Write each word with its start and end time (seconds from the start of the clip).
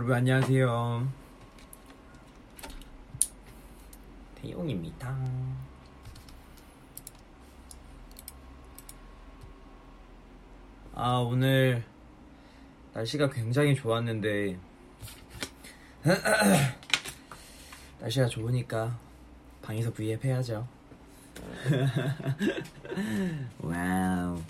여러분 0.00 0.16
안녕하세요. 0.16 1.12
태용입니다. 4.36 5.14
아 10.94 11.18
오늘 11.18 11.84
날씨가 12.94 13.28
굉장히 13.28 13.74
좋았는데 13.74 14.58
날씨가 18.00 18.28
좋으니까 18.28 18.98
방에서 19.60 19.92
V앱 19.92 20.24
해야죠. 20.24 20.66
와우. 23.60 24.40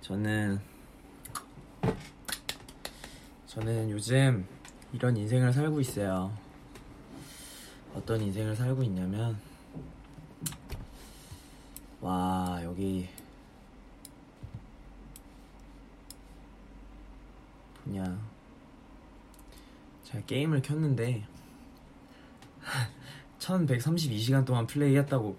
저는 0.00 0.69
저는 3.50 3.90
요즘 3.90 4.46
이런 4.92 5.16
인생을 5.16 5.52
살고 5.52 5.80
있어요. 5.80 6.32
어떤 7.92 8.20
인생을 8.20 8.54
살고 8.54 8.84
있냐면 8.84 9.36
와 12.00 12.60
여기 12.62 13.08
뭐냐 17.82 18.20
제가 20.04 20.24
게임을 20.26 20.62
켰는데 20.62 21.26
1132시간 23.40 24.46
동안 24.46 24.64
플레이했다고 24.68 25.36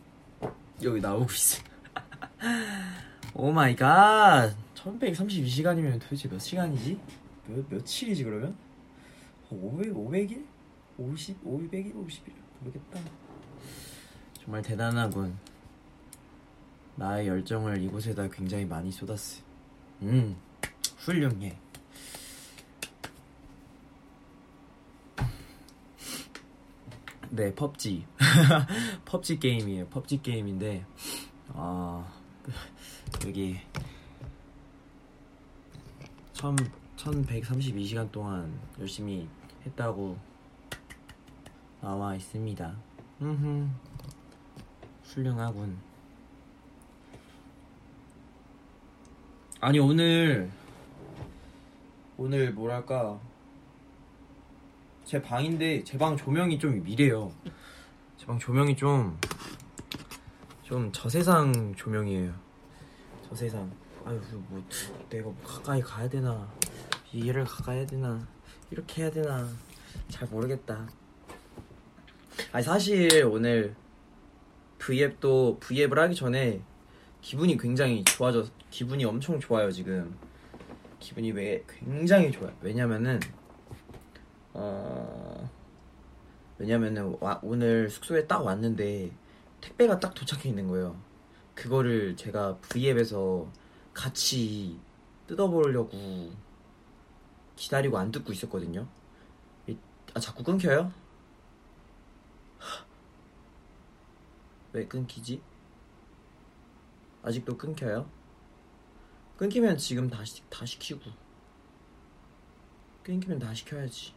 여기 0.83 0.99
나오고 0.99 1.31
있어. 1.31 1.63
Oh 3.35 3.53
my 3.53 3.73
God. 3.73 4.53
1132시간이면 4.75 6.01
도대체 6.01 6.27
몇 6.27 6.39
시간이지? 6.39 7.20
몇, 7.51 7.69
며칠이지 7.69 8.23
그러면? 8.23 8.55
500, 9.49 9.93
500일? 9.93 10.45
50, 10.97 11.43
500일? 11.43 11.93
50일? 11.93 12.33
모르겠다. 12.59 12.99
정말 14.33 14.61
대단하군. 14.61 15.37
나의 16.95 17.27
열정을 17.27 17.81
이곳에다 17.81 18.29
굉장히 18.29 18.65
많이 18.65 18.91
쏟았어. 18.91 19.41
음, 20.01 20.37
훌륭해. 20.97 21.57
네, 27.29 27.55
펍지. 27.55 28.05
펍지 29.05 29.39
게임이에요. 29.39 29.87
펍지 29.87 30.21
게임인데, 30.21 30.85
아, 31.49 32.13
여기, 33.25 33.57
1 36.35 36.80
1132시간 37.01 38.11
동안 38.11 38.59
열심히 38.79 39.27
했다고 39.65 40.17
나와 41.81 42.15
있습니다. 42.15 42.75
흠흠. 43.19 43.69
훌륭하군. 45.05 45.77
아니, 49.59 49.79
오늘, 49.79 50.49
오늘 52.17 52.51
뭐랄까, 52.53 53.19
제 55.05 55.21
방인데 55.21 55.83
제 55.83 55.97
방 55.97 56.15
조명이 56.15 56.57
좀 56.59 56.83
미래요. 56.83 57.31
제 58.17 58.25
방 58.27 58.37
조명이 58.39 58.75
좀 58.75 59.17
좀 60.63 60.89
저세상 60.93 61.75
조명이에요. 61.75 62.33
저세상. 63.27 63.69
아유 64.05 64.19
뭐 64.49 64.63
내가 65.09 65.25
뭐 65.25 65.35
가까이 65.43 65.81
가야 65.81 66.07
되나 66.07 66.47
얘를 67.15 67.43
가까이 67.45 67.79
해야 67.79 67.85
되나 67.85 68.27
이렇게 68.69 69.03
해야 69.03 69.11
되나 69.11 69.47
잘 70.09 70.27
모르겠다. 70.29 70.87
아니 72.51 72.63
사실 72.63 73.23
오늘 73.25 73.75
V앱도 74.79 75.59
V앱을 75.59 75.99
하기 75.99 76.15
전에 76.15 76.61
기분이 77.21 77.57
굉장히 77.57 78.03
좋아져 78.05 78.45
기분이 78.69 79.05
엄청 79.05 79.39
좋아요 79.39 79.69
지금 79.69 80.17
기분이 80.99 81.31
왜 81.33 81.63
굉장히 81.67 82.31
좋아요 82.31 82.51
왜냐면은 82.61 83.19
어 84.53 85.49
왜냐면은 86.61 87.17
와, 87.19 87.39
오늘 87.41 87.89
숙소에 87.89 88.27
딱 88.27 88.45
왔는데 88.45 89.11
택배가 89.61 89.99
딱 89.99 90.13
도착해 90.13 90.49
있는 90.49 90.67
거예요. 90.67 90.95
그거를 91.55 92.15
제가 92.15 92.57
V앱에서 92.57 93.47
같이 93.93 94.77
뜯어보려고 95.25 96.31
기다리고 97.61 97.95
안 97.99 98.11
뜯고 98.11 98.31
있었거든요. 98.33 98.87
아 100.15 100.19
자꾸 100.19 100.43
끊겨요? 100.43 100.91
왜 104.73 104.87
끊기지? 104.87 105.39
아직도 107.21 107.55
끊겨요? 107.57 108.09
끊기면 109.37 109.77
지금 109.77 110.09
다시 110.09 110.41
다시 110.49 110.79
키고 110.79 111.01
끊기면 113.03 113.37
다시 113.37 113.63
켜야지. 113.63 114.13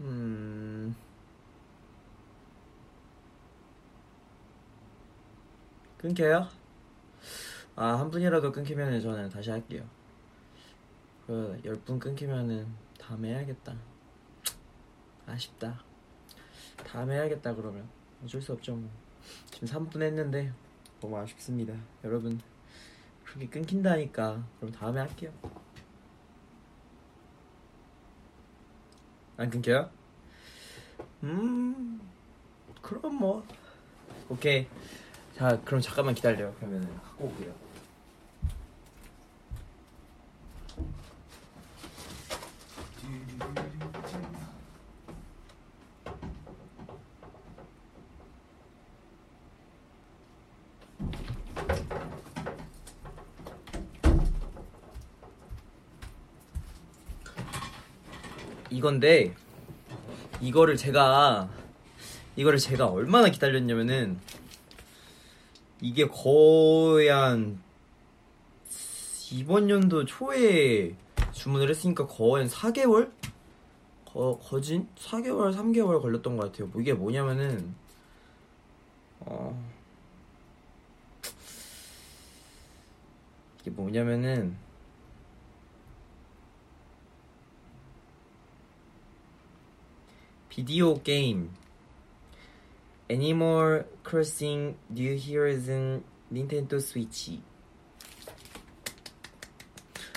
음. 0.00 0.96
끊겨요? 5.98 6.48
아, 7.76 7.98
한 7.98 8.10
분이라도 8.10 8.52
끊기면 8.52 9.00
저는 9.02 9.28
다시 9.28 9.50
할게요. 9.50 9.86
그, 11.32 11.58
열분 11.64 11.98
끊기면은 11.98 12.66
다음에 13.00 13.30
해야겠다. 13.30 13.74
아쉽다. 15.26 15.82
다음에 16.86 17.14
해야겠다, 17.14 17.54
그러면. 17.54 17.88
어쩔 18.22 18.42
수 18.42 18.52
없죠, 18.52 18.76
뭐. 18.76 18.90
지금 19.50 19.66
3분 19.66 20.02
했는데, 20.02 20.52
너무 21.00 21.16
아쉽습니다. 21.16 21.74
여러분, 22.04 22.38
그렇게 23.24 23.48
끊긴다니까. 23.48 24.46
그럼 24.60 24.72
다음에 24.74 25.00
할게요. 25.00 25.32
안 29.38 29.48
끊겨요? 29.48 29.88
음, 31.22 31.98
그럼 32.82 33.14
뭐. 33.14 33.42
오케이. 34.28 34.68
자, 35.34 35.58
그럼 35.64 35.80
잠깐만 35.80 36.14
기다려. 36.14 36.54
그러면 36.56 36.94
갖고 37.02 37.24
올게요. 37.28 37.71
이건데 58.82 59.32
이거를 60.40 60.76
제가 60.76 61.48
이거를 62.34 62.58
제가 62.58 62.88
얼마나 62.88 63.28
기다렸냐면은 63.28 64.18
이게 65.80 66.08
거의 66.08 67.08
한 67.08 67.60
이번 69.30 69.70
연도 69.70 70.04
초에 70.04 70.96
주문을 71.30 71.70
했으니까 71.70 72.08
거의 72.08 72.42
한 72.42 72.50
4개월? 72.50 73.12
거, 74.04 74.38
거진? 74.42 74.88
4개월, 74.98 75.54
3개월 75.54 76.02
걸렸던 76.02 76.36
것 76.36 76.50
같아요. 76.50 76.66
뭐 76.66 76.82
이게 76.82 76.92
뭐냐면은, 76.92 77.74
어, 79.20 79.58
이게 83.60 83.70
뭐냐면은, 83.70 84.56
비디오 90.54 91.02
게임 91.02 91.50
Animal 93.10 93.86
Crossing 94.06 94.76
New 94.90 95.16
Heroes 95.16 96.02
닌텐도 96.30 96.78
스위치 96.78 97.40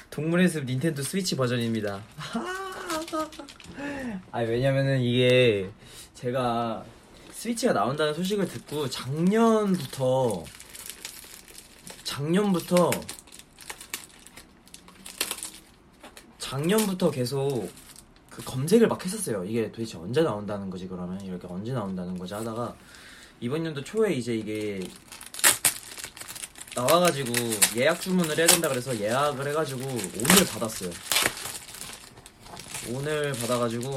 동물의 0.09 0.49
숲 0.49 0.65
닌텐도 0.65 1.03
스위치 1.03 1.37
버전입니다. 1.37 2.03
아 4.33 4.41
왜냐면은 4.41 4.99
이게 4.99 5.71
제가 6.15 6.85
스위치가 7.31 7.71
나온다는 7.71 8.13
소식을 8.13 8.45
듣고 8.45 8.89
작년부터 8.89 10.43
작년부터 12.03 12.91
작년부터 16.39 17.09
계속 17.09 17.84
그 18.35 18.43
검색을 18.43 18.89
막 18.89 19.03
했었어요. 19.03 19.45
이게 19.45 19.71
도대체 19.71 19.97
언제 19.97 20.21
나온다는 20.21 20.69
거지 20.69 20.89
그러면? 20.89 21.21
이렇게 21.21 21.47
언제 21.47 21.71
나온다는 21.71 22.17
거지 22.17 22.33
하다가 22.33 22.75
이번 23.39 23.65
연도 23.65 23.81
초에 23.81 24.13
이제 24.13 24.35
이게 24.35 24.85
나와가지고 26.75 27.31
예약 27.77 28.01
주문을 28.01 28.37
해야 28.37 28.45
된다 28.45 28.67
그래서 28.67 28.93
예약을 28.99 29.47
해가지고 29.47 29.79
오늘 29.87 30.45
받았어요. 30.51 30.91
오늘 32.89 33.31
받아가지고 33.31 33.95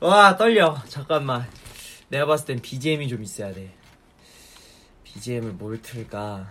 와 0.00 0.34
떨려. 0.38 0.82
잠깐만. 0.88 1.46
내가 2.08 2.24
봤을 2.24 2.46
땐 2.46 2.62
BGM이 2.62 3.08
좀 3.08 3.22
있어야 3.22 3.52
돼. 3.52 3.74
BGM을 5.04 5.52
뭘 5.52 5.82
틀까? 5.82 6.50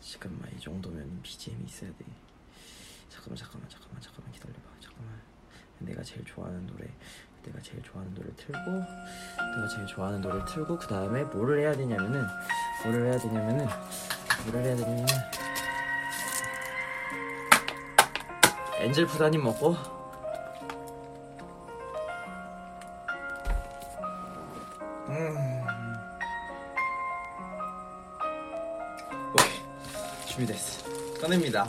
잠깐만 0.00 0.50
이 0.56 0.60
정도면 0.60 1.20
BGM이 1.22 1.64
있어야 1.68 1.90
돼 1.90 2.04
잠깐만 3.36 3.68
잠깐만 3.68 3.68
잠깐만 3.68 4.00
잠깐만 4.00 4.32
기다려봐. 4.32 4.60
잠깐만. 4.80 5.20
내가 5.78 6.02
제일 6.02 6.24
좋아하는 6.24 6.66
노래 6.66 6.86
내가 7.44 7.60
제일 7.62 7.82
좋아하는 7.82 8.12
노래 8.14 8.28
틀고 8.36 8.54
내가 8.56 9.68
제일 9.74 9.86
좋아하는 9.86 10.20
노래 10.20 10.44
틀고 10.44 10.78
그 10.78 10.86
다음에 10.86 11.24
뭐를 11.24 11.60
해야 11.60 11.72
되냐면은 11.76 12.26
뭐를 12.84 13.06
해야 13.06 13.18
되냐면은 13.18 13.66
뭐를 14.44 14.64
해야 14.64 14.76
되냐면은. 14.76 15.06
엔젤 18.78 19.06
푸다님 19.06 19.42
먹고. 19.42 19.74
음. 25.08 25.66
오케이. 29.34 30.26
준비됐어. 30.26 31.18
꺼냅니다 31.20 31.68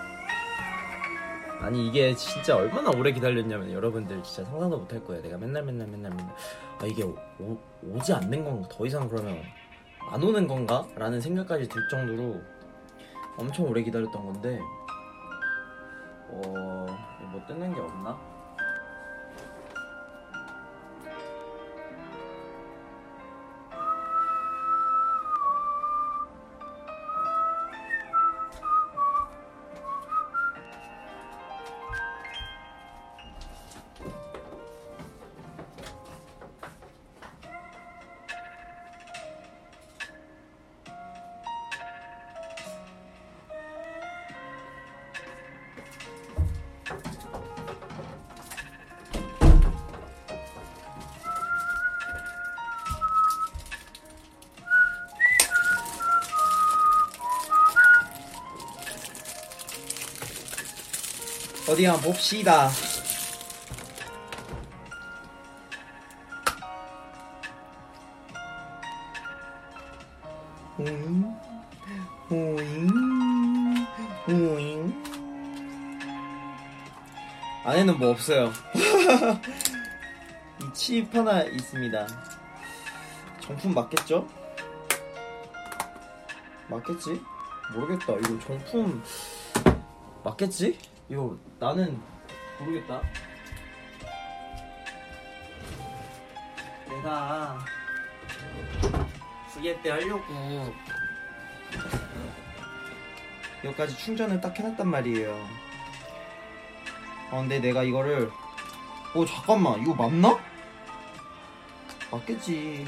아니 1.61 1.87
이게 1.87 2.13
진짜 2.15 2.55
얼마나 2.55 2.89
오래 2.89 3.11
기다렸냐면 3.11 3.71
여러분들 3.71 4.21
진짜 4.23 4.43
상상도 4.49 4.79
못 4.79 4.91
할 4.91 5.03
거예요. 5.05 5.21
내가 5.21 5.37
맨날 5.37 5.63
맨날 5.63 5.87
맨날 5.87 6.11
맨날 6.11 6.35
아 6.79 6.85
이게 6.85 7.03
오, 7.03 7.15
오 7.83 7.99
지 8.03 8.13
않는 8.13 8.43
건가? 8.43 8.67
더 8.71 8.85
이상 8.85 9.07
그러면 9.07 9.41
안 10.09 10.23
오는 10.23 10.47
건가? 10.47 10.85
라는 10.95 11.21
생각까지 11.21 11.67
들 11.69 11.87
정도로 11.89 12.41
엄청 13.37 13.67
오래 13.69 13.81
기다렸던 13.83 14.25
건데 14.25 14.59
어... 16.29 16.85
뭐 17.31 17.41
뜯는 17.47 17.73
게 17.73 17.79
없나? 17.79 18.17
어디 61.81 61.85
한번 61.87 62.11
봅시다. 62.11 62.69
안에는 77.65 77.97
뭐 77.97 78.09
없어요. 78.11 78.51
이칩 80.63 81.15
하나 81.15 81.41
있습니다. 81.41 82.07
정품 83.39 83.73
맞겠죠? 83.73 84.27
맞겠지? 86.67 87.19
모르겠다. 87.73 88.13
이거 88.13 88.39
정품 88.45 89.03
맞겠지? 90.23 90.90
이거 91.11 91.37
나는 91.59 92.01
모르겠다. 92.57 93.01
내가 96.87 97.57
후예 99.49 99.81
때 99.81 99.89
하려고 99.89 100.23
여기까지 103.65 103.97
충전을 103.97 104.39
딱 104.39 104.57
해놨단 104.57 104.87
말이에요. 104.87 105.35
아 107.29 107.41
근데 107.41 107.59
내가 107.59 107.83
이거를 107.83 108.31
오 109.13 109.25
잠깐만 109.25 109.81
이거 109.81 109.93
맞나? 109.93 110.39
맞겠지. 112.09 112.85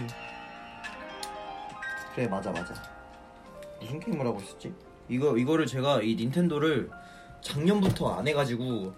그래 2.16 2.28
맞아 2.30 2.52
맞아. 2.54 2.74
무슨 3.82 4.00
게임을 4.00 4.26
하고 4.26 4.40
있었지? 4.40 4.74
이거 5.10 5.38
이거를 5.38 5.66
제가 5.66 6.02
이 6.02 6.16
닌텐도를 6.16 6.90
작년부터 7.44 8.16
안 8.16 8.28
해가지고 8.28 8.94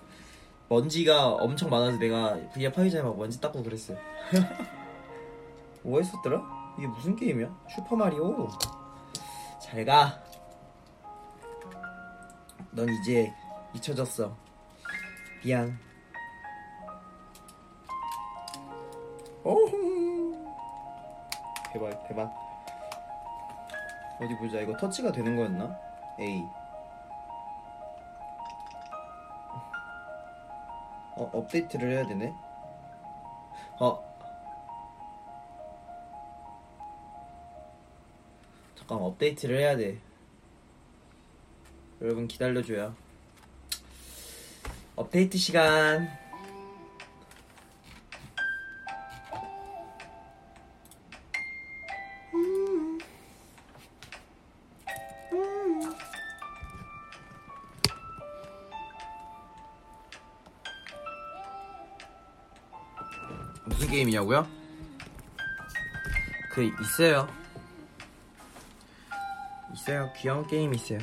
먼지가 0.69 1.27
엄청 1.33 1.69
많아서 1.69 1.97
내가 1.97 2.35
VR 2.53 2.71
파이자에 2.71 3.01
막 3.01 3.17
먼지 3.17 3.39
닦고 3.39 3.63
그랬어요. 3.63 3.97
뭐 5.83 5.99
했었더라? 5.99 6.41
이게 6.77 6.87
무슨 6.87 7.15
게임이야? 7.15 7.55
슈퍼마리오. 7.75 8.49
잘 9.61 9.85
가. 9.85 10.19
넌 12.71 12.87
이제 12.89 13.31
잊혀졌어. 13.73 14.35
미안. 15.43 15.77
오호. 19.43 20.55
대박, 21.71 22.07
대박. 22.07 22.33
어디 24.19 24.35
보자. 24.37 24.59
이거 24.61 24.75
터치가 24.77 25.11
되는 25.11 25.35
거였나? 25.35 25.75
A. 26.19 26.43
어, 31.17 31.29
업데이트를 31.33 31.91
해야 31.91 32.05
되네. 32.05 32.33
어. 33.79 34.03
잠깐 38.75 38.97
업데이트를 38.99 39.59
해야 39.59 39.75
돼. 39.75 39.99
여러분 42.01 42.27
기다려줘요. 42.27 42.95
업데이트 44.95 45.37
시간. 45.37 46.24
게임이냐고요? 64.25 64.47
그 66.51 66.63
있어요. 66.63 67.27
있어요. 69.73 70.11
귀여운 70.15 70.45
게임 70.47 70.73
있어요. 70.73 70.99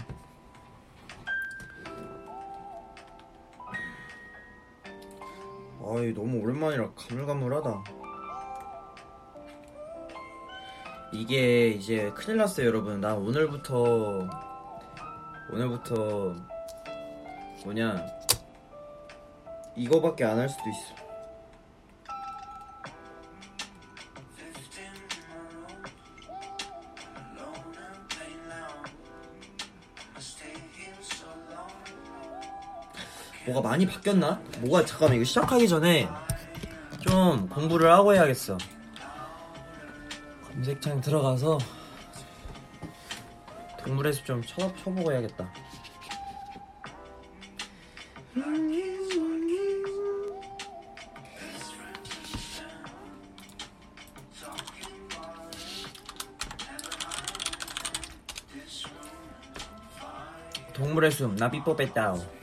아이 5.85 6.12
너무 6.14 6.41
오랜만이라 6.43 6.93
가물가물하다. 6.95 7.85
이게 11.12 11.69
이제 11.69 12.11
큰일 12.14 12.38
났어요, 12.38 12.67
여러분. 12.67 13.00
나 13.00 13.14
오늘부터 13.14 14.29
오늘부터 15.50 16.35
뭐냐 17.64 18.05
이거밖에 19.76 20.25
안 20.25 20.38
할 20.38 20.49
수도 20.49 20.69
있어. 20.71 21.02
뭐가 33.53 33.69
많이 33.69 33.87
바뀌었나? 33.87 34.41
뭐가 34.61 34.85
잠깐만 34.87 35.17
이거 35.17 35.25
시작하기 35.25 35.69
전에 35.69 36.09
좀 37.01 37.49
공부를 37.49 37.93
하고 37.93 38.15
해야겠어. 38.15 38.57
검색창 40.45 41.01
들어가서 41.01 41.59
동물의 43.85 44.13
숲 44.15 44.25
좀 44.25 44.43
쳐, 44.43 44.73
쳐보고 44.77 45.13
해야겠다. 45.13 45.53
동물의 60.73 61.11
숲 61.11 61.35
나비뽀 61.35 61.77
뺐다오. 61.77 62.42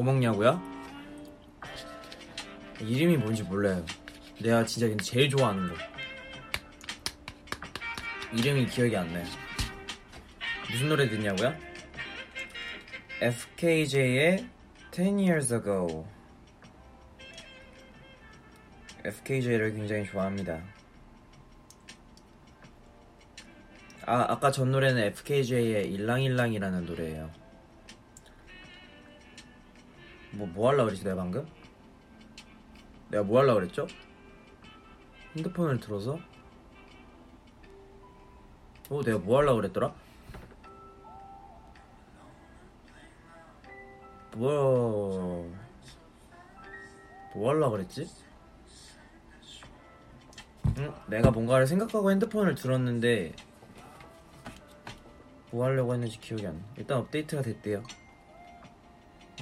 뭐 0.00 0.14
먹냐고요? 0.14 0.58
이름이 2.80 3.18
뭔지 3.18 3.42
몰라요. 3.42 3.84
내가 4.40 4.64
진짜 4.64 4.96
제일 5.04 5.28
좋아하는 5.28 5.68
거. 5.68 5.74
이름이 8.32 8.66
기억이 8.66 8.96
안 8.96 9.12
나요. 9.12 9.26
무슨 10.70 10.88
노래 10.88 11.06
듣냐고요? 11.06 11.54
FKJ의 13.20 14.48
10 14.90 15.02
Years 15.18 15.52
Ago. 15.52 16.06
FKJ를 19.04 19.74
굉장히 19.74 20.06
좋아합니다. 20.06 20.62
아, 24.06 24.24
아까 24.32 24.50
전 24.50 24.70
노래는 24.70 25.02
FKJ의 25.02 25.92
일랑일랑이라는 25.92 26.86
노래예요. 26.86 27.39
뭐, 30.40 30.48
뭐 30.48 30.68
하려고 30.70 30.86
그랬지, 30.86 31.04
내가 31.04 31.16
방금? 31.16 31.46
내가 33.10 33.22
뭐 33.22 33.40
하려고 33.40 33.60
그랬죠? 33.60 33.86
핸드폰을 35.36 35.78
들어서? 35.78 36.18
어, 38.88 39.02
내가 39.02 39.18
뭐 39.18 39.38
하려고 39.38 39.56
그랬더라? 39.56 39.94
뭐, 44.36 45.54
뭐 47.34 47.50
하려고 47.50 47.72
그랬지? 47.72 48.08
응? 50.78 50.94
내가 51.08 51.30
뭔가를 51.30 51.66
생각하고 51.66 52.10
핸드폰을 52.10 52.54
들었는데 52.54 53.34
뭐 55.50 55.66
하려고 55.66 55.92
했는지 55.92 56.18
기억이 56.18 56.46
안 56.46 56.56
나. 56.56 56.64
일단 56.76 56.98
업데이트가 56.98 57.42
됐대요. 57.42 57.82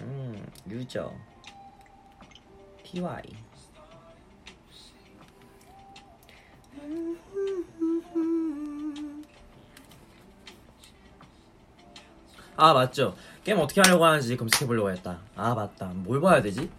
음, 0.00 0.46
유저. 0.68 1.12
TY. 2.84 3.22
아, 12.56 12.72
맞죠. 12.72 13.14
게임 13.44 13.58
어떻게 13.58 13.80
하려고 13.80 14.04
하는지 14.04 14.36
검색해 14.36 14.66
보려고 14.66 14.90
했다. 14.90 15.20
아, 15.36 15.54
맞다. 15.54 15.86
뭘 15.94 16.20
봐야 16.20 16.42
되지? 16.42 16.70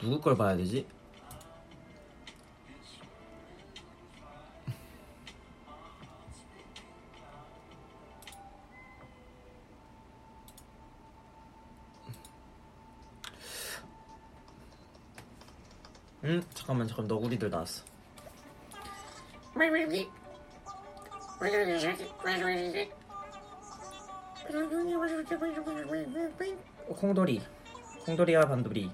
누구 0.00 0.20
걸 0.20 0.36
봐야 0.36 0.56
되지? 0.56 0.86
응? 16.28 16.42
잠깐만 16.52 16.86
잠깐 16.86 17.06
너구리들 17.06 17.48
나왔어 17.48 17.84
어, 26.86 26.94
콩돌이 26.94 27.42
콩돌이와 28.04 28.42
반돌이 28.42 28.90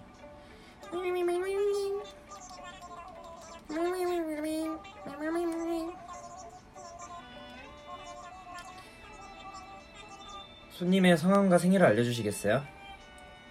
손님의 10.70 11.16
성함과 11.16 11.58
생일을 11.58 11.86
알려주시겠어요? 11.86 12.64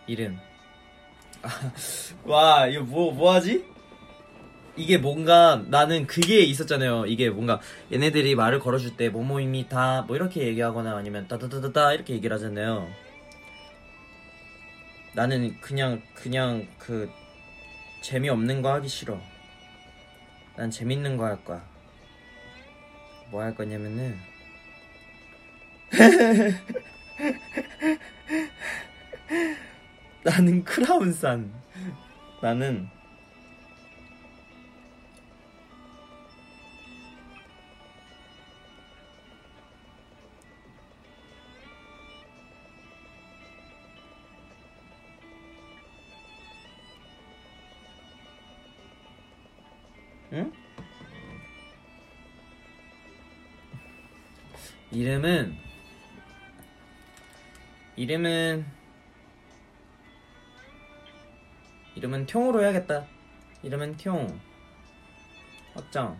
이름 0.08 0.40
와 2.26 2.68
이거 2.68 2.84
뭐 2.84 3.12
뭐하지? 3.14 3.73
이게 4.76 4.98
뭔가 4.98 5.64
나는 5.68 6.08
그게 6.08 6.40
있었잖아요. 6.42 7.06
이게 7.06 7.30
뭔가 7.30 7.60
얘네들이 7.92 8.34
말을 8.36 8.60
걸어줄 8.60 8.98
때 8.98 9.10
뭐뭐입니다 9.10 10.04
뭐 10.08 10.16
이렇게 10.16 10.42
얘기하거나 10.48 10.96
아니면 10.98 11.28
따다다다다 11.28 11.94
이렇게 11.94 12.14
얘기를 12.16 12.34
하잖아요. 12.36 12.90
나는 15.14 15.56
그냥 15.62 16.02
그냥 16.16 16.68
그 16.80 17.10
재미없는 18.02 18.62
거 18.64 18.74
하기 18.74 18.88
싫어. 18.88 19.20
난 20.56 20.72
재밌는 20.72 21.18
거 21.18 21.26
할 21.26 21.44
거야. 21.46 21.64
뭐 23.32 23.44
할 23.44 23.54
거냐면은 23.56 24.18
나는 30.24 30.64
크라운산. 30.64 31.52
나는 32.42 32.90
이름은 54.94 55.58
이름은 57.96 58.64
이름은 61.96 62.26
퉁으로 62.28 62.62
해야겠다. 62.62 63.08
이름은 63.64 63.98
퉁. 63.98 64.40
확정. 65.74 66.20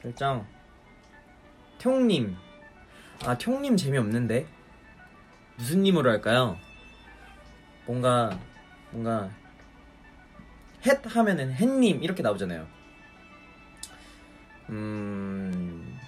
결정. 0.00 0.44
퉁님. 1.78 2.36
아, 3.24 3.38
퉁님 3.38 3.76
재미없는데? 3.76 4.46
무슨 5.56 5.82
님으로 5.84 6.10
할까요? 6.10 6.58
뭔가, 7.86 8.36
뭔가, 8.90 9.30
햇 10.84 11.00
하면은 11.04 11.52
햇님 11.52 12.02
이렇게 12.02 12.22
나오잖아요. 12.24 12.66
음, 14.70 15.61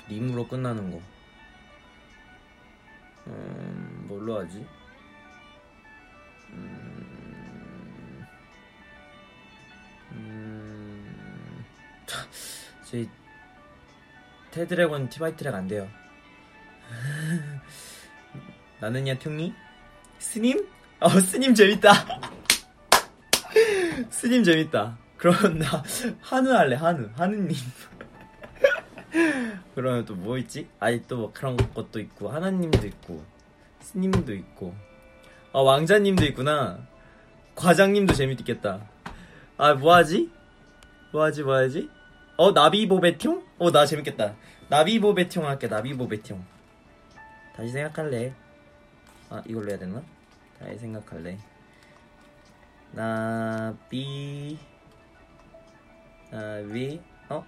님으로 0.09 0.47
끝나는 0.47 0.91
거. 0.91 1.01
음, 3.27 4.05
뭘로 4.07 4.41
하지? 4.41 4.67
음, 6.51 8.27
음, 10.13 11.65
제 12.85 13.09
테드래곤 14.51 15.09
티바이트랙 15.09 15.55
안 15.55 15.67
돼요. 15.67 15.89
나는야 18.81 19.19
퉁이? 19.19 19.55
스님? 20.19 20.69
어 21.01 21.09
스님 21.09 21.55
재밌다. 21.55 21.93
스님 24.11 24.45
재밌다. 24.45 24.99
그럼 25.17 25.59
나 25.59 25.83
한우 26.21 26.53
할래 26.53 26.77
한우 26.77 27.09
한우님. 27.17 27.57
그러면 29.75 30.05
또 30.05 30.15
뭐 30.15 30.39
있지? 30.39 30.69
아니 30.81 31.03
또 31.07 31.17
뭐 31.17 31.33
그런 31.33 31.57
것도 31.57 32.01
있고 32.01 32.29
하나님도 32.29 32.87
있고 32.87 33.23
스님도 33.81 34.35
있고 34.35 34.75
아 35.53 35.61
왕자님도 35.61 36.25
있구나. 36.27 36.87
과장님도 37.55 38.15
재밌겠다. 38.15 38.81
아 39.57 39.75
뭐하지? 39.75 40.31
뭐하지 41.13 41.43
뭐하지? 41.45 41.89
어 42.37 42.51
나비보베티용? 42.51 43.45
어나 43.59 43.87
재밌겠다. 43.87 44.35
나비보베티용 44.69 45.47
할게 45.47 45.69
나비보베티용. 45.69 46.45
다시 47.55 47.71
생각할래. 47.71 48.35
아 49.31 49.43
이걸로 49.47 49.71
해야 49.71 49.79
되나? 49.79 50.03
다시 50.59 50.79
생각할래. 50.79 51.39
나비 52.93 54.59
나비 56.31 57.01
어 57.29 57.45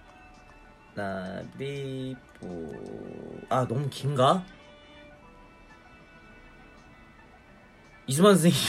나비보 0.97 2.17
아 3.49 3.67
너무 3.67 3.87
긴가? 3.87 4.43
이수만 8.07 8.35
선생님 8.35 8.59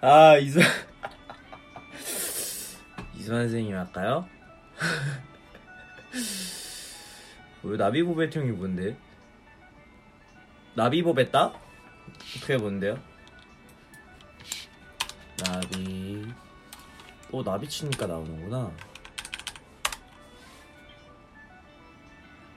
아 0.00 0.38
이수 0.38 0.58
이수만 3.14 3.42
선생님 3.42 3.76
할까요? 3.76 4.26
왜 7.62 7.76
나비보벳 7.76 8.34
형이 8.34 8.52
뭔데? 8.52 8.96
나비보벳다? 10.76 11.52
그게 12.40 12.56
뭔데요? 12.56 12.98
나비 15.44 15.99
또 17.30 17.44
나비 17.44 17.68
치니까 17.68 18.06
나오는구나 18.06 18.72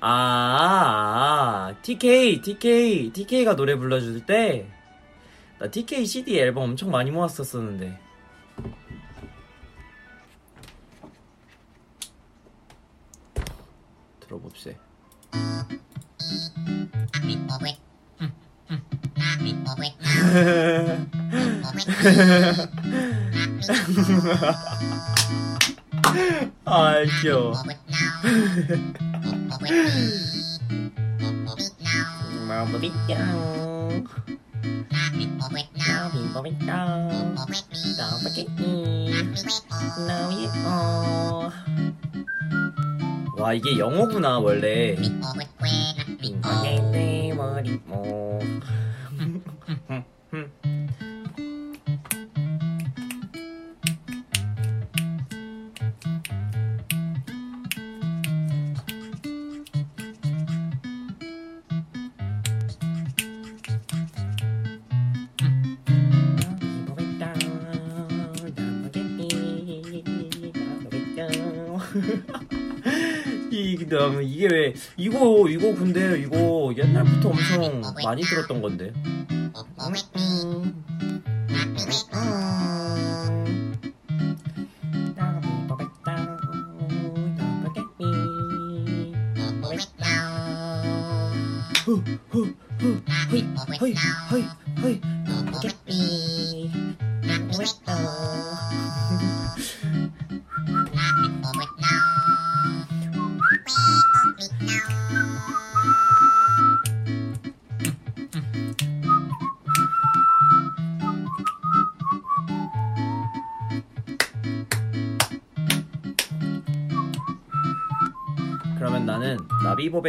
아, 0.05 0.09
아, 0.09 1.67
아, 1.69 1.81
TK, 1.81 2.41
TK, 2.41 3.13
TK가 3.13 3.55
노래 3.55 3.75
불러줄 3.77 4.25
때, 4.25 4.69
나 5.59 5.71
TK 5.71 6.05
CD 6.05 6.37
앨범 6.39 6.63
엄청 6.71 6.91
많이 6.91 7.09
모았었었는데. 7.09 8.01
들어봅세. 14.19 14.77
아, 26.65 26.93
귀여워. 27.21 27.53
마법이짱. 32.47 34.03
마법이짱. 36.23 37.35
와, 43.37 43.53
이게 43.53 43.77
영어구나, 43.77 44.39
원래. 44.39 44.95
이 73.93 73.95
너무 73.95 74.23
이게 74.23 74.47
왜 74.51 74.73
이거 74.97 75.47
이거 75.47 75.75
근데 75.75 76.19
이거 76.19 76.73
옛날부터 76.75 77.29
엄청 77.29 77.81
많이 78.03 78.23
들었던 78.23 78.59
건데. 78.61 78.91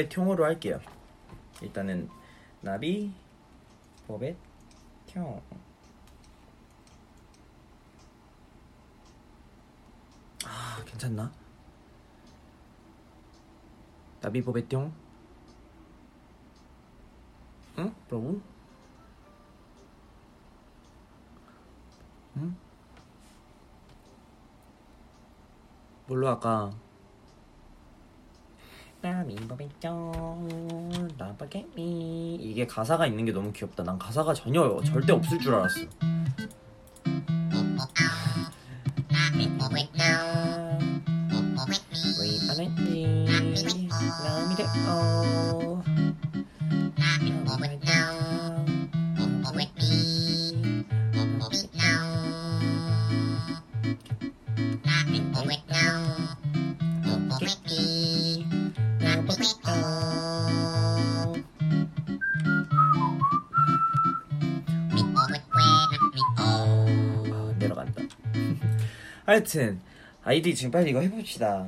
퉁으로 0.02 0.44
할게요. 0.44 0.80
일단은 1.62 2.08
나비법의 2.60 4.36
퉁. 5.06 5.40
아 10.44 10.82
괜찮나? 10.84 11.32
나비법의 14.20 14.68
퉁. 14.68 14.92
응? 17.78 17.94
여러분? 18.10 18.42
응? 22.36 22.56
뭘로 26.06 26.28
할까? 26.28 26.72
이게 32.40 32.66
가사가 32.66 33.06
있는 33.06 33.26
게 33.26 33.32
너무 33.32 33.52
귀엽다. 33.52 33.82
난 33.82 33.98
가사가 33.98 34.32
전혀 34.32 34.80
절대 34.82 35.12
없을 35.12 35.38
줄 35.38 35.54
알았어. 35.54 35.80
아, 44.86 45.53
하여튼 69.26 69.80
아이디 70.22 70.54
지금 70.54 70.70
빨리 70.70 70.90
이거 70.90 71.00
해봅시다. 71.00 71.66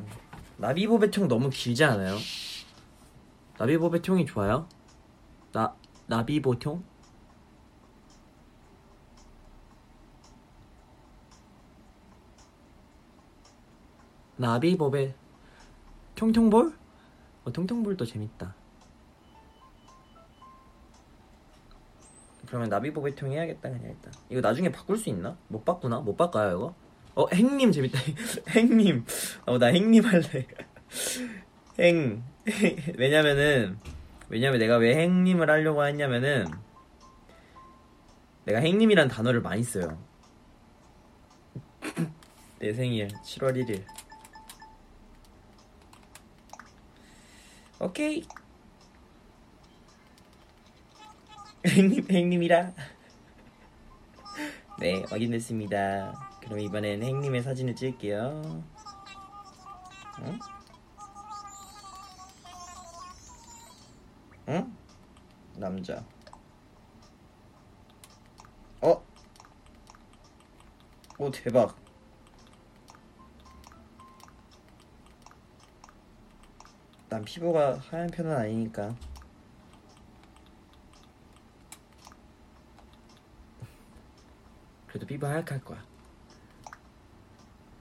나비보배총 0.58 1.28
너무 1.28 1.50
길지 1.50 1.84
않아요? 1.84 2.16
나비보배총이 3.58 4.26
좋아요? 4.26 4.68
나 5.52 5.74
나비보총? 6.06 6.84
나비보배 14.36 15.14
통통볼? 16.14 16.74
어, 17.44 17.52
통통볼도 17.52 18.04
재밌다. 18.04 18.54
그러면 22.46 22.68
나비보배통 22.68 23.32
해야겠다 23.32 23.70
그냥 23.70 23.90
일단 23.90 24.12
이거 24.28 24.40
나중에 24.40 24.70
바꿀 24.70 24.98
수 24.98 25.08
있나? 25.08 25.36
못 25.48 25.64
바꾸나? 25.64 26.00
못 26.00 26.16
바꿔요 26.16 26.56
이거? 26.56 26.85
어 27.16 27.26
행님 27.32 27.72
재밌다. 27.72 27.98
행님. 28.50 29.04
어 29.46 29.58
나 29.58 29.66
행님 29.66 30.04
할래. 30.04 30.46
행. 31.80 32.22
왜냐면은 32.96 33.78
왜냐면 34.28 34.58
내가 34.60 34.76
왜 34.76 34.94
행님을 34.96 35.50
하려고 35.50 35.84
했냐면은 35.84 36.46
내가 38.44 38.60
행님이란 38.60 39.08
단어를 39.08 39.40
많이 39.40 39.62
써요. 39.64 39.98
내 42.58 42.72
생일 42.72 43.08
7월 43.08 43.54
1일. 43.56 43.84
오케이. 47.80 48.24
행님, 51.66 52.06
행님이라. 52.10 52.72
네, 54.78 55.02
확인됐습니다. 55.08 56.25
그럼 56.46 56.60
이번엔 56.60 57.02
행님의 57.02 57.42
사진을 57.42 57.74
찍을게요. 57.74 58.62
응? 60.20 60.38
응? 64.48 64.76
남자. 65.56 66.04
어? 68.80 69.04
오 71.18 71.30
대박. 71.32 71.76
난 77.08 77.24
피부가 77.24 77.76
하얀 77.78 78.06
편은 78.06 78.36
아니니까. 78.36 78.94
그래도 84.86 85.06
피부 85.06 85.26
하얗게 85.26 85.54
할 85.54 85.64
거야. 85.64 85.95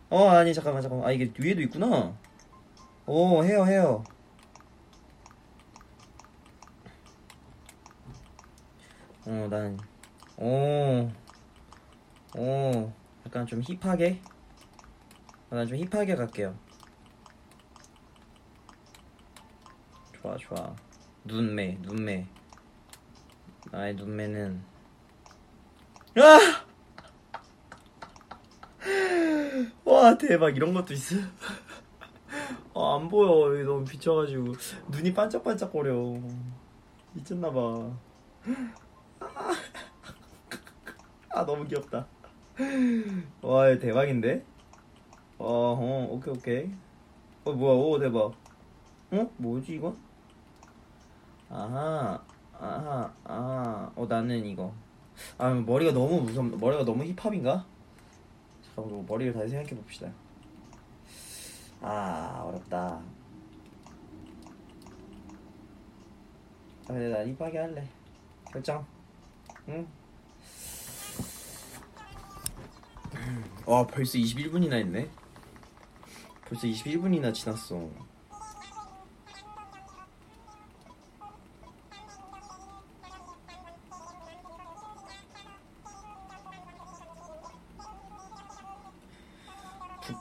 어 0.10 0.28
아니 0.30 0.54
잠깐만 0.54 0.82
잠깐만 0.82 1.08
아 1.08 1.12
이게 1.12 1.32
위에도 1.38 1.62
있구나 1.62 2.16
오 3.06 3.44
헤어 3.44 3.66
헤어 3.66 4.04
어난 9.28 9.78
오, 10.38 11.10
오, 12.38 12.92
약간 13.26 13.48
좀 13.48 13.62
힙하게? 13.62 14.20
난좀 15.50 15.78
힙하게 15.78 16.16
갈게요. 16.16 16.58
좋아, 20.12 20.36
좋아. 20.36 20.76
눈매, 21.24 21.78
눈매. 21.82 22.28
나의 23.72 23.96
눈매는. 23.96 24.62
아! 26.18 26.65
와, 30.06 30.16
대박. 30.16 30.56
이런 30.56 30.72
것도 30.72 30.94
있어. 30.94 31.16
아, 32.76 32.96
안 32.96 33.10
보여. 33.10 33.64
너무 33.64 33.84
비쳐가지고. 33.84 34.54
눈이 34.90 35.12
반짝반짝거려. 35.16 36.20
미쳤나봐. 37.14 37.92
아 41.34 41.46
너무 41.46 41.68
귀엽다. 41.68 42.06
와 43.42 43.76
대박인데? 43.80 44.46
어, 45.40 45.74
어 45.74 46.08
오케이 46.12 46.34
오케이. 46.36 46.70
어 47.44 47.52
뭐야 47.52 47.74
오 47.74 47.98
대박. 47.98 48.32
어 49.12 49.32
뭐지 49.38 49.74
이거? 49.74 49.96
아하 51.50 52.24
아하 52.60 53.12
아어 53.24 54.06
나는 54.08 54.46
이거. 54.46 54.72
아 55.40 55.50
머리가 55.50 55.94
너무 55.94 56.22
무섭 56.22 56.46
머리가 56.46 56.86
너무 56.86 57.04
힙합인가? 57.04 57.66
잠깐만 58.76 59.06
머리를 59.06 59.34
다시 59.34 59.50
생각해 59.50 59.76
봅시다. 59.76 60.12
아 61.82 62.44
어렵다. 62.46 63.02
아 66.84 66.88
근데 66.88 67.10
난 67.10 67.36
힙하게 67.36 67.58
할래. 67.58 67.88
결정. 68.52 68.86
응. 69.70 69.88
와 73.66 73.86
벌써 73.88 74.18
21분이나 74.18 74.74
했네 74.74 75.10
벌써 76.48 76.68
21분이나 76.68 77.34
지났어 77.34 77.90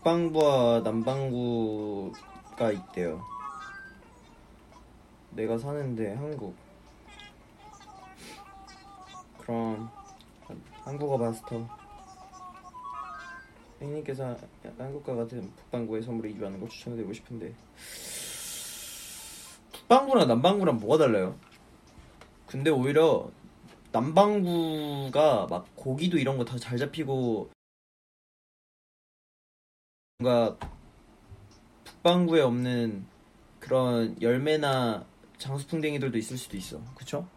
북방부와 0.08 0.80
남방구가 0.84 2.72
있대요. 2.72 3.24
내가 5.30 5.56
사는데 5.56 6.12
한국. 6.14 6.54
그럼 9.38 9.88
한국어 10.82 11.16
마스터. 11.16 11.66
혜님께서 13.80 14.36
한국과 14.76 15.14
같은 15.14 15.50
북방구의 15.56 16.02
선물을 16.02 16.30
입하는 16.32 16.60
걸 16.60 16.68
추천해드리고 16.68 17.14
싶은데. 17.14 17.54
북방구랑 19.72 20.28
남방구랑 20.28 20.80
뭐가 20.80 20.98
달라요? 20.98 21.34
근데 22.46 22.68
오히려 22.68 23.30
남방구가 23.90 25.46
막 25.48 25.66
고기도 25.74 26.18
이런 26.18 26.36
거 26.36 26.44
다 26.44 26.58
잘 26.58 26.76
잡히고 26.76 27.53
뭔가 30.24 30.56
북방구에 31.84 32.40
없는 32.40 33.04
그런 33.60 34.20
열매나 34.22 35.04
장수풍뎅이들도 35.36 36.16
있을 36.16 36.38
수도 36.38 36.56
있어 36.56 36.80
그쵸? 36.94 37.28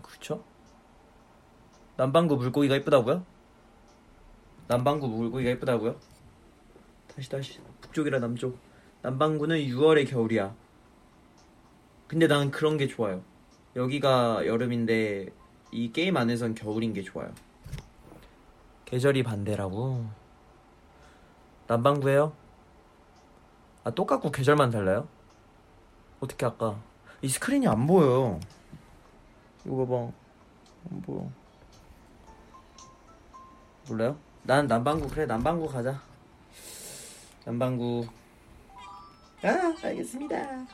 그쵸? 0.00 0.44
남방구 1.96 2.36
물고기가 2.36 2.76
이쁘다고요? 2.76 3.26
남방구 4.68 5.08
물고기가 5.08 5.50
이쁘다고요? 5.50 5.98
다시 7.08 7.28
다시 7.28 7.60
북쪽이라 7.80 8.20
남쪽 8.20 8.58
남방구는 9.02 9.58
6월의 9.58 10.08
겨울이야 10.08 10.54
근데 12.06 12.28
난 12.28 12.52
그런 12.52 12.76
게 12.76 12.86
좋아요 12.86 13.24
여기가 13.74 14.46
여름인데 14.46 15.30
이 15.72 15.92
게임 15.92 16.16
안에선 16.16 16.54
겨울인 16.54 16.92
게 16.92 17.02
좋아요 17.02 17.34
계절이 18.84 19.22
반대라고. 19.22 20.06
남방구예요? 21.66 22.32
아 23.84 23.90
똑같고 23.90 24.30
계절만 24.30 24.70
달라요? 24.70 25.08
어떻게 26.20 26.46
아까? 26.46 26.78
이 27.22 27.28
스크린이 27.28 27.66
안 27.66 27.86
보여 27.86 28.38
이거 29.64 29.76
봐봐. 29.86 30.12
안 30.90 31.02
보여. 31.02 31.30
몰라요? 33.88 34.16
난 34.42 34.66
남방구 34.66 35.08
그래 35.08 35.26
남방구 35.26 35.68
가자. 35.68 36.00
남방구. 37.44 38.06
아 39.42 39.74
알겠습니다. 39.82 40.66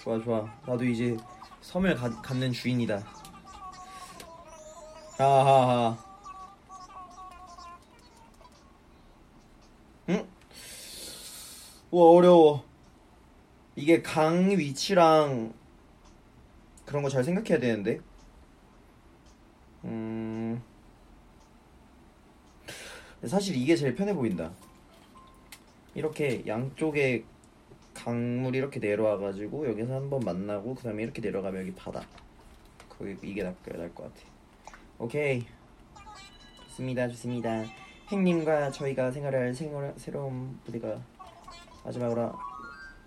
좋아 0.00 0.18
좋아. 0.20 0.44
나도 0.66 0.84
이제 0.84 1.16
섬을 1.60 1.94
가, 1.94 2.10
갖는 2.22 2.52
주인이다 2.52 3.00
하하하. 5.22 5.96
응? 10.08 10.26
와 11.90 12.04
어려워. 12.10 12.64
이게 13.76 14.02
강 14.02 14.50
위치랑 14.50 15.54
그런 16.86 17.02
거 17.02 17.08
잘 17.08 17.24
생각해야 17.24 17.58
되는데. 17.58 18.00
음. 19.84 20.62
사실 23.26 23.56
이게 23.56 23.76
제일 23.76 23.94
편해 23.94 24.12
보인다. 24.14 24.50
이렇게 25.94 26.44
양쪽에 26.46 27.24
강물이 27.94 28.58
이렇게 28.58 28.80
내려와가지고 28.80 29.68
여기서 29.68 29.94
한번 29.94 30.20
만나고 30.20 30.74
그 30.74 30.82
다음에 30.82 31.02
이렇게 31.02 31.20
내려가면 31.20 31.62
여기 31.62 31.74
바다. 31.74 32.04
거기 32.88 33.16
이게 33.22 33.42
나을 33.42 33.94
것 33.94 34.04
같아 34.04 34.31
오케이. 35.02 35.44
좋습니다 36.68 37.08
좋습니다. 37.08 37.64
행님과 38.08 38.70
저희가 38.70 39.10
생활할 39.10 39.52
생활, 39.52 39.92
새로운 39.96 40.56
부대가 40.64 41.02
마지막으로 41.84 42.32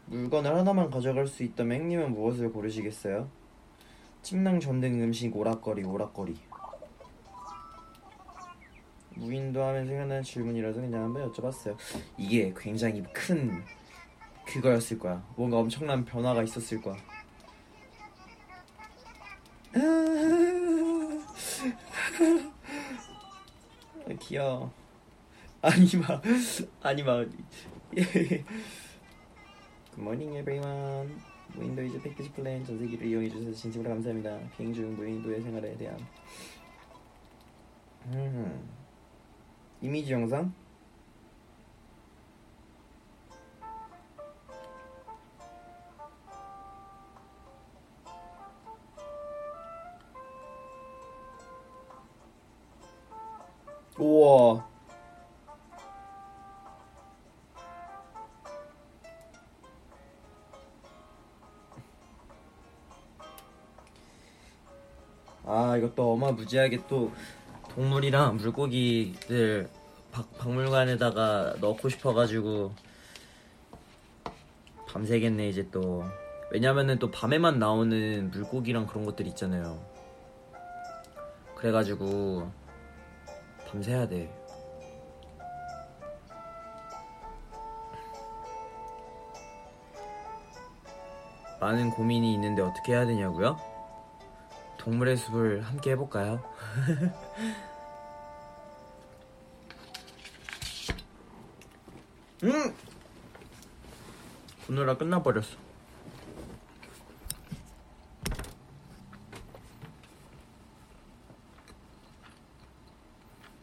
물건을 0.08 0.54
하나만 0.54 0.90
가져갈 0.90 1.26
수 1.26 1.42
있다면 1.44 1.80
행님은 1.80 2.14
무엇을 2.14 2.52
고르시겠어요? 2.52 3.30
침낭 4.22 4.60
전등 4.60 5.02
음식 5.02 5.34
오락거리 5.34 5.86
오락거리. 5.86 6.38
무인도 9.16 9.64
하면 9.64 9.88
생각나는 9.88 10.22
질문이라서 10.22 10.82
그냥 10.82 11.04
한번 11.06 11.32
여쭤봤어요. 11.32 11.78
이게 12.18 12.54
굉장히 12.58 13.04
큰 13.14 13.64
그거였을 14.46 15.00
거야. 15.00 15.24
뭔가 15.38 15.60
엄청난 15.60 16.04
변화가 16.04 16.44
있었을 16.44 16.82
거야 16.82 16.98
귀여워. 24.20 24.72
아니마 25.62 26.22
아니마. 26.82 27.26
Good 29.96 30.10
morning 30.10 30.36
everyone 30.36 31.22
무인도 31.56 31.82
이주 31.84 32.02
패키지 32.02 32.32
플랜 32.34 32.66
전세기를 32.66 33.08
이용해 33.08 33.30
주셔서 33.30 33.54
진심으로 33.54 33.90
감사합니다. 33.90 34.38
비행 34.58 34.74
중 34.74 34.96
무인도의 34.96 35.42
생활에 35.42 35.78
대한. 35.78 35.98
음. 38.08 38.70
이미지 39.82 40.12
영상 40.12 40.54
우와. 54.06 54.64
아 65.48 65.78
이것도 65.78 66.14
어마무지하게 66.14 66.82
또 66.88 67.12
동물이랑 67.70 68.38
물고기들 68.38 69.70
박, 70.12 70.38
박물관에다가 70.38 71.56
넣고 71.60 71.90
싶어가지고 71.90 72.74
밤새겠네 74.88 75.50
이제 75.50 75.68
또. 75.72 76.04
왜냐면은 76.52 77.00
또 77.00 77.10
밤에만 77.10 77.58
나오는 77.58 78.30
물고기랑 78.30 78.86
그런 78.86 79.04
것들 79.04 79.26
있잖아요. 79.28 79.84
그래가지고 81.56 82.50
밤새야 83.76 84.08
돼 84.08 84.34
많은 91.60 91.90
고민이 91.90 92.34
있는데 92.36 92.62
어떻게 92.62 92.94
해야 92.94 93.06
되냐고요? 93.06 93.60
동물의 94.78 95.18
숲을 95.18 95.60
함께 95.62 95.92
해볼까요? 95.92 96.42
음! 102.44 102.76
오늘아 104.70 104.98
끝나버렸어. 104.98 105.66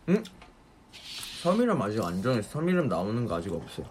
응? 0.09 0.22
섬이름 1.42 1.83
아직 1.83 2.00
안 2.05 2.22
정했어. 2.22 2.50
섬이름 2.50 2.87
나오는 2.87 3.26
거 3.26 3.35
아직 3.35 3.52
없어요. 3.52 3.85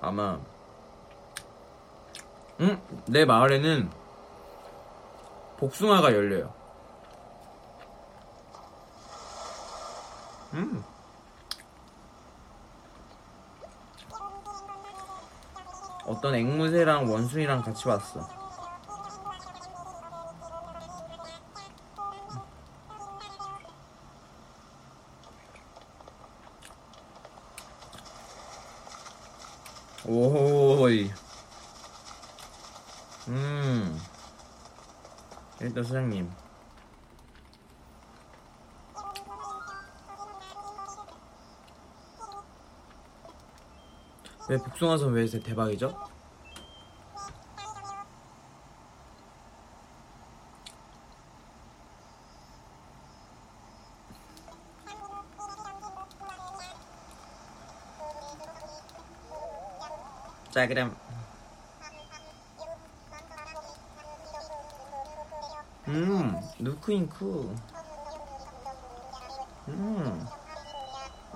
아마 0.00 0.38
응? 2.60 2.80
내 3.06 3.24
마을에는 3.24 3.90
복숭아가 5.56 6.12
열려요. 6.12 6.54
음. 10.54 10.84
어떤 16.04 16.36
앵무새랑 16.36 17.10
원숭이랑 17.10 17.62
같이 17.62 17.88
왔어. 17.88 18.35
왜 44.56 44.62
복숭아선 44.62 45.12
왜 45.12 45.26
대박이죠? 45.26 45.94
자 60.50 60.66
그럼. 60.66 60.96
음 65.88 66.40
누크잉크. 66.60 67.54
음 69.68 70.26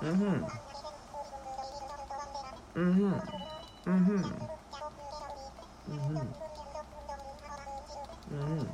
음흠 0.03 0.70
음흠 2.81 3.21
음흠 3.87 4.25
음흠 5.89 6.19
음 8.33 8.71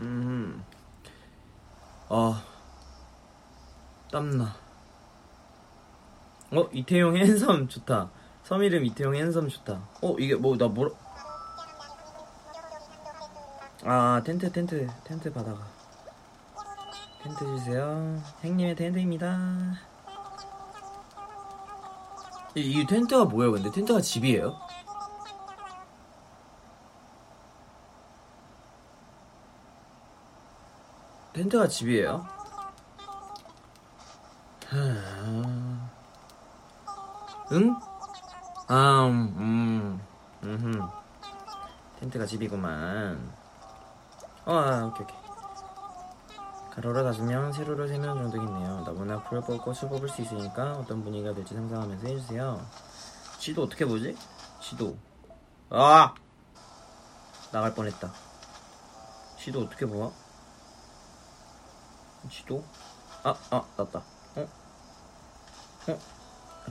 음. 0.00 0.64
아 2.10 2.44
땀나. 4.12 4.54
어 6.52 6.68
이태용 6.72 7.16
핸섬 7.16 7.68
좋다. 7.68 8.10
섬 8.44 8.62
이름 8.62 8.84
이태용 8.84 9.14
핸섬 9.14 9.48
좋다. 9.48 9.80
어 10.02 10.16
이게 10.18 10.34
뭐 10.34 10.56
나 10.58 10.68
뭐라? 10.68 10.90
아 13.84 14.20
텐트 14.24 14.50
텐트 14.52 14.86
텐트 15.04 15.32
받아가 15.32 15.75
텐트 17.26 17.44
주세요 17.44 18.22
행님의 18.44 18.76
텐트입니다 18.76 19.36
이, 22.54 22.60
이 22.60 22.86
텐트가 22.86 23.24
뭐예요 23.24 23.50
근데 23.50 23.68
텐트가 23.72 24.00
집이에요? 24.00 24.56
텐트가 31.32 31.66
집이에요? 31.66 32.26
하... 34.68 34.78
응? 37.52 37.76
아, 38.68 39.06
음, 39.06 39.34
음, 39.36 40.00
음, 40.42 40.80
텐트가 42.00 42.26
집이구만. 42.26 43.32
어, 44.46 44.54
아, 44.54 44.86
오케이, 44.86 45.04
오케이. 45.04 45.25
가로로 46.76 47.04
다시면 47.04 47.54
세로로 47.54 47.88
세면 47.88 48.30
정도겠네요. 48.30 48.84
나무나 48.84 49.22
풀을 49.22 49.40
뽑고 49.40 49.72
술 49.72 49.88
뽑을 49.88 50.10
수 50.10 50.20
있으니까 50.20 50.72
어떤 50.72 51.02
분위기가 51.02 51.32
될지 51.32 51.54
상상하면서 51.54 52.06
해주세요. 52.06 52.66
지도 53.38 53.62
어떻게 53.62 53.86
보지? 53.86 54.14
지도. 54.60 54.94
아! 55.70 56.12
나갈 57.50 57.72
뻔했다. 57.74 58.12
지도 59.38 59.62
어떻게 59.62 59.86
보아? 59.86 60.12
지도? 62.30 62.62
아, 63.22 63.34
아, 63.50 63.64
났다. 63.78 64.02
어? 64.34 64.48
어? 65.88 65.98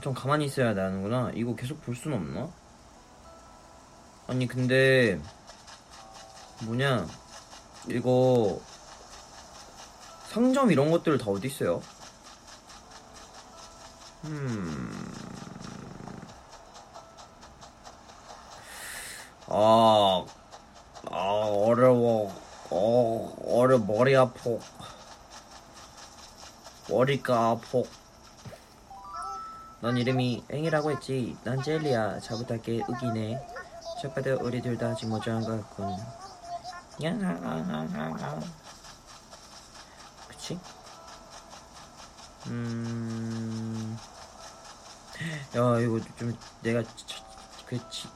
좀 0.00 0.14
가만히 0.14 0.44
있어야 0.44 0.72
되는구나. 0.72 1.32
이거 1.34 1.56
계속 1.56 1.82
볼 1.82 1.96
수는 1.96 2.16
없나? 2.16 2.48
아니 4.28 4.46
근데 4.46 5.20
뭐냐 6.64 7.06
이거 7.88 8.60
상점 10.36 10.70
이런 10.70 10.90
것들 10.90 11.16
다 11.16 11.30
어디 11.30 11.46
있어요? 11.46 11.80
음. 14.24 15.14
아, 19.46 20.26
아 21.10 21.16
어려워. 21.16 22.30
어, 22.68 23.34
어려 23.46 23.78
머리 23.78 24.14
아파. 24.14 24.34
머리가 26.90 27.52
아파. 27.52 27.82
넌 29.80 29.96
이름이 29.96 30.44
앵이라고 30.50 30.90
했지. 30.90 31.34
난 31.44 31.62
젤리야. 31.62 32.20
잘 32.20 32.36
부탁해. 32.36 32.82
으기네. 32.90 33.40
첫 34.02 34.14
봐도 34.14 34.36
우리 34.42 34.60
둘 34.60 34.76
다 34.76 34.88
아직 34.88 35.06
모자란 35.06 35.42
것 35.46 35.66
같군. 35.70 35.96
야, 37.04 37.10
그치? 40.46 40.60
음, 42.46 43.96
야 45.56 45.80
이거 45.80 46.00
좀 46.16 46.36
내가 46.62 46.82
저- 46.82 47.24
그 47.66 47.76
지- 47.90 48.06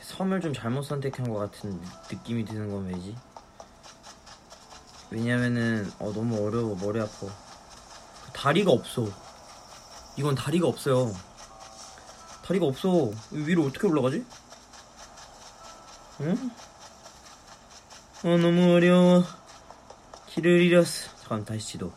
섬을 0.00 0.40
좀 0.40 0.54
잘못 0.54 0.82
선택한 0.84 1.28
것 1.28 1.38
같은 1.38 1.78
느낌이 2.10 2.46
드는 2.46 2.70
건 2.70 2.86
왜지? 2.86 3.14
왜냐면은 5.10 5.90
어 5.98 6.10
너무 6.12 6.46
어려워 6.46 6.74
머리 6.76 6.98
아파. 6.98 7.26
다리가 8.32 8.70
없어. 8.70 9.06
이건 10.16 10.34
다리가 10.34 10.66
없어요. 10.66 11.14
다리가 12.46 12.64
없어. 12.64 13.10
이 13.32 13.36
위로 13.36 13.66
어떻게 13.66 13.86
올라가지? 13.86 14.24
응? 16.22 16.50
어, 18.24 18.36
너무 18.38 18.72
어려워. 18.74 19.41
길을 20.34 20.62
잃었어. 20.62 21.14
잠깐, 21.18 21.44
다시 21.44 21.72
지도. 21.72 21.92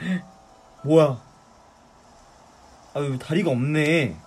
헉, 0.00 0.22
뭐야? 0.82 1.22
아, 2.94 2.98
왜 3.00 3.18
다리가 3.18 3.50
없네. 3.50 4.18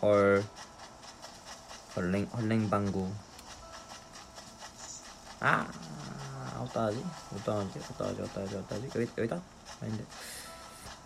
헐. 0.00 0.44
헐랭, 1.96 2.24
헐랭방구. 2.32 3.12
아, 5.40 5.66
어떡하지? 6.60 7.04
어떡하지? 7.34 7.78
어떡하지? 7.80 8.22
어떡하지? 8.22 8.56
어떡하지? 8.56 8.90
여기, 8.94 9.10
여기다? 9.18 9.42
아닌데. 9.82 10.04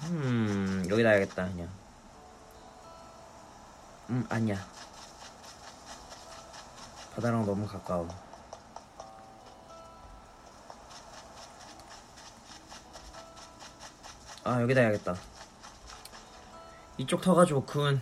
음, 0.04 0.85
여기다 0.90 1.09
해야겠다, 1.09 1.48
그냥. 1.48 1.68
음 4.11 4.24
아니야 4.31 4.57
바다랑 7.18 7.44
너무 7.44 7.66
가까워. 7.66 8.07
아 14.44 14.62
여기다 14.62 14.83
해야겠다. 14.83 15.16
이쪽 16.96 17.20
터가 17.20 17.44
좋군 17.44 18.00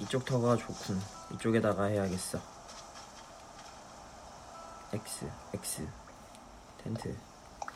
이쪽 0.00 0.24
터가 0.24 0.56
좋군. 0.56 1.00
이쪽에다가 1.34 1.84
해야겠어. 1.84 2.40
X 4.92 5.30
X 5.54 5.88
텐트. 6.82 7.16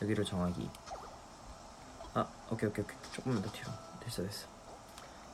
여기로 0.01 0.25
정하기. 0.25 0.69
아 2.15 2.27
오케이 2.51 2.69
오케이 2.69 2.83
오케이. 2.83 2.97
조금만 3.13 3.41
더 3.41 3.49
뒤로. 3.53 3.71
됐어 4.01 4.21
됐어. 4.21 4.47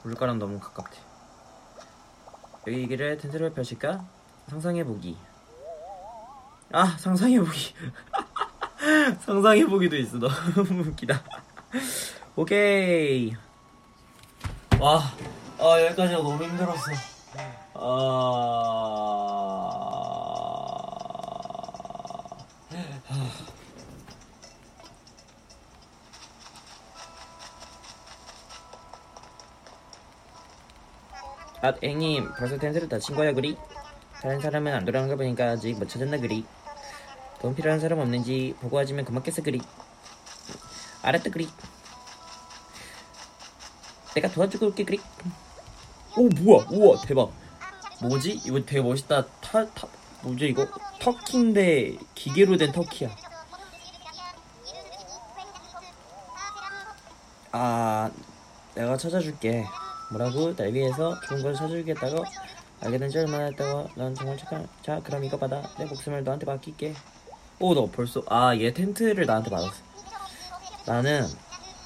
물가랑 0.03 0.37
너무 0.37 0.59
가깝대 0.59 1.10
여기를 2.67 3.17
텐트를 3.17 3.53
펼칠까? 3.53 4.05
상상해보기. 4.47 5.17
아 6.73 6.85
상상해보기. 6.97 7.73
상상해보기도 9.25 9.95
있어. 9.97 10.19
너무 10.19 10.81
웃기다. 10.89 11.23
오케이. 12.35 13.35
와 14.79 15.01
아, 15.59 15.81
여기까지가 15.85 16.21
너무 16.23 16.43
힘들었어. 16.43 16.91
아... 17.75 19.11
아, 31.63 31.73
앵님 31.81 32.33
벌써 32.33 32.57
텐트를 32.57 32.89
다친 32.89 33.15
거야 33.15 33.33
그리? 33.33 33.55
다른 34.13 34.39
사람은 34.39 34.73
안 34.73 34.83
돌아간 34.83 35.09
거 35.09 35.15
보니까 35.15 35.51
아직 35.51 35.77
못 35.77 35.87
찾았나 35.87 36.17
그리? 36.17 36.43
돈 37.39 37.53
필요한 37.53 37.79
사람 37.79 37.99
없는지 37.99 38.55
보고 38.59 38.79
하지면 38.79 39.05
고맙겠어 39.05 39.43
그리? 39.43 39.61
알았다 41.03 41.29
그리? 41.29 41.47
내가 44.15 44.27
도와주고 44.29 44.67
올게 44.67 44.83
그리? 44.83 44.99
오 46.17 46.27
뭐야 46.29 46.65
우와 46.71 47.01
대박 47.01 47.31
뭐지? 48.01 48.41
이거 48.45 48.59
되게 48.65 48.81
멋있다 48.81 49.27
타, 49.39 49.65
타 49.67 49.87
뭐지 50.23 50.47
이거? 50.47 50.67
터키인데 50.99 51.95
기계로 52.15 52.57
된 52.57 52.71
터키야 52.71 53.15
아 57.51 58.09
내가 58.73 58.97
찾아줄게 58.97 59.63
뭐라고? 60.11 60.55
날 60.55 60.73
위해서 60.73 61.19
좋은 61.21 61.41
걸 61.41 61.55
사주겠다고? 61.55 62.23
알게 62.81 62.97
된 62.97 63.09
지 63.09 63.19
얼마나 63.19 63.49
됐다고? 63.49 63.89
난 63.95 64.13
정말 64.15 64.37
착한 64.37 64.67
자 64.83 64.99
그럼 65.03 65.23
이거 65.23 65.37
받아 65.37 65.61
내 65.77 65.85
목숨을 65.85 66.23
너한테 66.23 66.45
맡길게 66.45 66.95
오 67.59 67.73
너 67.75 67.89
벌써 67.91 68.23
아 68.27 68.55
얘 68.55 68.73
텐트를 68.73 69.25
나한테 69.25 69.49
받았어 69.51 69.75
나는 70.87 71.27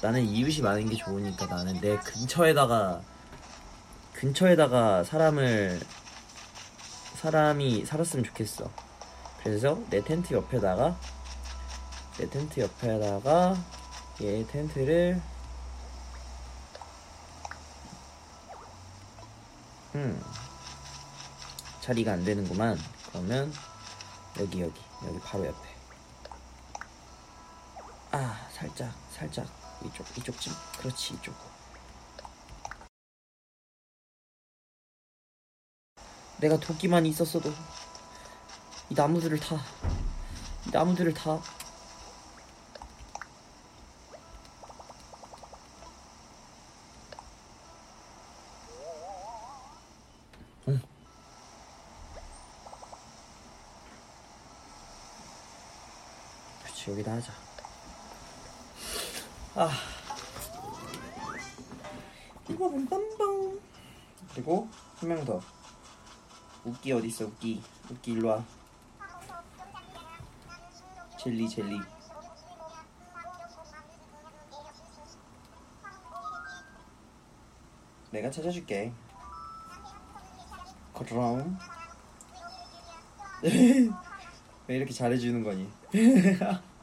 나는 0.02 0.22
이웃이 0.24 0.62
많은 0.62 0.88
게 0.88 0.96
좋으니까 0.96 1.46
나는 1.46 1.78
내 1.80 1.96
근처에다가 1.98 3.02
근처에다가 4.14 5.04
사람을 5.04 5.78
사람이 7.16 7.84
살았으면 7.84 8.24
좋겠어 8.24 8.70
그래서 9.42 9.78
내 9.90 10.02
텐트 10.02 10.32
옆에다가 10.34 10.96
내 12.18 12.28
텐트 12.30 12.60
옆에다가 12.60 13.56
얘 14.22 14.46
텐트를 14.46 15.20
음. 19.96 20.22
자리가 21.80 22.12
안 22.12 22.22
되는구만. 22.24 22.78
그러면 23.08 23.50
여기 24.38 24.60
여기 24.60 24.78
여기 25.06 25.18
바로 25.20 25.46
옆에. 25.46 25.76
아 28.12 28.46
살짝 28.52 28.92
살짝 29.10 29.46
이쪽 29.84 30.06
이쪽쯤 30.18 30.52
그렇지 30.78 31.14
이쪽. 31.14 31.34
내가 36.40 36.60
도끼만 36.60 37.06
있었어도 37.06 37.50
이 38.90 38.94
나무들을 38.94 39.40
타이 39.40 39.58
나무들을 40.70 41.14
타 41.14 41.40
여기다 57.06 57.12
하자. 57.12 57.32
아. 59.54 59.70
이거는 62.50 62.88
빰빰 62.88 63.60
그리고 64.34 64.68
한 64.96 65.08
명 65.08 65.24
더. 65.24 65.40
웃기 66.64 66.92
어디 66.92 67.06
있어 67.08 67.24
웃기. 67.26 67.62
웃기 67.90 68.12
일로 68.12 68.28
와. 68.28 68.44
젤리 71.18 71.48
젤리. 71.48 71.80
내가 78.10 78.30
찾아줄게. 78.30 78.92
그럼. 80.94 81.58
왜 84.66 84.76
이렇게 84.76 84.92
잘해주는 84.92 85.42
거니? 85.44 85.70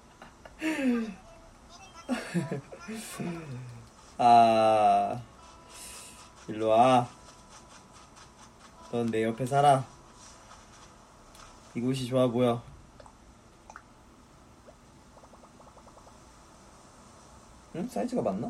아, 4.17 5.21
일로 6.47 6.69
와. 6.69 7.07
넌 8.91 9.07
내 9.07 9.23
옆에 9.23 9.45
살아. 9.45 9.83
이곳이 11.75 12.05
좋아 12.07 12.27
보여. 12.27 12.61
응? 17.75 17.87
사이즈가 17.87 18.21
맞나? 18.21 18.47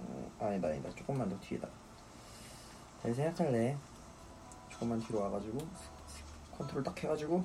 어, 0.00 0.32
아니다, 0.40 0.68
아니다. 0.68 0.90
조금만 0.96 1.28
더 1.30 1.38
뒤에다. 1.40 1.68
잘 3.02 3.14
생각할래. 3.14 3.76
조금만 4.68 4.98
뒤로 5.00 5.20
와가지고 5.20 5.58
컨트롤 6.58 6.82
딱 6.82 7.00
해가지고 7.02 7.44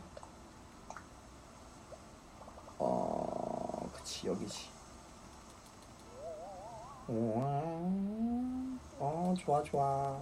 어, 4.18 4.20
그치 4.20 4.28
여기지. 4.28 4.68
우와, 7.08 7.44
어, 9.00 9.34
좋아 9.38 9.62
좋아. 9.64 10.20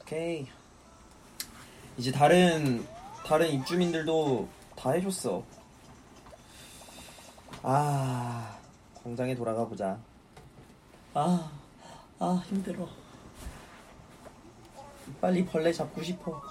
오케이. 0.00 0.46
이제 1.96 2.12
다른 2.12 2.86
다른 3.26 3.50
입주민들도 3.50 4.48
다 4.76 4.90
해줬어. 4.92 5.42
아, 7.62 8.58
광장에 9.02 9.34
돌아가 9.34 9.66
보자. 9.66 9.98
아, 11.14 11.50
아 12.18 12.42
힘들어. 12.46 12.88
빨리 15.20 15.44
벌레 15.44 15.72
잡고 15.72 16.02
싶어. 16.02 16.42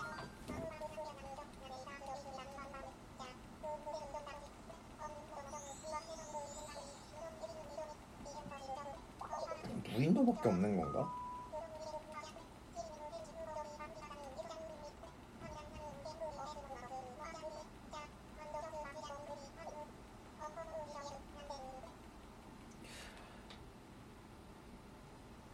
무인도밖에 10.44 10.50
없는 10.50 10.78
건가? 10.78 11.10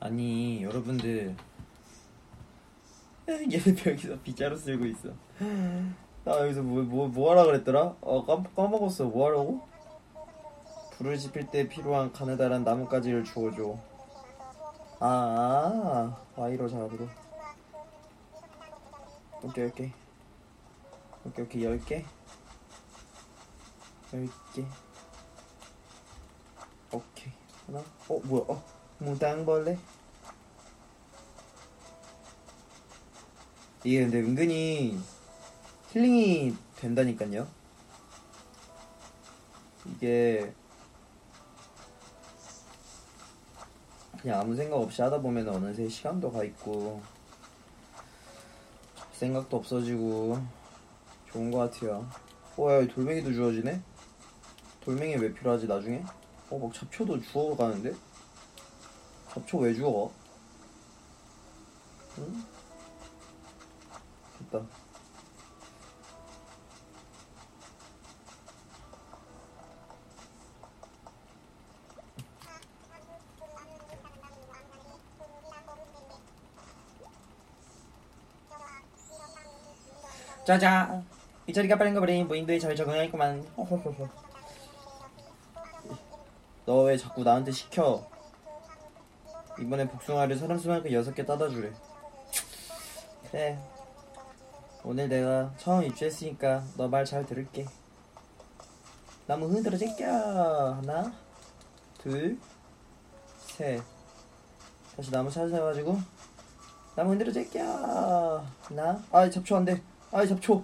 아니 0.01 0.63
여러분들 0.63 1.35
얘는 3.27 3.77
여기서 3.85 4.19
빗자루 4.21 4.57
쓸고 4.57 4.85
있어 4.87 5.09
나 6.25 6.39
여기서 6.39 6.63
뭐, 6.63 6.81
뭐, 6.83 7.07
뭐 7.07 7.31
하라 7.31 7.43
그랬더라? 7.43 7.95
어 8.01 8.25
깜, 8.25 8.43
까먹었어 8.55 9.05
뭐 9.05 9.27
하라고? 9.27 9.61
불을 10.93 11.17
지필 11.17 11.49
때 11.51 11.67
필요한 11.67 12.11
가느다란 12.11 12.63
나뭇가지를 12.63 13.23
주워줘 13.23 13.77
아, 15.01 15.05
아 15.07 16.17
와이로 16.35 16.67
작업으로. 16.67 17.07
오케이 19.41 19.65
오케이. 19.67 19.93
오케이 21.25 21.45
오케이. 21.45 21.63
10개. 21.63 22.05
10개. 24.11 24.65
오케이. 26.91 27.31
하나. 27.65 27.79
어 28.09 28.19
뭐야? 28.25 28.43
어 28.49 28.63
무당벌레? 28.97 29.77
이게 33.85 34.01
근데 34.01 34.19
은근히 34.19 34.99
힐링이 35.93 36.53
된다니까요? 36.75 37.47
이게 39.85 40.53
그냥 44.21 44.41
아무 44.41 44.55
생각 44.55 44.77
없이 44.77 45.01
하다 45.01 45.19
보면 45.19 45.47
어느새 45.47 45.87
시간도 45.87 46.31
가 46.31 46.43
있고 46.43 47.01
생각도 49.13 49.57
없어지고 49.57 50.37
좋은 51.31 51.51
것 51.51 51.59
같아요 51.59 52.09
어야 52.57 52.85
돌멩이도 52.87 53.31
주어지네 53.33 53.81
돌멩이 54.81 55.15
왜 55.17 55.33
필요하지 55.33 55.67
나중에? 55.67 56.03
어막 56.49 56.73
잡초도 56.73 57.21
주워가는데? 57.21 57.93
잡초 59.29 59.59
왜 59.59 59.73
주워? 59.73 60.11
응? 62.17 62.43
됐다 64.39 64.78
짜잔. 80.49 81.05
이 81.45 81.53
자리가 81.53 81.77
빠른가 81.77 81.99
보니 81.99 82.23
무인도에 82.23 82.57
잘 82.57 82.75
적응하겠구만. 82.75 83.39
호호호호 83.55 84.09
너 86.65 86.81
왜 86.85 86.97
자꾸 86.97 87.23
나한테 87.23 87.51
시켜? 87.51 88.03
이번에 89.59 89.87
복숭아를 89.87 90.35
사람 90.35 90.57
수만큼 90.57 90.91
여섯 90.91 91.13
개 91.13 91.23
따다 91.23 91.47
주래. 91.49 91.71
그래. 93.29 93.59
오늘 94.83 95.07
내가 95.07 95.51
처음 95.57 95.83
입주했으니까 95.83 96.63
너 96.77 96.87
말 96.87 97.05
잘 97.05 97.23
들을게. 97.27 97.67
나무 99.27 99.45
흔들어 99.49 99.77
제껴. 99.77 100.07
하나 100.07 101.13
둘셋. 101.99 102.39
다시 104.95 105.11
나무 105.11 105.29
찾아가지고 105.29 105.99
나무 106.95 107.11
흔들어 107.11 107.31
제껴. 107.31 108.43
하나. 108.63 108.99
아이 109.11 109.29
잡초 109.29 109.55
안돼 109.57 109.79
아이 110.11 110.27
잡초 110.27 110.63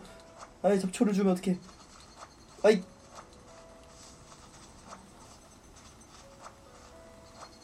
아이 0.64 0.80
잡초를 0.80 1.14
주면 1.14 1.34
어떡해 1.34 1.58
아이 2.64 2.84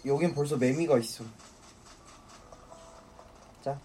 여긴 0.05 0.33
벌써 0.33 0.57
매미가 0.57 0.99
있어 0.99 1.23
자 3.61 3.79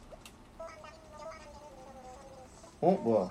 어? 2.80 2.90
뭐야 2.90 3.30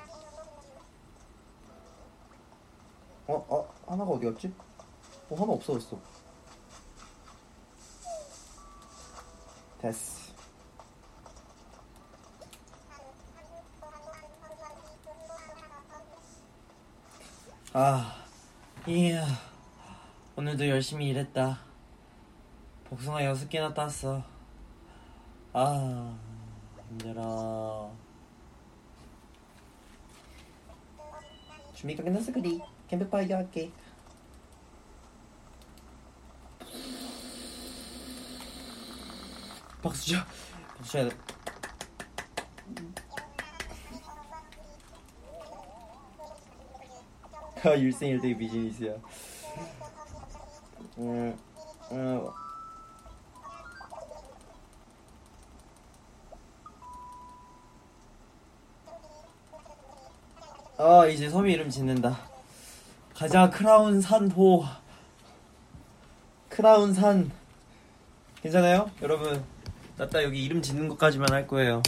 어? 3.28 3.46
어? 3.50 3.74
하나가 3.88 4.12
어디 4.12 4.26
갔지? 4.26 4.54
어 5.30 5.36
하나 5.36 5.54
없어졌어 5.54 6.00
됐어 9.80 10.25
아, 17.78 18.24
이야. 18.88 19.26
오늘도 20.38 20.66
열심히 20.70 21.10
일했다. 21.10 21.60
복숭아 22.86 23.26
여섯 23.26 23.50
개나 23.50 23.74
땄어. 23.74 24.24
아, 25.52 26.18
힘들어. 26.88 27.92
준비가 31.74 32.02
끝났어, 32.02 32.32
그리. 32.32 32.62
캠프파이어 32.88 33.36
할게. 33.36 33.70
박수 39.82 40.12
쳐. 40.12 40.26
박수 40.78 40.92
쳐야 40.94 41.10
돼. 41.10 41.18
일생일대 47.76 48.38
비즈니스야. 48.38 48.94
음, 50.98 51.38
음. 51.92 52.28
아, 60.78 61.08
이제 61.08 61.30
섬이 61.30 61.54
이름 61.54 61.70
짓는다. 61.70 62.20
가자, 63.16 63.50
크라운 63.50 64.02
산호. 64.02 64.66
크라운 66.50 66.94
산. 66.94 67.32
괜찮아요? 68.42 68.92
여러분, 69.02 69.44
나따 69.98 70.24
여기 70.24 70.44
이름 70.44 70.62
짓는 70.62 70.90
것까지만 70.90 71.32
할 71.32 71.48
거예요. 71.48 71.82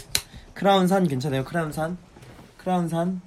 크라운 0.54 0.88
산 0.88 1.08
괜찮아요? 1.08 1.44
크라운 1.44 1.72
산? 1.72 1.98
크라운 2.58 2.88
산? 2.88 3.22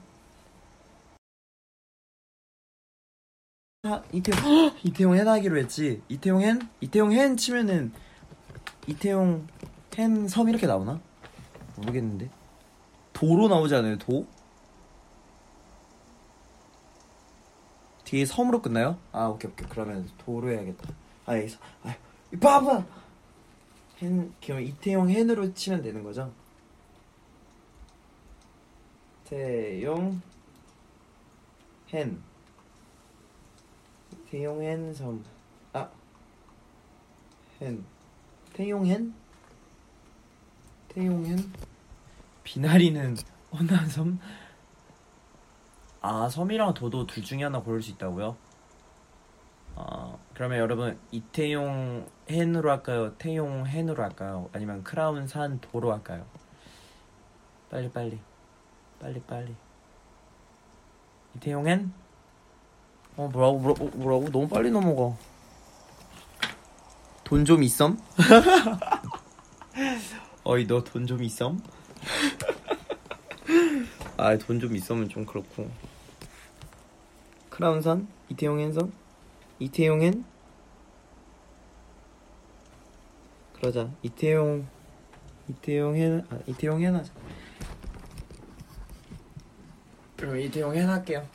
아, 3.90 4.02
이태용 4.12 4.38
이태용 4.84 5.16
hen 5.16 5.26
하기로 5.26 5.58
했지. 5.58 6.00
이태용 6.08 6.40
hen? 6.42 6.60
이태용 6.80 7.12
hen 7.12 7.36
치면은 7.36 7.92
이태용 8.86 9.48
hen 9.98 10.28
섬 10.28 10.48
이렇게 10.48 10.66
나오나? 10.68 11.00
모르겠는데. 11.76 12.30
도로 13.12 13.48
나오지 13.48 13.74
않아요? 13.74 13.98
도? 13.98 14.26
뒤에 18.04 18.24
섬으로 18.24 18.62
끝나요? 18.62 18.96
아 19.12 19.26
오케이 19.26 19.50
오케이 19.50 19.68
그러면 19.68 20.08
도로 20.18 20.50
해야겠다. 20.50 20.88
아 21.26 21.36
여기서 21.36 21.58
아 21.82 21.94
봐봐. 22.40 22.84
hen 24.02 24.32
그럼 24.44 24.60
이태용 24.62 25.10
hen으로 25.10 25.52
치면 25.52 25.82
되는 25.82 26.02
거죠? 26.04 26.32
태용 29.24 30.20
hen 31.92 32.22
태용hen 34.30 34.94
섬. 34.94 35.24
아. 35.72 35.88
hen. 37.60 37.84
태용hen? 38.52 39.12
태용hen? 40.88 41.52
비나리는 42.44 43.16
혼난 43.52 43.88
섬? 43.88 44.20
아, 46.00 46.28
섬이랑 46.28 46.74
도도 46.74 47.06
둘 47.06 47.24
중에 47.24 47.42
하나 47.42 47.60
고를 47.60 47.82
수 47.82 47.90
있다고요? 47.90 48.36
아, 49.74 50.16
그러면 50.34 50.58
여러분 50.58 50.98
이태용 51.10 52.08
hen으로 52.28 52.70
할까요? 52.70 53.14
태용 53.18 53.66
hen으로 53.66 54.02
할까요? 54.02 54.48
아니면 54.52 54.84
크라운 54.84 55.26
산 55.26 55.60
도로 55.60 55.92
할까요? 55.92 56.24
빨리 57.68 57.90
빨리. 57.90 58.20
빨리 59.00 59.20
빨리. 59.22 59.56
이태용 61.34 61.66
hen? 61.66 61.92
어 63.16 63.28
뭐라고 63.28 63.58
뭐라고, 63.58 63.88
뭐라고? 63.96 64.30
너무 64.30 64.48
빨리 64.48 64.70
넘어가 64.70 65.16
돈 67.24 67.44
좀 67.44 67.62
있음? 67.62 67.98
어이 70.44 70.66
너 70.66 70.82
돈 70.82 71.06
좀 71.06 71.22
있음? 71.22 71.60
아 74.16 74.36
돈 74.38 74.58
좀 74.60 74.74
있으면 74.74 75.08
좀 75.08 75.24
그렇고 75.26 75.70
크라운산? 77.50 78.08
이태용 78.30 78.58
헨선? 78.60 78.92
이태용 79.58 80.02
헨? 80.02 80.24
그러자 83.54 83.90
이태용 84.02 84.66
이태용 85.48 85.96
헨 85.96 86.24
아, 86.30 86.38
이태용 86.46 86.82
헨 86.82 86.94
하자 86.94 87.12
그럼 90.16 90.38
이태용 90.38 90.74
헨 90.76 90.88
할게요 90.88 91.26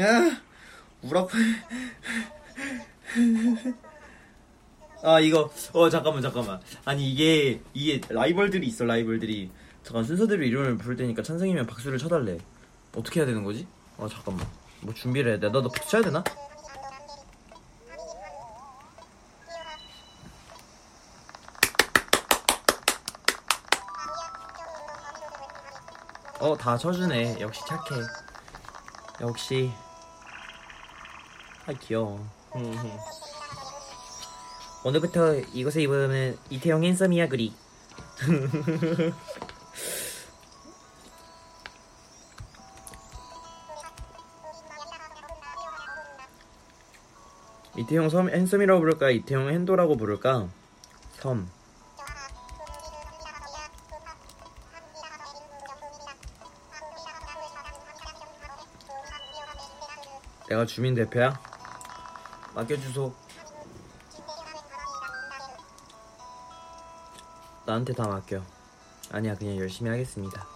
야, 0.00 0.40
우라파. 1.08 1.28
아 5.02 5.20
이거 5.20 5.50
어 5.72 5.88
잠깐만 5.88 6.22
잠깐만 6.22 6.60
아니 6.84 7.10
이게 7.10 7.60
이게 7.74 8.00
라이벌들이 8.08 8.66
있어 8.66 8.84
라이벌들이 8.84 9.50
잠깐 9.82 10.04
순서대로 10.04 10.42
이름을 10.42 10.78
부를 10.78 10.96
테니까 10.96 11.22
찬성이면 11.22 11.66
박수를 11.66 11.98
쳐달래 11.98 12.38
어떻게 12.94 13.20
해야 13.20 13.26
되는 13.26 13.44
거지? 13.44 13.66
아 13.98 14.08
잠깐만 14.10 14.46
뭐 14.80 14.92
준비를 14.92 15.32
해야 15.32 15.40
돼? 15.40 15.48
너너 15.48 15.68
붙여야 15.68 16.02
되나? 16.02 16.24
어, 26.38 26.56
다 26.56 26.76
쳐주네. 26.76 27.38
역시 27.40 27.62
착해. 27.66 28.02
역시. 29.22 29.72
아, 31.66 31.72
귀여워. 31.72 32.24
오늘부터 34.84 35.34
이것을 35.52 35.80
입으면 35.82 36.38
이태영 36.48 36.84
핸섬이야, 36.84 37.26
그리. 37.28 37.52
이태용 47.76 48.08
섬 48.10 48.30
핸섬이라고 48.30 48.78
부를까? 48.80 49.10
이태용 49.10 49.50
핸도라고 49.50 49.96
부를까? 49.96 50.48
섬. 51.14 51.50
내가 60.48 60.64
주민 60.64 60.94
대표야? 60.94 61.55
맡겨주소. 62.56 63.12
나한테 67.66 67.92
다 67.92 68.08
맡겨. 68.08 68.42
아니야, 69.12 69.34
그냥 69.34 69.58
열심히 69.58 69.90
하겠습니다. 69.90 70.55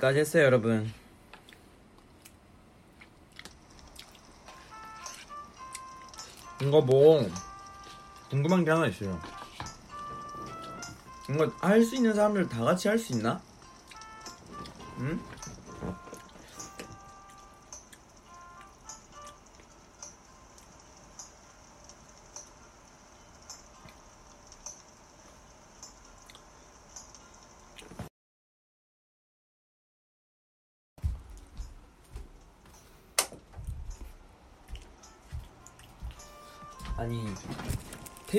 건배까지 0.00 0.18
했어요, 0.20 0.44
여러분. 0.44 0.92
이거 6.62 6.80
뭐 6.80 7.26
궁금한 8.28 8.64
게 8.64 8.70
하나 8.70 8.86
있어요. 8.86 9.20
이거 11.28 11.50
할 11.60 11.84
수 11.84 11.94
있는 11.94 12.14
사람들 12.14 12.48
다 12.48 12.64
같이 12.64 12.88
할 12.88 12.98
수 12.98 13.12
있나? 13.12 13.40
응? 14.98 15.20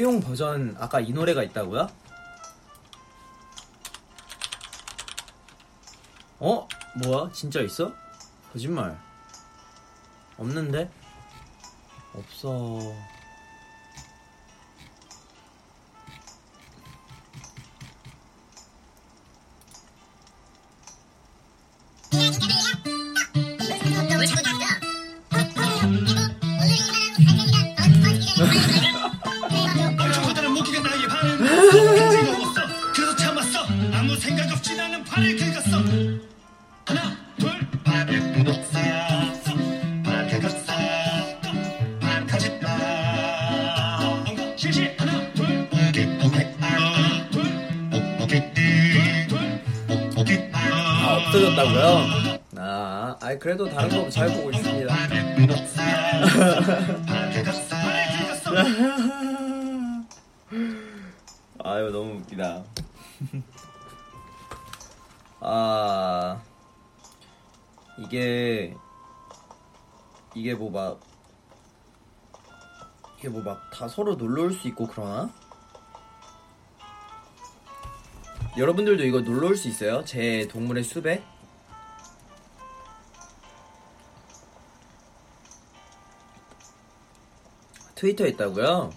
태용 0.02 0.20
버전 0.20 0.76
아까 0.80 0.99
이 0.99 1.14
노래가 1.14 1.43
있다고요? 1.43 1.88
어? 6.39 6.68
뭐야? 7.04 7.30
진짜 7.32 7.62
있어? 7.62 7.93
거짓말 8.52 8.99
없는데? 10.39 10.89
없어 12.16 12.80
다 73.82 73.88
서로 73.88 74.13
놀러 74.13 74.43
올 74.43 74.53
수 74.53 74.67
있고 74.67 74.86
그러나? 74.86 75.27
여러분들도 78.55 79.03
이거 79.03 79.21
놀러 79.21 79.47
올 79.47 79.57
수 79.57 79.67
있어요? 79.69 80.05
제 80.05 80.47
동물의 80.49 80.84
숲에? 80.84 81.23
트위터 87.95 88.25
있다고요? 88.27 88.91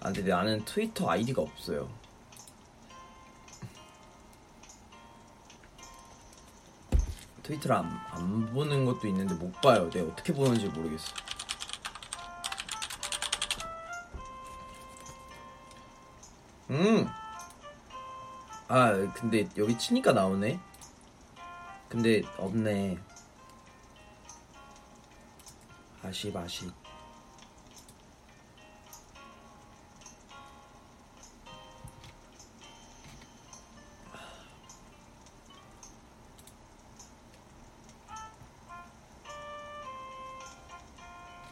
아 0.00 0.12
근데 0.12 0.22
나는 0.22 0.64
트위터 0.64 1.10
아이디가 1.10 1.42
없어요. 1.42 1.88
트위터를 7.42 7.76
안, 7.76 7.84
안 8.10 8.52
보는 8.52 8.84
것도 8.84 9.06
있는데 9.08 9.34
못 9.34 9.52
봐요. 9.60 9.88
내가 9.90 10.08
어떻게 10.12 10.32
보는지 10.32 10.66
모르겠어. 10.68 11.14
음. 16.70 17.06
아 18.68 18.92
근데 19.14 19.48
여기 19.56 19.78
치니까 19.78 20.12
나오네. 20.12 20.58
근데 21.88 22.22
없네. 22.38 22.98
아쉽 26.02 26.36
아쉽. 26.36 26.72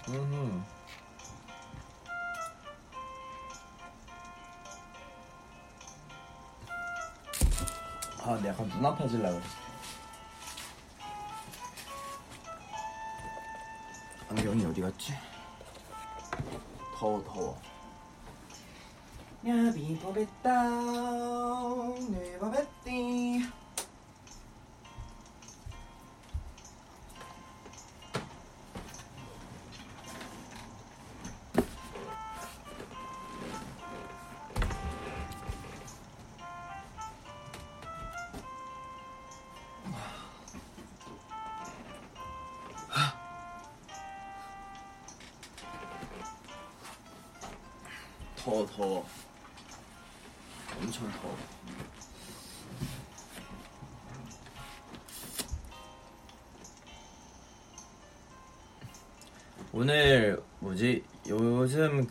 음. 0.08 0.73
아, 8.26 8.40
내가 8.42 8.64
눈 8.64 8.84
아파질라 8.86 9.30
그래. 9.30 9.42
안경이 14.30 14.64
어디 14.64 14.80
갔지? 14.80 15.12
더워, 16.98 17.22
더워. 17.24 17.60
야비 19.46 19.98
버베따 19.98 20.70
네 22.08 22.38
버베띠 22.38 23.42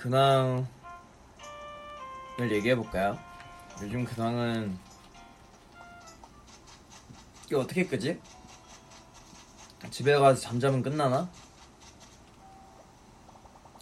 근황을 0.03 0.65
얘기해 2.51 2.75
볼까요? 2.75 3.17
요즘 3.81 4.03
근황은 4.03 4.77
이거 7.47 7.61
어떻게 7.61 7.85
끄지? 7.85 8.19
집에 9.89 10.13
가서 10.17 10.41
잠자면 10.41 10.81
끝나나? 10.81 11.29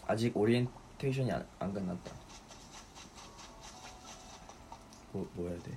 아직 0.05 0.37
오리엔테이션이 0.37 1.31
안, 1.31 1.47
안 1.57 1.73
끝났다. 1.73 2.11
뭐, 5.13 5.27
뭐 5.33 5.49
해야 5.49 5.59
돼? 5.63 5.75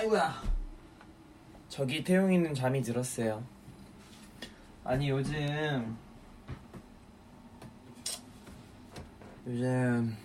아이고야. 0.00 0.42
저기 1.68 2.02
태용이는 2.02 2.54
잠이 2.54 2.80
들었어요. 2.80 3.44
아니 4.82 5.10
요즘 5.10 5.98
요즘 9.46 10.16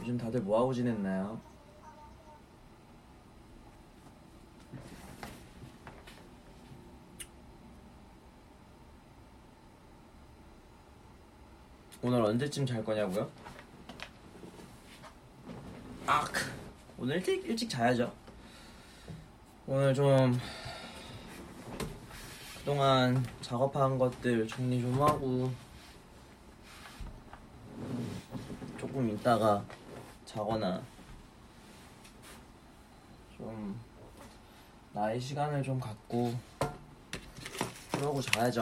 요즘 0.00 0.18
다들 0.18 0.40
뭐 0.40 0.58
하고 0.58 0.74
지냈나요? 0.74 1.40
오늘 12.02 12.22
언제쯤 12.22 12.66
잘 12.66 12.84
거냐고요? 12.84 13.30
아, 16.08 16.24
오늘 17.08 17.16
일찍 17.16 17.42
일찍 17.48 17.70
자야죠. 17.70 18.12
오늘 19.66 19.94
좀 19.94 20.38
그동안 22.58 23.26
작업한 23.40 23.96
것들 23.96 24.46
정리 24.46 24.82
좀 24.82 25.00
하고 25.00 25.50
조금 28.78 29.08
있다가 29.08 29.64
자거나 30.26 30.82
좀 33.38 33.80
나의 34.92 35.18
시간을 35.18 35.62
좀 35.62 35.80
갖고 35.80 36.38
그러고 37.90 38.20
자야죠. 38.20 38.60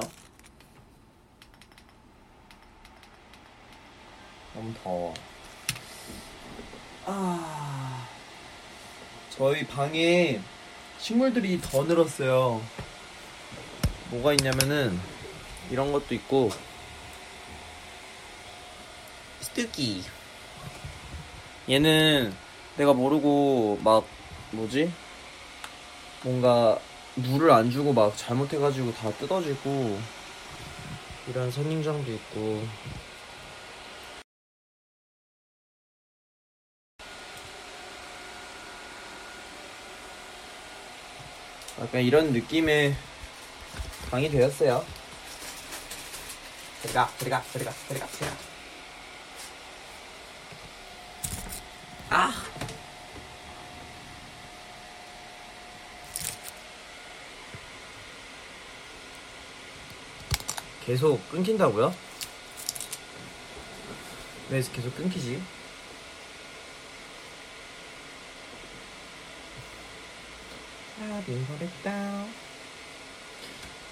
너무 4.55 4.73
더워. 4.85 5.15
아, 7.07 7.96
저희 9.37 9.67
방에 9.67 10.41
식물들이 10.99 11.61
더 11.61 11.85
늘었어요. 11.85 12.63
뭐가 14.11 14.33
있냐면은 14.33 14.99
이런 15.71 15.93
것도 15.93 16.15
있고 16.15 16.51
스투키. 19.41 20.03
얘는 21.69 22.35
내가 22.79 22.95
모르고 22.95 23.79
막 23.85 24.07
뭐지? 24.53 24.91
뭔가 26.23 26.79
물을 27.17 27.51
안 27.51 27.71
주고 27.71 27.93
막 27.93 28.17
잘못해가지고 28.17 28.95
다 28.95 29.11
뜯어지고 29.13 30.01
이런 31.29 31.51
선인장도 31.51 32.11
있고 32.11 32.67
약간 41.79 42.01
이런 42.01 42.33
느낌의 42.33 42.97
방이 44.11 44.31
되었어요. 44.31 44.85
들어가, 46.83 47.09
들어가, 47.19 47.43
들어가, 47.43 47.71
들어가, 47.89 48.07
들어가. 48.07 48.37
아! 52.09 52.33
계속 60.85 61.29
끊긴다고요? 61.31 61.93
왜 64.51 64.63
계속 64.73 64.97
끊기지? 64.97 65.56
따비버렸다. 71.07 72.27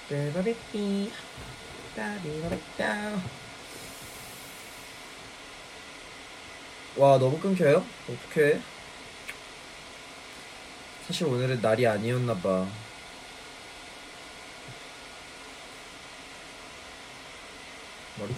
따비버렸디 0.09 1.13
따비버렸다. 1.95 3.23
와 6.97 7.19
너무 7.19 7.39
끊겨요? 7.39 7.85
어떡해? 8.09 8.61
사실 11.07 11.27
오늘은 11.27 11.61
날이 11.61 11.87
아니었나봐. 11.87 12.67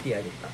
해야겠다 0.05 0.49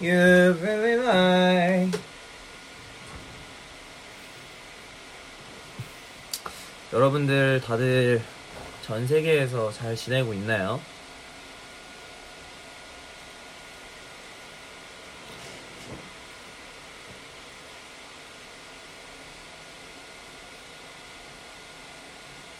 You 0.00 0.54
very 0.58 0.98
right 0.98 1.98
여러분들 6.92 7.53
다들 7.64 8.22
전 8.82 9.06
세계에서 9.06 9.72
잘 9.72 9.96
지내고 9.96 10.34
있나요? 10.34 10.78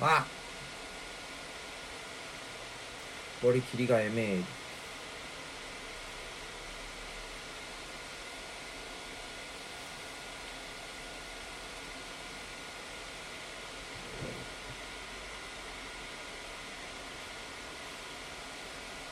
와! 0.00 0.24
머리 3.42 3.60
길이가 3.60 4.00
애매해. 4.00 4.42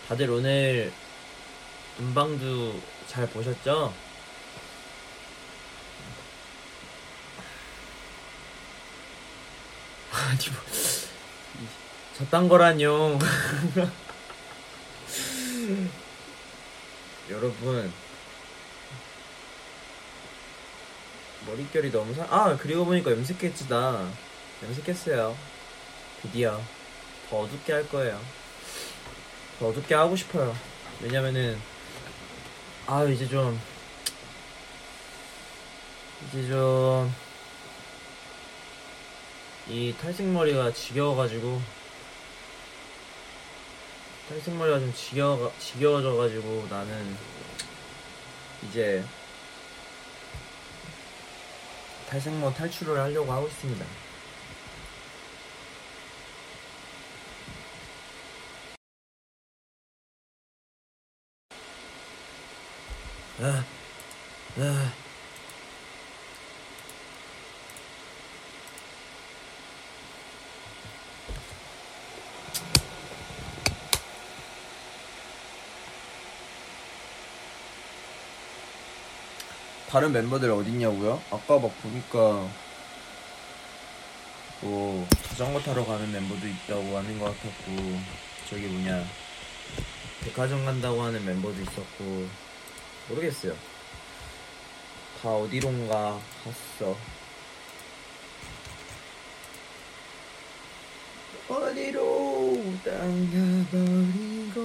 다들 0.09 0.31
오늘 0.31 0.93
음방도 2.01 2.81
잘 3.07 3.29
보셨죠? 3.29 3.93
아니 10.13 10.49
뭐 10.51 10.63
이- 11.63 11.69
저딴 12.19 12.49
거라뇨. 12.49 13.19
여러분. 17.31 17.93
머릿결이 21.47 21.91
너무 21.91 22.15
사... 22.15 22.23
아 22.31 22.57
그리고 22.57 22.85
보니까 22.85 23.11
염색했지 23.11 23.69
나 23.69 24.09
염색했어요. 24.63 25.37
드디어. 26.23 26.61
더 27.29 27.39
어둡게 27.41 27.73
할 27.73 27.89
거예요 27.89 28.21
더 29.63 29.69
어둡게 29.69 29.95
하고 29.95 30.17
싶어요 30.17 30.55
왜냐면은 31.01 31.59
아 32.87 33.05
이제 33.05 33.27
좀 33.29 33.61
이제 36.29 36.49
좀 36.49 37.23
이 39.69 39.95
탈색머리가 40.01 40.73
지겨워가지고 40.73 41.63
탈색머리가 44.29 44.81
좀 44.81 44.93
지겨워 44.93 45.53
지겨워져가지고 45.61 46.67
나는 46.69 47.17
이제 48.69 49.05
탈색모 52.11 52.53
탈출을 52.55 52.99
하려고 52.99 53.33
하고 53.33 53.47
있습니다. 53.47 53.87
아, 63.43 63.65
아. 64.59 64.93
다른 79.89 80.13
멤버들 80.13 80.49
어딨냐고요? 80.53 81.21
아까 81.33 81.59
막 81.59 81.83
보니까 81.83 82.49
뭐 84.61 85.09
자전거 85.25 85.61
타러 85.63 85.85
가는 85.85 86.13
멤버도 86.13 86.47
있다고 86.47 86.97
하는 86.97 87.19
것 87.19 87.25
같았고 87.25 88.01
저기 88.49 88.69
뭐냐 88.69 89.05
백화점 90.21 90.65
간다고 90.65 91.03
하는 91.03 91.25
멤버도 91.25 91.61
있었고 91.61 92.52
모르겠어요. 93.09 93.57
다 95.23 95.29
어디론가 95.31 96.21
갔어. 96.45 96.97
어디로 101.49 102.57
떠나버리고 102.85 104.59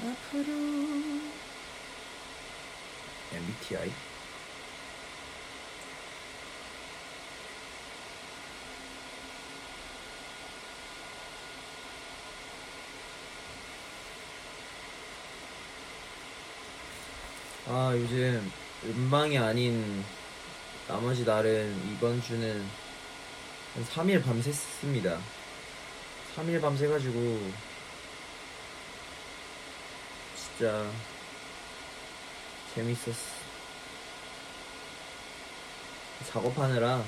앞으로 0.00 0.52
MBTI 3.32 4.11
아 17.74 17.90
요즘 17.96 18.52
음방이 18.84 19.38
아닌 19.38 20.04
나머지 20.86 21.24
날은 21.24 21.90
이번 21.90 22.20
주는 22.20 22.62
한 23.72 23.84
3일 23.86 24.22
밤샜습니다. 24.22 25.18
3일 26.36 26.60
밤새가지고 26.60 27.50
진짜 30.36 30.86
재밌었어 32.74 33.14
작업하느라 36.26 37.02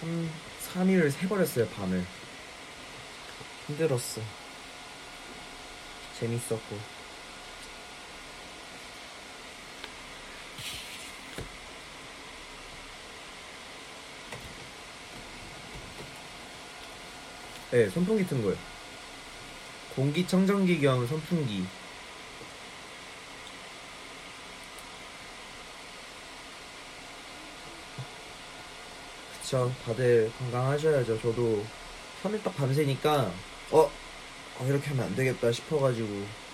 3, 0.00 0.30
3일을 0.74 1.10
새버렸어요 1.12 1.66
밤을. 1.70 2.04
힘들었어. 3.68 4.20
재밌었고 6.20 6.95
네, 17.70 17.90
선풍기 17.90 18.24
튼 18.26 18.42
거예요. 18.42 18.56
공기청정기 19.96 20.80
겸 20.80 21.06
선풍기. 21.06 21.64
그쵸, 29.42 29.72
다들 29.84 30.30
건강하셔야죠. 30.38 31.20
저도 31.20 31.64
3일 32.22 32.42
딱 32.42 32.54
밤새니까, 32.56 33.32
어, 33.72 33.78
어, 33.80 34.66
이렇게 34.66 34.88
하면 34.90 35.06
안 35.06 35.16
되겠다 35.16 35.50
싶어가지고. 35.50 36.45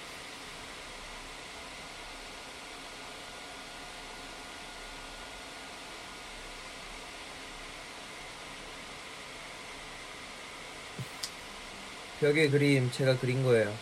벽에 12.23 12.49
그림 12.49 12.89
제가 12.93 13.19
그린 13.19 13.43
거예요. 13.43 13.77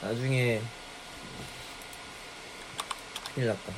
나중에 0.00 0.62
큰일 3.34 3.48
났다. 3.48 3.70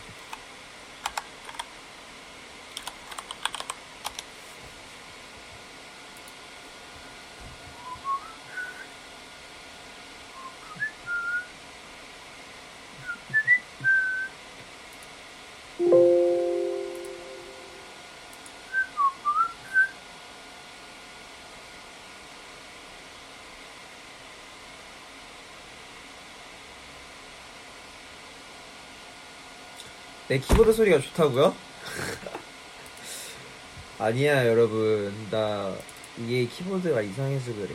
내 30.32 30.38
키보드 30.38 30.72
소리가 30.72 30.98
좋다고요? 30.98 31.54
아니야 34.00 34.46
여러분. 34.46 35.14
나 35.30 35.76
이게 36.16 36.46
키보드가 36.46 37.02
이상해서 37.02 37.52
그래. 37.52 37.68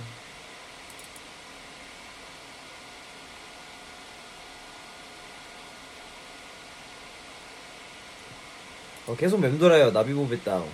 어, 9.05 9.16
계속 9.16 9.39
맴돌아요. 9.39 9.91
나비보베 9.91 10.41
다운. 10.41 10.68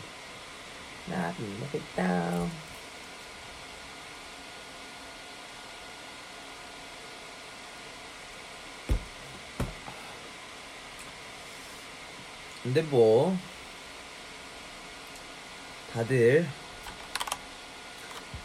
나비보베 1.07 1.81
다운 1.97 2.49
근데 12.63 12.81
뭐 12.83 13.37
다들 15.93 16.47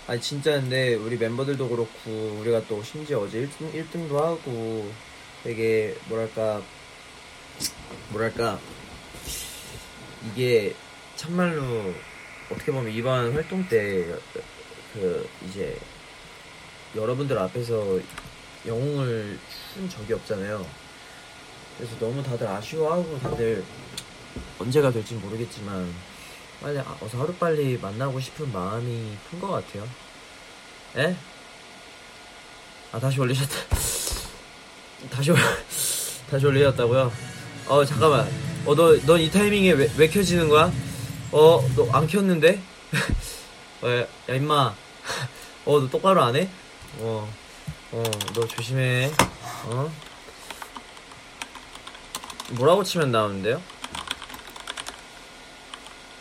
아니 0.06 0.20
진짜 0.20 0.52
근데 0.52 0.94
우리 0.94 1.16
멤버들도 1.16 1.68
그렇고 1.68 2.10
우리가 2.40 2.64
또 2.66 2.82
심지어 2.82 3.20
어제 3.20 3.46
1등, 3.46 3.72
1등도 3.72 4.16
하고 4.16 4.90
되게 5.44 5.96
뭐랄까 6.06 6.62
뭐랄까 8.10 8.58
이게 10.26 10.74
참말로 11.16 11.94
어떻게 12.50 12.72
보면 12.72 12.92
이번 12.92 13.32
활동 13.34 13.66
때 13.68 14.18
그 14.98 15.28
이제 15.46 15.78
여러분들 16.96 17.38
앞에서 17.38 18.00
영웅을 18.66 19.38
춘 19.72 19.88
적이 19.88 20.14
없잖아요. 20.14 20.66
그래서 21.76 21.98
너무 21.98 22.22
다들 22.22 22.46
아쉬워하고 22.46 23.18
다들 23.20 23.62
언제가 24.58 24.90
될지 24.90 25.14
모르겠지만 25.14 25.92
빨리 26.60 26.78
아, 26.78 26.96
어서 27.00 27.18
하루 27.20 27.32
빨리 27.34 27.78
만나고 27.78 28.18
싶은 28.20 28.52
마음이 28.52 29.16
큰 29.30 29.40
것 29.40 29.48
같아요. 29.48 29.88
에? 30.96 31.16
아 32.92 32.98
다시 32.98 33.20
올리셨다. 33.20 33.54
다시 35.10 35.30
올 35.30 35.36
다시 36.30 36.46
올리셨다고요? 36.46 37.12
어 37.68 37.84
잠깐만. 37.84 38.28
어너넌 38.66 39.20
이 39.20 39.30
타이밍에 39.30 39.72
왜, 39.72 39.90
왜 39.96 40.08
켜지는 40.08 40.48
거야? 40.48 40.72
어 41.32 41.60
너 41.76 41.88
안 41.92 42.06
켰는데? 42.06 42.60
어, 43.82 43.88
야, 43.88 44.00
야 44.28 44.34
임마. 44.34 44.74
어 45.66 45.80
너 45.80 45.88
똑바로 45.88 46.22
안 46.22 46.34
해? 46.34 46.48
어. 46.98 47.32
어, 47.92 48.02
너 48.34 48.46
조심해. 48.48 49.10
어? 49.66 49.90
뭐라고 52.50 52.82
치면 52.82 53.12
나오는데요? 53.12 53.62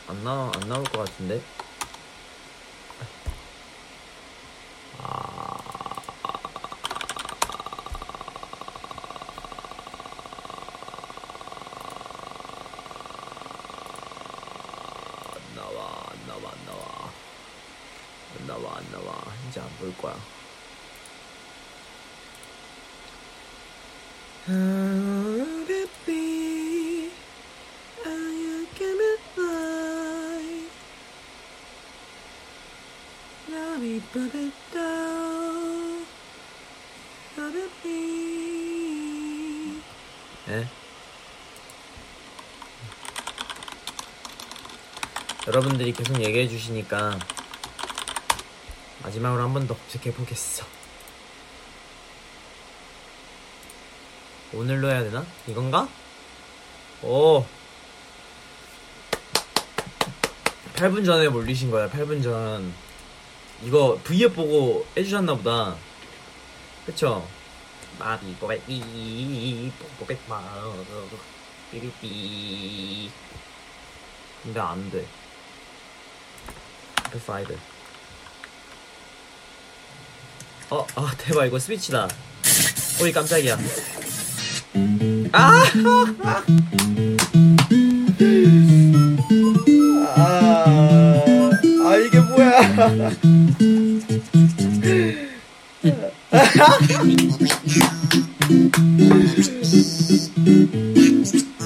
안 0.08 0.24
나, 0.24 0.51
안 0.53 0.70
나올 0.70 0.84
것 0.86 0.99
같은데? 0.99 1.41
아. 4.99 5.58
안 15.36 15.55
나와, 15.55 16.03
안 16.12 16.28
나와, 16.28 16.51
안 16.51 16.66
나와. 16.66 17.12
안 18.39 18.47
나와, 18.47 18.78
안 18.78 18.91
나와. 18.91 19.24
이제 19.49 19.60
안 19.60 19.70
볼 19.80 19.95
거야. 19.97 20.16
How 24.47 24.53
would 24.55 25.70
it 25.70 25.89
be? 26.05 27.12
Are 28.05 28.32
you 28.43 28.66
coming 28.80 29.20
by? 29.36 30.43
Now 33.49 33.78
we 33.82 33.99
put 34.14 34.34
it 34.34 34.53
down. 34.74 36.05
How 37.36 37.43
would 37.43 37.55
it 37.55 37.72
be? 37.84 39.82
예? 40.47 40.66
여러분들이 45.47 45.93
계속 45.93 46.21
얘기해 46.21 46.47
주시니까 46.47 47.17
마지막으로 49.03 49.43
한 49.43 49.53
번 49.53 49.67
더 49.67 49.75
검색해 49.75 50.13
보겠어. 50.13 50.65
오늘로 54.53 54.89
해야 54.89 55.03
되나? 55.03 55.25
이건가? 55.47 55.87
오. 57.03 57.45
8분 60.75 61.05
전에 61.05 61.29
몰리신 61.29 61.71
거야, 61.71 61.89
8분 61.89 62.21
전. 62.21 62.73
이거 63.63 63.99
V앱 64.03 64.35
보고 64.35 64.85
해주셨나 64.97 65.35
보다. 65.35 65.75
그쵸? 66.85 67.27
마비 67.97 68.33
뽀백삐 68.35 69.71
뽀백마 69.99 70.73
삐삐삐 71.71 73.11
근데 74.43 74.59
안 74.59 74.91
돼. 74.91 75.05
F5 77.14 77.58
어, 80.70 80.86
아 80.95 81.14
대박 81.18 81.45
이거 81.45 81.58
스위치다. 81.58 82.10
오이 83.01 83.14
깜짝이야. 83.14 83.58
아! 85.32 85.64
아, 90.16 91.22
아 91.86 91.95
이게 91.95 92.20
뭐야? 92.20 93.12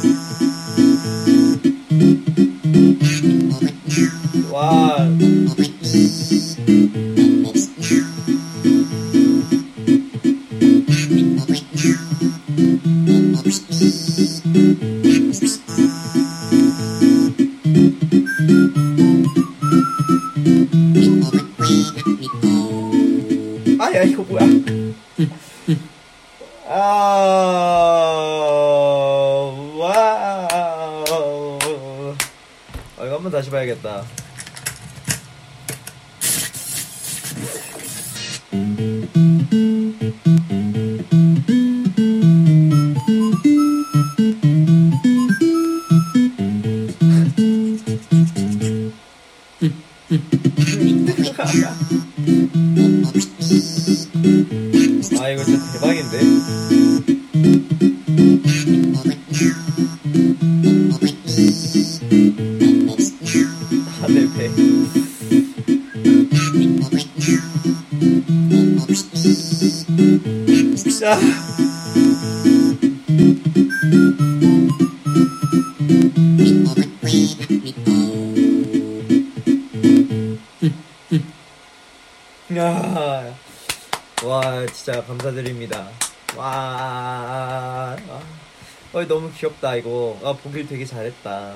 귀엽다, 89.42 89.76
이거. 89.76 90.20
아, 90.24 90.34
보길 90.34 90.68
되게 90.68 90.86
잘했다. 90.86 91.56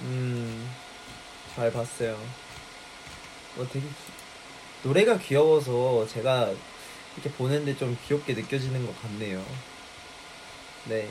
음, 0.00 0.70
잘 1.56 1.72
봤어요. 1.72 2.12
어, 3.56 3.66
되게, 3.72 3.86
귀- 3.86 3.94
노래가 4.82 5.16
귀여워서 5.18 6.06
제가 6.06 6.52
이렇게 7.14 7.30
보는데 7.36 7.74
좀 7.78 7.96
귀엽게 8.06 8.34
느껴지는 8.34 8.84
것 8.84 9.00
같네요. 9.00 9.42
네. 10.84 11.08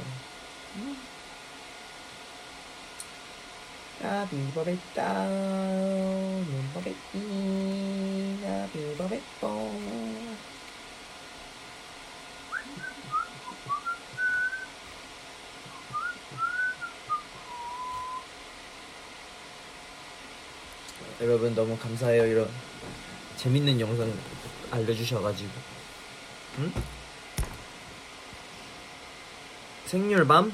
나비버베따 4.02 5.14
눈버베띠 6.46 7.18
나비버베뽀 8.44 9.48
여러분 21.22 21.54
너무 21.54 21.78
감사해요 21.78 22.26
이런 22.26 22.50
재밌는 23.38 23.80
영상 23.80 24.12
알려주셔가지고 24.72 25.50
응? 26.60 26.74
생률밤? 29.86 30.52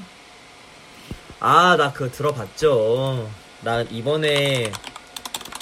아, 1.40 1.76
나 1.76 1.92
그거 1.92 2.10
들어봤죠. 2.10 3.30
나 3.60 3.82
이번에 3.82 4.72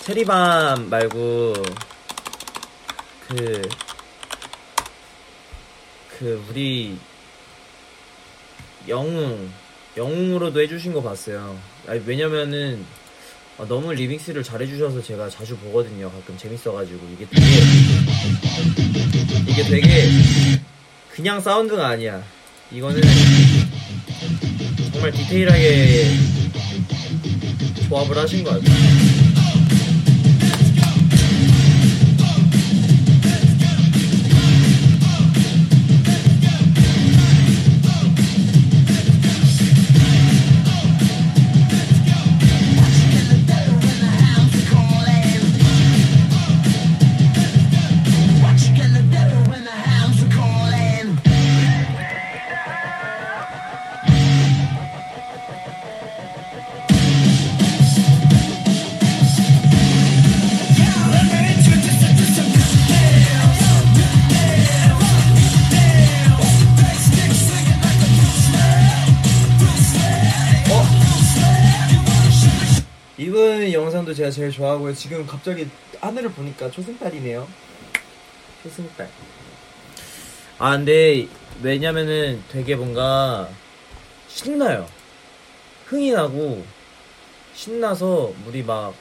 체리밤 0.03 0.89
말고 0.89 1.55
그, 3.27 3.69
그, 6.11 6.47
우리 6.49 6.97
영웅, 8.87 9.51
영웅으로도 9.97 10.61
해주신 10.61 10.93
거 10.93 11.03
봤어요. 11.03 11.59
아니, 11.89 12.01
왜냐면은 12.07 12.87
아, 13.57 13.65
너무 13.69 13.93
리믹스를 13.93 14.43
잘해주셔서 14.43 15.01
제가 15.03 15.31
자주 15.31 15.57
보거든요. 15.57 16.11
가끔 16.11 16.37
재밌어가지고. 16.37 16.99
이게 17.13 17.25
되게, 17.31 17.47
이게 19.49 19.63
되게 19.63 20.11
그냥 21.13 21.41
사운드가 21.41 21.87
아니야. 21.87 22.21
이거는 22.73 23.01
정말 24.93 25.13
디테일하게 25.13 26.17
조합을 27.89 28.19
하신 28.19 28.43
것 28.43 28.51
같아요. 28.61 29.14
제가 74.25 74.31
제일 74.31 74.51
좋아하고요. 74.51 74.95
지금 74.95 75.27
갑자기 75.27 75.69
하늘을 76.01 76.33
보니까 76.33 76.71
초승달이네요. 76.71 77.47
초승달. 78.63 79.11
아 80.59 80.77
근데 80.77 81.29
왜냐면은 81.63 82.43
되게 82.49 82.75
뭔가 82.75 83.51
신나요. 84.29 84.89
흥이 85.87 86.13
나고 86.13 86.65
신나서 87.55 88.33
우리 88.47 88.63
막 88.63 88.95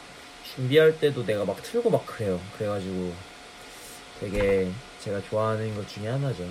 준비할 0.53 0.99
때도 0.99 1.25
내가 1.25 1.45
막 1.45 1.61
틀고 1.63 1.89
막 1.89 2.05
그래요. 2.05 2.41
그래가지고 2.57 3.13
되게 4.19 4.69
제가 4.99 5.21
좋아하는 5.29 5.73
것 5.75 5.87
중에 5.87 6.07
하나죠. 6.07 6.45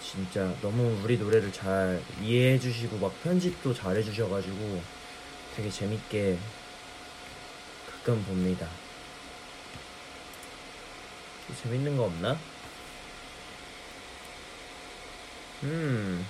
진짜 0.00 0.54
너무 0.62 0.96
우리 1.02 1.18
노래를 1.18 1.52
잘 1.52 2.00
이해해 2.22 2.58
주시고 2.58 2.98
막 2.98 3.12
편집도 3.24 3.74
잘 3.74 3.96
해주셔가지고 3.96 4.80
되게 5.56 5.68
재밌게 5.68 6.38
가끔 8.06 8.22
봅니다. 8.22 8.68
또 11.48 11.54
재밌는 11.56 11.96
거 11.96 12.04
없나? 12.04 12.38
음. 15.64 16.24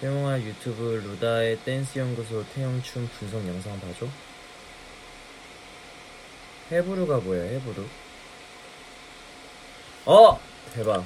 태용아 0.00 0.38
유튜브 0.40 1.02
루다의 1.04 1.58
댄스 1.64 1.98
연구소 1.98 2.44
태용춤 2.54 3.08
분석 3.18 3.44
영상 3.48 3.80
봐줘. 3.80 4.06
해부르가 6.70 7.18
뭐야 7.18 7.42
해부르? 7.42 7.84
어 10.06 10.38
대박. 10.72 11.04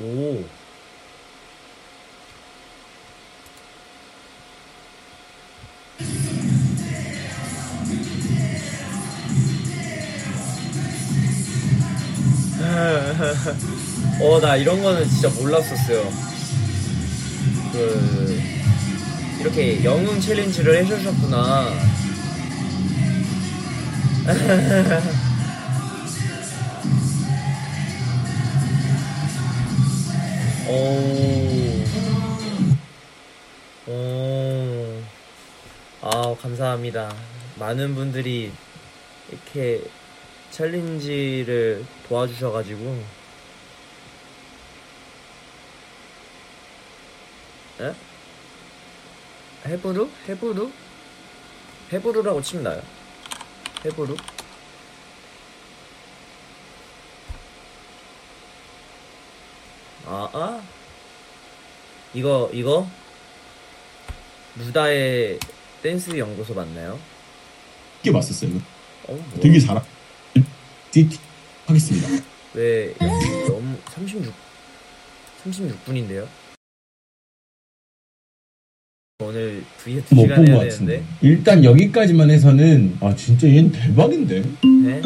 오. 0.00 0.44
어, 14.20 14.40
나 14.40 14.56
이런 14.56 14.82
거는 14.82 15.08
진짜 15.08 15.28
몰랐었어요. 15.30 16.10
그, 17.72 18.42
이렇게 19.40 19.82
영웅 19.84 20.20
챌린지를 20.20 20.78
해주셨구나. 20.78 21.99
오. 30.68 31.84
오. 33.90 35.02
아, 36.02 36.36
감사합니다. 36.40 37.12
많은 37.58 37.96
분들이 37.96 38.52
이렇게 39.28 39.82
챌린지를 40.52 41.84
도와주셔가지고. 42.08 43.02
에? 47.80 47.94
해부루? 49.66 50.08
해부루? 50.28 50.70
해부루라고 51.92 52.40
치면 52.42 52.62
나요. 52.64 52.99
해부루? 53.84 54.16
아, 60.06 60.28
아? 60.32 60.62
이거, 62.14 62.50
이거? 62.52 62.86
루다의 64.56 65.38
댄스 65.82 66.16
연구소 66.18 66.54
맞나요? 66.54 66.98
쉽게 67.96 68.12
봤었어요. 68.12 68.56
어, 69.04 69.12
뭐, 69.12 69.40
되게 69.40 69.58
잘하. 69.60 69.82
하겠습니다. 71.66 72.08
왜, 72.54 72.94
너무, 73.46 73.78
36, 73.90 74.34
36분인데요? 75.44 76.26
오늘 79.20 79.62
2못 79.84 80.02
시간 80.08 80.36
본것 80.36 80.48
해야 80.48 80.58
같은데. 80.58 80.92
되는데. 80.92 81.02
일단 81.20 81.64
여기까지만 81.64 82.30
해서는 82.30 82.96
아 83.00 83.14
진짜 83.14 83.46
얘는 83.48 83.70
대박인데. 83.70 84.42
네? 84.84 85.02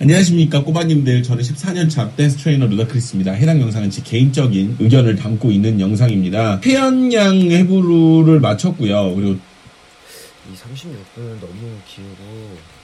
안녕하십니까 0.00 0.62
꼬바님들 0.64 1.22
저는 1.22 1.42
14년차 1.42 2.14
댄스 2.16 2.36
트레이너 2.38 2.66
루다크리스입니다 2.66 3.32
해당 3.32 3.60
영상은 3.60 3.88
제 3.90 4.02
개인적인 4.02 4.76
의견을 4.78 5.16
담고 5.16 5.50
있는 5.50 5.80
영상입니다 5.80 6.60
태연양 6.60 7.36
해부루를 7.50 8.40
마쳤고요 8.40 9.14
그리고 9.14 9.32
이 9.32 10.54
36분은 10.54 11.40
너무 11.40 11.78
길고. 11.88 12.83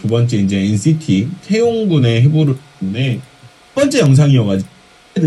두 0.00 0.08
번째 0.08 0.36
이제 0.38 0.58
NCT 0.58 1.28
태용군의 1.46 2.22
해부루인데 2.22 3.20
첫 3.74 3.74
번째 3.74 4.00
영상이어가지고 4.00 4.68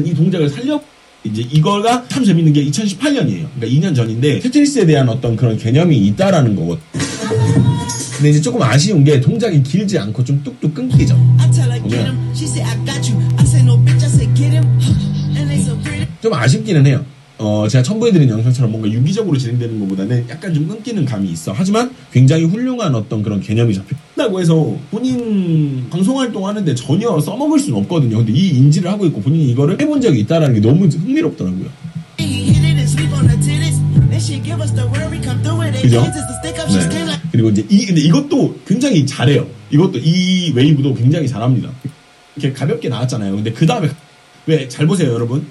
이 0.04 0.14
동작을 0.14 0.50
살려 0.50 0.82
이제 1.24 1.42
이거가 1.42 2.06
참 2.08 2.24
재밌는 2.24 2.54
게 2.54 2.64
2018년이에요. 2.66 3.48
그러니까 3.56 3.68
2년 3.68 3.96
전인데 3.96 4.40
테트리스에 4.40 4.86
대한 4.86 5.10
어떤 5.10 5.36
그런 5.36 5.58
개념이 5.58 5.98
있다라는 6.08 6.56
거거든요. 6.56 6.86
근데 8.16 8.30
이제 8.30 8.42
조금 8.42 8.62
아쉬운 8.62 9.04
게 9.04 9.20
동작이 9.20 9.62
길지 9.62 9.98
않고 10.00 10.24
좀 10.24 10.42
뚝뚝 10.44 10.74
끊기죠. 10.74 11.16
좀 16.22 16.34
아쉽기는 16.34 16.86
해요. 16.86 17.06
어, 17.46 17.68
제가 17.68 17.84
첨부해드린 17.84 18.28
영상처럼 18.28 18.72
뭔가 18.72 18.90
유기적으로 18.90 19.38
진행되는 19.38 19.80
것보다는 19.82 20.26
약간 20.30 20.52
좀 20.52 20.68
끊기는 20.68 21.06
감이 21.06 21.30
있어. 21.30 21.54
하지만 21.56 21.92
굉장히 22.12 22.44
훌륭한 22.46 22.96
어떤 22.96 23.22
그런 23.22 23.40
개념이 23.40 23.72
잡힌다고 23.76 24.42
해서 24.42 24.76
본인 24.90 25.88
방송 25.92 26.20
활동하는데 26.20 26.74
전혀 26.74 27.20
써먹을 27.20 27.60
수는 27.60 27.78
없거든요. 27.82 28.18
근데 28.18 28.32
이 28.34 28.50
인지를 28.58 28.90
하고 28.92 29.06
있고 29.06 29.22
본인이 29.22 29.52
이거를 29.52 29.80
해본 29.80 30.02
적이 30.02 30.22
있다라는 30.22 30.56
게 30.56 30.68
너무 30.68 30.88
흥미롭더라고요. 30.88 31.68
그죠? 35.84 36.02
네. 36.80 36.90
그리고 37.32 37.50
이제 37.50 37.64
이 37.70 37.86
근데 37.86 38.02
이것도 38.02 38.60
굉장히 38.68 39.06
잘해요. 39.06 39.46
이것도 39.70 40.00
이 40.00 40.52
웨이브도 40.56 40.96
굉장히 40.96 41.28
잘합니다. 41.28 41.70
이렇게 42.38 42.54
가볍게 42.58 42.90
나왔잖아요. 42.90 43.36
근데 43.36 43.52
그 43.52 43.68
다음에 43.68 43.90
왜 44.48 44.68
잘 44.68 44.88
보세요, 44.88 45.14
여러분. 45.14 45.46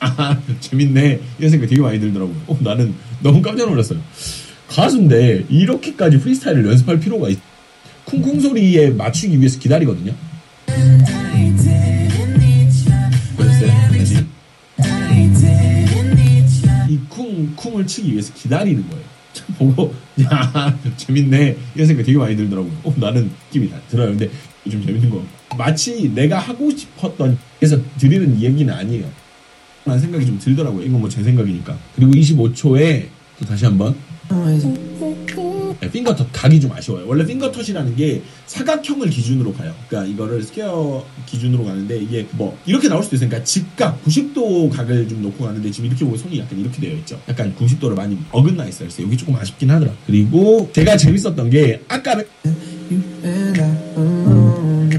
아 0.00 0.38
재밌네 0.60 1.20
이런 1.38 1.50
생각 1.50 1.66
되게 1.66 1.80
많이 1.80 1.98
들더라고요. 2.00 2.36
어, 2.46 2.58
나는 2.60 2.94
너무 3.22 3.40
깜짝 3.42 3.68
놀랐어요. 3.68 4.00
가수인데 4.68 5.46
이렇게까지 5.48 6.18
프리스타일을 6.18 6.66
연습할 6.66 7.00
필요가 7.00 7.28
있. 7.28 7.38
쿵쿵 8.04 8.40
소리에 8.40 8.90
맞추기 8.90 9.38
위해서 9.38 9.58
기다리거든요. 9.58 10.12
이 16.88 16.98
쿵, 17.08 17.52
쿵을 17.56 17.86
치기 17.86 18.12
위해서 18.12 18.32
기다리는 18.34 18.88
거예요. 18.88 19.04
보고, 19.58 19.94
야, 20.22 20.78
재밌네. 20.96 21.56
이런 21.74 21.86
생각 21.86 22.04
되게 22.04 22.16
많이 22.16 22.36
들더라고요. 22.36 22.72
어, 22.84 22.94
나는 22.96 23.30
느낌이 23.46 23.70
다 23.70 23.78
들어요. 23.90 24.08
근데 24.08 24.30
좀 24.70 24.84
재밌는 24.84 25.10
거. 25.10 25.22
마치 25.56 26.08
내가 26.14 26.38
하고 26.38 26.70
싶었던, 26.70 27.38
그래서 27.58 27.78
드리는 27.98 28.40
얘기는 28.40 28.72
아니에요. 28.72 29.10
라는 29.86 30.00
생각이 30.00 30.26
좀 30.26 30.38
들더라고요. 30.38 30.84
이건 30.84 31.00
뭐 31.00 31.08
제 31.08 31.22
생각이니까. 31.22 31.78
그리고 31.94 32.12
25초에 32.12 33.06
또 33.38 33.44
다시 33.46 33.64
한번. 33.64 33.94
네, 35.80 35.90
finger 35.90 36.14
tut 36.14 36.26
각이 36.32 36.58
좀 36.60 36.72
아쉬워요. 36.72 37.04
원래 37.06 37.24
finger 37.24 37.50
tut이라는 37.50 37.94
게 37.96 38.22
사각형을 38.46 39.10
기준으로 39.10 39.52
가요. 39.52 39.72
그러니까 39.88 40.10
이거를 40.12 40.42
square 40.42 41.04
기준으로 41.26 41.64
가는데 41.64 41.98
이게 42.00 42.26
뭐 42.32 42.58
이렇게 42.66 42.88
나올 42.88 43.02
수도 43.04 43.14
있어요. 43.16 43.28
그러니까 43.28 43.44
직각 43.44 44.02
90도 44.04 44.70
각을 44.70 45.06
좀 45.08 45.22
놓고 45.22 45.44
가는데 45.44 45.70
지금 45.70 45.88
이렇게 45.88 46.04
보면 46.04 46.18
손이 46.18 46.38
약간 46.40 46.58
이렇게 46.58 46.80
되어 46.80 46.96
있죠. 46.96 47.20
약간 47.28 47.54
90도를 47.54 47.94
많이 47.94 48.18
어긋나 48.32 48.64
있어요. 48.66 48.88
그래서 48.88 49.02
여기 49.02 49.16
조금 49.16 49.36
아쉽긴 49.36 49.70
하더라. 49.70 49.92
그리고 50.06 50.68
제가 50.72 50.96
재밌었던 50.96 51.50
게 51.50 51.82
아까는 51.88 52.24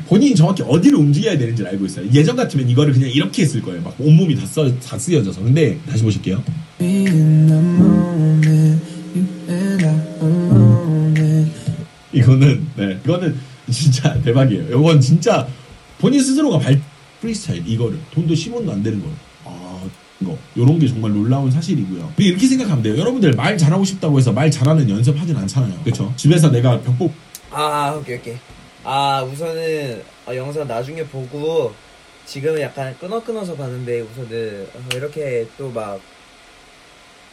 본인이 0.06 0.36
정확히 0.36 0.64
어디를 0.64 0.98
움직여야 0.98 1.38
되는지 1.38 1.64
를 1.64 1.72
알고 1.72 1.86
있어요. 1.86 2.08
예전 2.14 2.36
같으면 2.36 2.70
이거를 2.70 2.94
그냥 2.94 3.10
이렇게 3.10 3.44
했을 3.44 3.62
거예요. 3.62 3.82
막 3.82 3.96
온몸이 4.00 4.36
다, 4.36 4.46
써, 4.46 4.70
다 4.80 4.98
쓰여져서. 4.98 5.42
근데 5.42 5.80
다시 5.90 6.04
보실게요. 6.04 6.44
이거는 12.14 12.68
네 12.76 13.00
이거는 13.04 13.38
진짜 13.72 14.20
대박이에요. 14.22 14.68
이건 14.80 15.02
진짜 15.02 15.48
본인 16.00 16.22
스스로가 16.22 16.60
발 16.60 16.82
프리스타일 17.22 17.64
이거를 17.68 17.98
돈도 18.14 18.34
10원도 18.34 18.70
안 18.70 18.84
되는 18.84 19.00
걸. 19.02 19.10
아 19.46 19.82
이거 20.22 20.38
요런 20.58 20.80
게 20.80 20.88
정말 20.88 21.12
놀라운 21.12 21.52
사실이고요. 21.52 22.14
이렇게 22.18 22.48
생각하면 22.48 22.84
돼요. 22.84 22.98
여러분들 22.98 23.34
말 23.34 23.58
잘하고 23.58 23.84
싶다고 23.84 24.18
해서 24.18 24.32
말 24.32 24.50
잘하는 24.50 24.90
연습하진 24.90 25.36
않잖아요. 25.36 25.80
그렇죠? 25.84 26.14
집에서 26.16 26.50
내가 26.52 26.80
벽보 26.82 27.12
아 27.52 27.96
오케이 28.00 28.18
오케이 28.18 28.36
아 28.84 29.22
우선은 29.24 30.04
어, 30.28 30.36
영상 30.36 30.68
나중에 30.68 31.04
보고 31.06 31.74
지금은 32.26 32.62
약간 32.62 32.98
끊어 33.00 33.24
끊어서 33.24 33.56
봤는데 33.56 34.02
우선은 34.02 34.70
어, 34.74 34.80
이렇게 34.96 35.48
또 35.58 35.70
막 35.70 36.00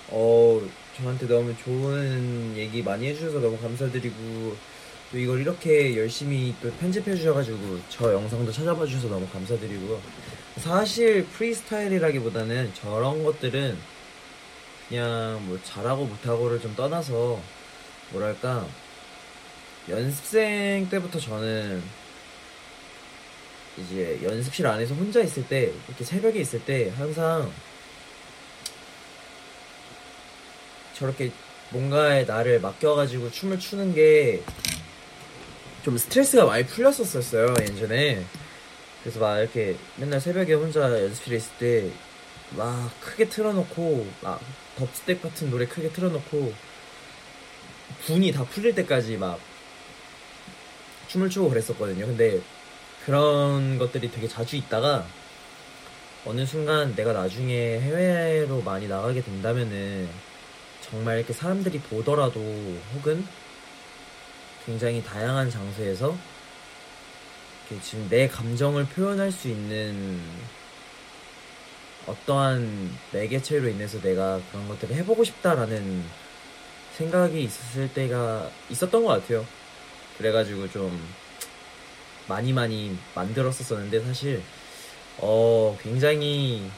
어, 0.09 0.61
저한테 0.97 1.27
너무 1.27 1.55
좋은 1.65 2.55
얘기 2.57 2.83
많이 2.83 3.09
해주셔서 3.09 3.41
너무 3.41 3.59
감사드리고 3.59 4.57
또 5.11 5.19
이걸 5.19 5.41
이렇게 5.41 5.97
열심히 5.97 6.55
또 6.63 6.71
편집해 6.73 7.15
주셔가지고 7.17 7.79
저 7.89 8.13
영상도 8.13 8.51
찾아봐 8.53 8.85
주셔서 8.87 9.09
너무 9.09 9.27
감사드리고 9.29 10.01
사실 10.59 11.27
프리스타일이라기보다는 11.27 12.73
저런 12.75 13.25
것들은 13.25 13.77
그냥 14.89 15.41
뭐 15.47 15.59
잘하고 15.65 16.05
못하고를 16.05 16.61
좀 16.61 16.75
떠나서 16.77 17.41
뭐랄까 18.11 18.67
연습생 19.89 20.89
때부터 20.89 21.19
저는 21.19 21.83
이제 23.79 24.21
연습실 24.23 24.67
안에서 24.67 24.95
혼자 24.95 25.21
있을 25.21 25.47
때 25.47 25.73
이렇게 25.89 26.05
새벽에 26.05 26.41
있을 26.41 26.65
때 26.65 26.93
항상 26.97 27.53
저렇게 30.95 31.33
뭔가에 31.71 32.25
나를 32.25 32.61
맡겨가지고 32.61 33.31
춤을 33.31 33.59
추는 33.59 33.95
게 33.95 34.43
좀 35.85 35.99
스트레스가 35.99 36.47
많이 36.47 36.65
풀렸었어요 36.65 37.55
예전에. 37.61 38.25
그래서 39.03 39.21
막 39.21 39.39
이렇게 39.39 39.77
맨날 39.97 40.19
새벽에 40.19 40.55
혼자 40.55 40.81
연습실에 40.81 41.37
있을 41.37 41.53
때 41.59 41.91
막 42.57 42.91
크게 43.01 43.29
틀어놓고 43.29 44.07
막 44.21 44.41
덥스텝 44.77 45.23
같은 45.23 45.51
노래 45.51 45.67
크게 45.67 45.91
틀어놓고 45.91 46.53
분이 48.07 48.33
다 48.33 48.45
풀릴 48.45 48.75
때까지 48.75 49.17
막 49.17 49.41
춤을 51.15 51.31
추고 51.31 51.49
그랬었거든요. 51.49 52.07
근데 52.07 52.41
그런 53.07 53.79
것들이 53.79 54.11
되게 54.11 54.27
자주 54.27 54.57
있다가 54.57 55.07
어느 56.27 56.45
순간 56.45 56.95
내가 56.97 57.13
나중에 57.13 57.79
해외로 57.79 58.61
많이 58.63 58.89
나가게 58.89 59.23
된다면은 59.23 60.09
정말 60.81 61.19
이렇게 61.19 61.33
사람들이 61.33 61.79
보더라도 61.81 62.41
혹은 62.95 63.25
굉장히 64.67 65.03
다양한 65.05 65.51
장소에서 65.51 66.17
지금 67.83 68.09
내 68.09 68.27
감정을 68.27 68.87
표현할 68.87 69.31
수 69.31 69.49
있는 69.49 70.21
어떠한 72.07 72.91
매개체로 73.13 73.69
인해서 73.69 74.01
내가 74.01 74.41
그런 74.51 74.69
것들을 74.69 74.97
해보고 74.97 75.23
싶다라는 75.25 76.05
생각이 76.97 77.45
있었을 77.45 77.93
때가 77.93 78.51
있었던 78.71 79.05
것 79.05 79.09
같아요. 79.09 79.47
그래가지고 80.19 80.71
좀 80.71 81.01
많이 82.27 82.53
많이 82.53 82.97
만들었었었는데 83.15 84.01
사실 84.01 84.43
어 85.19 85.77
굉장히 85.83 86.71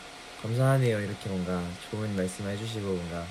감사하네요. 0.43 1.01
이렇게 1.01 1.29
뭔가 1.29 1.63
좋은 1.91 2.15
말씀 2.17 2.47
해주시고 2.49 2.87
뭔가 2.87 3.27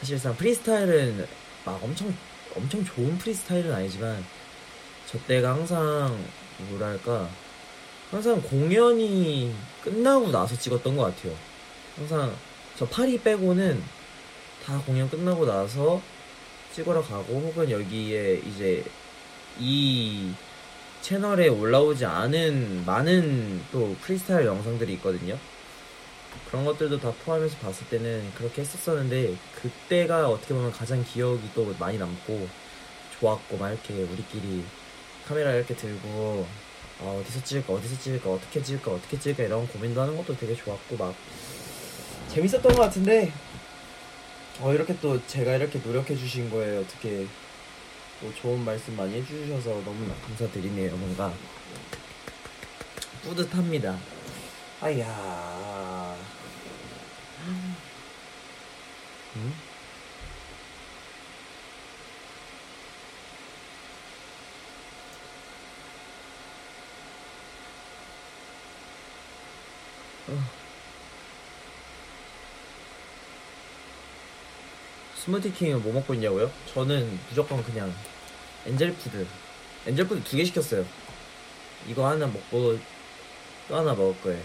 사실상 0.00 0.36
프리스타일은 0.36 1.26
막 1.64 1.82
엄청 1.82 2.14
엄청 2.56 2.84
좋은 2.84 3.16
프리스타일은 3.18 3.72
아니지만 3.72 4.24
저 5.06 5.18
때가 5.26 5.50
항상 5.50 6.18
뭐랄까 6.70 7.28
항상 8.10 8.40
공연이 8.42 9.54
끝나고 9.82 10.30
나서 10.30 10.56
찍었던 10.56 10.96
것 10.96 11.02
같아요. 11.14 11.34
항상 11.96 12.34
저 12.76 12.86
파리 12.86 13.18
빼고는 13.18 13.82
다 14.64 14.80
공연 14.86 15.08
끝나고 15.10 15.46
나서 15.46 16.00
찍으러 16.74 17.02
가고 17.02 17.40
혹은 17.40 17.70
여기에 17.70 18.42
이제 18.46 18.84
이 19.58 20.32
채널에 21.00 21.48
올라오지 21.48 22.06
않은 22.06 22.84
많은 22.86 23.62
또 23.70 23.94
프리스타일 24.00 24.46
영상들이 24.46 24.94
있거든요. 24.94 25.38
그런 26.48 26.64
것들도 26.64 26.98
다 26.98 27.12
포함해서 27.24 27.56
봤을 27.58 27.86
때는 27.88 28.32
그렇게 28.34 28.62
했었었는데 28.62 29.36
그때가 29.60 30.28
어떻게 30.28 30.54
보면 30.54 30.72
가장 30.72 31.04
기억이 31.04 31.42
또 31.54 31.74
많이 31.78 31.98
남고 31.98 32.48
좋았고 33.18 33.56
막 33.56 33.70
이렇게 33.70 34.02
우리끼리 34.02 34.64
카메라 35.26 35.52
이렇게 35.52 35.74
들고 35.74 36.46
어, 37.00 37.20
어디서 37.22 37.42
찍을까 37.44 37.72
어디서 37.72 37.98
찍을까 38.00 38.30
어떻게 38.30 38.62
찍을까 38.62 38.92
어떻게 38.92 39.18
찍을까 39.18 39.44
이런 39.44 39.66
고민도 39.68 40.00
하는 40.00 40.16
것도 40.16 40.36
되게 40.36 40.54
좋았고 40.54 40.96
막 40.96 41.14
재밌었던 42.28 42.62
것 42.62 42.80
같은데 42.80 43.32
어 44.60 44.72
이렇게 44.72 44.96
또 45.00 45.24
제가 45.26 45.56
이렇게 45.56 45.80
노력해 45.80 46.16
주신 46.16 46.50
거에 46.50 46.78
어떻게 46.78 47.26
또 48.20 48.32
좋은 48.34 48.64
말씀 48.64 48.96
많이 48.96 49.14
해주셔서 49.16 49.82
너무 49.84 50.06
감사드리네요 50.26 50.96
뭔가. 50.96 51.32
뿌듯합니다. 53.22 53.98
아야. 54.80 56.16
음? 59.36 59.54
스무디킹은 75.24 75.82
뭐 75.82 75.92
먹고 75.94 76.12
있냐고요? 76.14 76.50
저는 76.74 77.18
무조건 77.30 77.62
그냥 77.64 77.94
엔젤푸드. 78.66 79.26
엔젤푸드 79.86 80.22
두 80.24 80.36
개 80.36 80.44
시켰어요. 80.44 80.84
이거 81.88 82.06
하나 82.06 82.26
먹고 82.26 82.78
또 83.68 83.76
하나 83.76 83.94
먹을 83.94 84.14
거예요. 84.20 84.42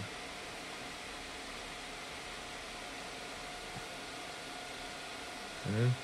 음. 5.66 5.94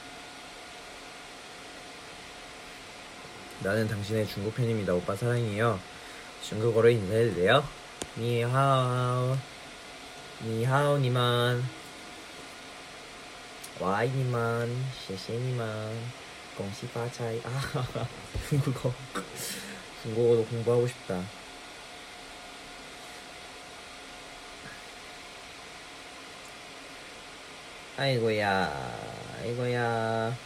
나는 3.61 3.89
당신의 3.89 4.29
중국 4.29 4.55
팬입니다. 4.55 4.93
오빠 4.95 5.17
사랑해요. 5.17 5.81
중국어로 6.43 6.91
인사해도 6.91 7.35
돼요? 7.35 7.65
니하오. 8.19 9.37
니하오 10.45 10.99
니만 10.99 11.65
와이니만, 13.79 14.69
셰셰니만, 15.07 16.13
공시파차이. 16.57 17.41
아, 17.45 18.09
중국어. 18.49 18.93
중국어도 20.03 20.45
공부하고 20.47 20.87
싶다. 20.87 21.21
아이고야, 27.99 28.73
아이고야. 29.41 30.37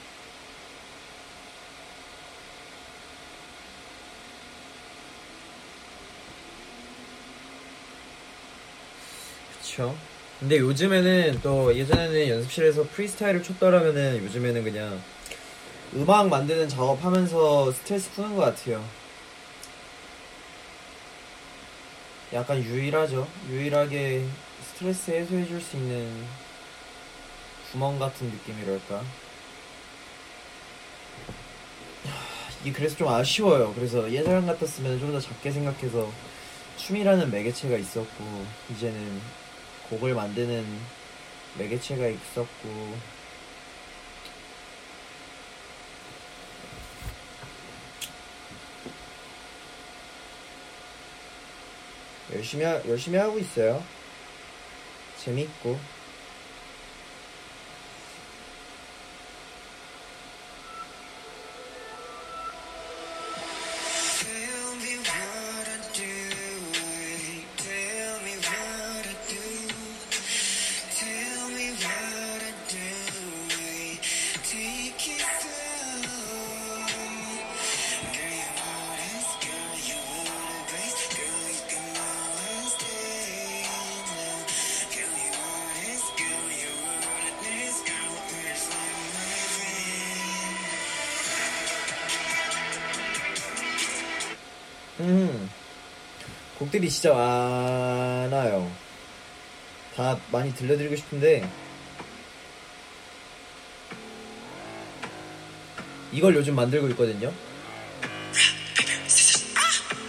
그쵸? 9.61 9.94
근데 10.40 10.58
요즘에는 10.58 11.40
또 11.42 11.74
예전에는 11.76 12.28
연습실에서 12.28 12.84
프리스타일을 12.84 13.42
췄더라면은 13.42 14.24
요즘에는 14.24 14.64
그냥 14.64 15.02
음악 15.94 16.28
만드는 16.28 16.68
작업하면서 16.68 17.72
스트레스 17.72 18.10
푸는 18.12 18.36
것 18.36 18.42
같아요. 18.42 18.82
약간 22.32 22.62
유일하죠. 22.62 23.26
유일하게 23.50 24.24
스트레스 24.72 25.10
해소해줄 25.10 25.60
수 25.60 25.76
있는 25.76 26.24
구멍 27.72 27.98
같은 27.98 28.28
느낌이랄까. 28.28 28.96
하, 28.96 29.02
이게 32.62 32.72
그래서 32.72 32.96
좀 32.96 33.08
아쉬워요. 33.08 33.74
그래서 33.74 34.10
예전 34.10 34.46
같았으면 34.46 34.98
좀 35.00 35.12
더 35.12 35.20
작게 35.20 35.50
생각해서 35.50 36.10
춤이라는 36.78 37.30
매개체가 37.30 37.76
있었고 37.76 38.46
이제는 38.70 39.20
곡을 39.90 40.14
만드는 40.14 40.64
매개체가 41.58 42.06
있었고 42.06 42.96
열심히 52.32 52.64
하, 52.64 52.80
열심히 52.86 53.18
하고 53.18 53.38
있어요. 53.38 53.82
재밌고 55.18 55.78
진짜 97.01 97.14
많아요. 97.14 98.70
다 99.97 100.18
많이 100.31 100.55
들려드리고 100.55 100.94
싶은데 100.97 101.48
이걸 106.12 106.36
요즘 106.36 106.55
만들고 106.55 106.89
있거든요. 106.90 107.32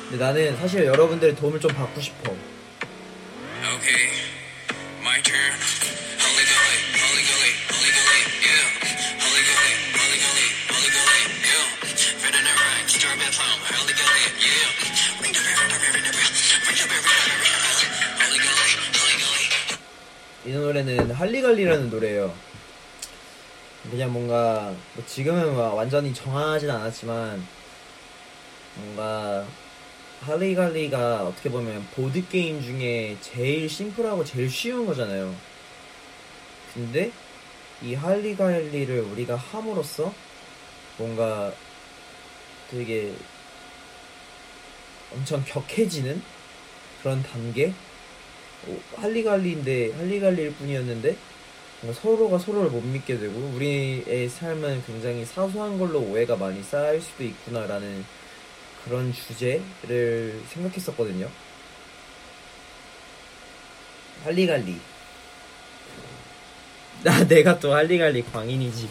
근데 0.09 0.18
나는 0.18 0.57
사실 0.57 0.84
여러분들의 0.84 1.38
도움을 1.38 1.61
좀 1.61 1.72
받고 1.72 2.01
싶어. 2.01 2.30
이 20.81 20.83
노래는 20.83 21.11
할리갈리라는 21.11 21.89
노래예요. 21.91 22.33
그냥 23.89 24.11
뭔가 24.11 24.73
뭐 24.93 25.05
지금은 25.05 25.55
막 25.55 25.75
완전히 25.75 26.13
정하진 26.13 26.69
않았지만 26.69 27.45
뭔가 28.75 29.45
할리갈리가 30.21 31.25
어떻게 31.25 31.49
보면 31.49 31.87
보드 31.93 32.27
게임 32.27 32.61
중에 32.61 33.17
제일 33.21 33.69
심플하고 33.69 34.23
제일 34.25 34.49
쉬운 34.49 34.85
거잖아요. 34.85 35.35
근데 36.73 37.11
이 37.83 37.93
할리갈리를 37.93 39.01
우리가 39.01 39.35
함으로써 39.35 40.13
뭔가 40.97 41.53
되게 42.69 43.13
엄청 45.13 45.43
격해지는 45.45 46.21
그런 47.01 47.21
단계 47.23 47.67
어, 47.67 47.90
할리갈리인데 48.95 49.93
할리갈리일 49.93 50.53
뿐이었는데 50.55 51.15
서로가 52.01 52.38
서로를 52.38 52.69
못 52.69 52.81
믿게 52.83 53.17
되고 53.17 53.33
우리의 53.55 54.29
삶은 54.29 54.83
굉장히 54.85 55.25
사소한 55.25 55.79
걸로 55.79 55.99
오해가 55.99 56.35
많이 56.35 56.61
쌓일 56.63 57.01
수도 57.01 57.23
있구나라는 57.23 58.05
그런 58.85 59.11
주제를 59.13 60.41
생각했었거든요. 60.49 61.27
할리갈리. 64.23 64.77
나 67.03 67.27
내가 67.27 67.57
또 67.59 67.73
할리갈리 67.73 68.23
광인이지. 68.31 68.88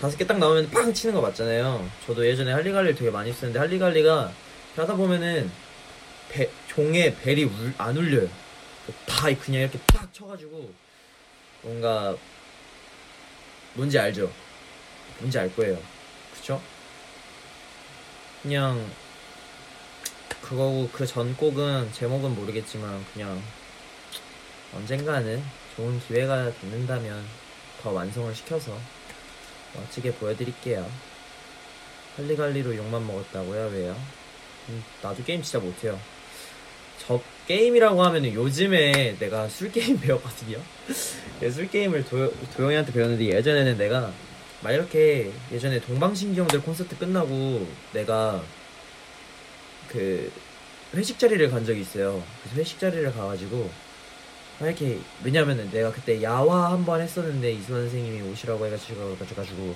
다섯 0.00 0.16
개 0.16 0.24
딱 0.26 0.38
나오면 0.38 0.70
빵 0.70 0.92
치는 0.92 1.14
거 1.14 1.20
맞잖아요. 1.20 1.88
저도 2.06 2.24
예전에 2.26 2.52
할리갈리를 2.52 2.94
되게 2.94 3.10
많이 3.10 3.32
쓰는데 3.32 3.58
할리갈리가 3.58 4.32
하다 4.76 4.94
보면은 4.94 5.50
배- 6.30 6.50
종에 6.68 7.14
벨이 7.16 7.44
울- 7.44 7.74
안 7.78 7.96
울려요. 7.96 8.28
다 9.06 9.26
그냥 9.34 9.62
이렇게 9.62 9.78
팍 9.86 10.12
쳐가지고 10.12 10.72
뭔가 11.62 12.16
뭔지 13.74 13.98
알죠? 13.98 14.30
뭔지 15.18 15.38
알 15.38 15.54
거예요. 15.54 15.80
그쵸? 16.34 16.60
그냥 18.42 18.90
그거고 20.42 20.88
그 20.92 21.06
전 21.06 21.34
곡은 21.36 21.92
제목은 21.92 22.34
모르겠지만 22.34 23.04
그냥 23.12 23.42
언젠가는 24.74 25.42
좋은 25.76 25.98
기회가 26.00 26.52
된다면 26.60 27.24
더 27.82 27.90
완성을 27.92 28.34
시켜서 28.34 28.78
멋지게 29.74 30.12
보여드릴게요. 30.14 30.90
할리갈리로 32.16 32.76
욕만 32.76 33.06
먹었다고요? 33.06 33.66
왜요? 33.68 33.96
음, 34.68 34.84
나도 35.02 35.24
게임 35.24 35.42
진짜 35.42 35.58
못해요. 35.58 35.98
저 36.98 37.20
게임이라고 37.46 38.02
하면 38.04 38.32
요즘에 38.32 39.16
내가 39.18 39.48
술 39.48 39.70
게임 39.70 39.98
배웠거든요. 40.00 40.58
술 41.52 41.68
게임을 41.68 42.04
도, 42.04 42.32
도영이한테 42.56 42.92
배웠는데 42.92 43.26
예전에는 43.36 43.76
내가 43.76 44.12
막 44.62 44.72
이렇게 44.72 45.30
예전에 45.52 45.80
동방신기형들 45.80 46.62
콘서트 46.62 46.96
끝나고 46.96 47.66
내가 47.92 48.42
그 49.88 50.32
회식 50.94 51.18
자리를 51.18 51.50
간 51.50 51.64
적이 51.66 51.82
있어요. 51.82 52.22
그래서 52.42 52.56
회식 52.60 52.78
자리를 52.78 53.12
가가지고 53.12 53.70
막 54.60 54.66
이렇게 54.68 54.98
왜냐면은 55.22 55.70
내가 55.70 55.90
그때 55.92 56.22
야화 56.22 56.72
한 56.72 56.84
번 56.84 57.00
했었는데 57.00 57.52
이수원 57.52 57.82
선생님이 57.82 58.22
오시라고 58.30 58.64
해가지고 58.66 59.16
가지고 59.16 59.74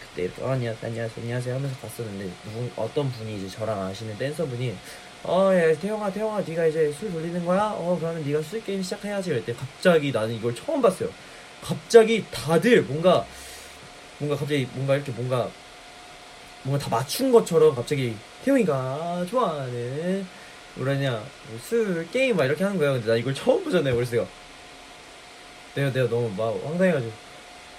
그때 0.00 0.24
이렇게 0.24 0.42
어, 0.42 0.48
안녕 0.50 0.74
안녕하세요 0.82 1.22
안녕하세요 1.22 1.54
하면서 1.54 1.76
갔었는데 1.80 2.32
누군 2.44 2.72
어떤 2.76 3.12
분이 3.12 3.36
이제 3.36 3.48
저랑 3.48 3.80
아시는 3.82 4.16
댄서분이 4.18 4.74
어, 5.22 5.52
야, 5.54 5.74
태영아, 5.74 6.10
태영아, 6.10 6.40
네가 6.40 6.66
이제 6.66 6.90
술 6.92 7.12
돌리는 7.12 7.44
거야? 7.44 7.74
어, 7.76 7.96
그러면 8.00 8.24
네가 8.24 8.40
술 8.42 8.62
게임 8.64 8.82
시작해야지. 8.82 9.30
그랬더니 9.30 9.58
갑자기 9.58 10.10
나는 10.12 10.34
이걸 10.34 10.54
처음 10.54 10.80
봤어요. 10.80 11.10
갑자기 11.62 12.24
다들 12.30 12.82
뭔가 12.82 13.26
뭔가 14.18 14.36
갑자기 14.36 14.66
뭔가 14.72 14.96
이렇게 14.96 15.12
뭔가 15.12 15.50
뭔가 16.62 16.82
다 16.82 16.90
맞춘 16.90 17.30
것처럼 17.32 17.74
갑자기 17.74 18.16
태영이가 18.44 19.26
좋아하는 19.28 20.26
뭐라냐 20.74 21.22
술 21.62 22.06
게임 22.10 22.36
막 22.36 22.46
이렇게 22.46 22.64
하는 22.64 22.78
거야. 22.78 22.92
근데 22.92 23.06
나 23.06 23.16
이걸 23.16 23.34
처음 23.34 23.62
보잖아요. 23.62 23.94
그래서 23.94 24.26
내가 25.74 25.92
내가 25.92 26.08
너무 26.08 26.30
막 26.36 26.58
황당해가지고 26.64 27.12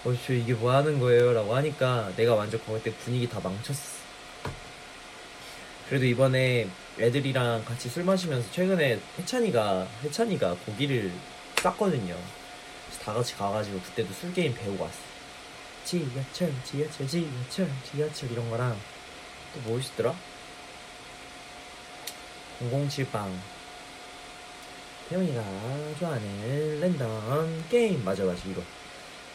어, 0.03 0.13
저 0.25 0.33
이게 0.33 0.53
뭐 0.53 0.71
하는 0.73 0.99
거예요?라고 0.99 1.55
하니까 1.55 2.11
내가 2.15 2.35
완전 2.35 2.59
그때 2.65 2.91
분위기 2.91 3.27
다 3.27 3.39
망쳤어. 3.43 4.01
그래도 5.89 6.05
이번에 6.05 6.67
애들이랑 6.99 7.63
같이 7.65 7.89
술 7.89 8.03
마시면서 8.03 8.51
최근에 8.51 8.99
해찬이가 9.19 9.87
해찬이가 10.03 10.55
고기를 10.65 11.11
쌌거든요. 11.57 12.15
다 13.03 13.13
같이 13.13 13.35
가가지고 13.35 13.79
그때도 13.79 14.13
술 14.13 14.33
게임 14.33 14.53
배우고 14.53 14.83
왔어. 14.83 14.97
지하철, 15.85 16.53
지하철, 16.63 17.07
지하철, 17.07 17.69
지하철 17.91 18.31
이런 18.31 18.49
거랑 18.49 18.77
또 19.53 19.59
뭐 19.69 19.79
있었더라? 19.79 20.13
007빵. 22.61 23.31
태영이가 25.09 25.43
좋아하는 25.99 26.79
랜덤 26.79 27.65
게임 27.69 28.03
맞아 28.05 28.23
맞아 28.23 28.41
이거. 28.47 28.61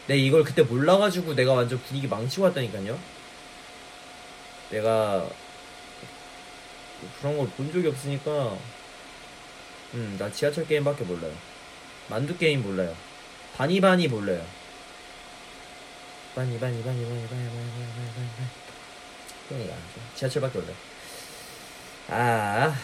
내 0.07 0.15
이걸 0.17 0.43
그때 0.43 0.63
몰라가지고 0.63 1.35
내가 1.35 1.53
완전 1.53 1.79
분위기 1.83 2.07
망치고 2.07 2.43
왔다니까요. 2.45 2.97
내가 4.71 5.29
그런 7.19 7.37
걸 7.37 7.47
본 7.55 7.71
적이 7.71 7.87
없으니까 7.89 8.57
음 9.93 10.15
나 10.19 10.31
지하철 10.31 10.65
게임밖에 10.67 11.03
몰라요. 11.05 11.33
만두 12.09 12.37
게임 12.37 12.61
몰라요. 12.63 12.95
바니바니 13.55 14.07
몰라요. 14.07 14.45
바니 16.35 16.59
바니 16.59 16.83
바니 16.83 17.03
바니 17.03 17.05
바니 17.05 17.27
바니 17.27 17.49
바니 17.49 17.49
바니 17.49 18.13
바니 18.13 18.29
바니. 18.37 18.49
그러니까 19.49 19.75
지하철밖에 20.15 20.59
몰라요. 20.59 20.75
아 22.09 22.75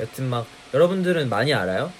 여튼 0.00 0.28
막 0.28 0.46
여러분들은 0.74 1.28
많이 1.28 1.52
알아요? 1.54 1.92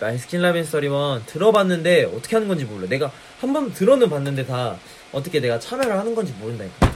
나 0.00 0.18
배스킨라빈스 0.18 0.40
thirty 0.42 0.64
one 0.64 1.24
들어봤는데 1.26 2.04
어떻게 2.04 2.36
하는 2.36 2.48
건지 2.48 2.64
몰라. 2.64 2.86
내가 2.88 3.10
한 3.40 3.52
번 3.52 3.72
들어는 3.72 4.08
봤는데 4.08 4.46
다 4.46 4.78
어떻게 5.12 5.40
내가 5.40 5.58
참여를 5.58 5.98
하는 5.98 6.14
건지 6.14 6.32
모른다니까. 6.38 6.94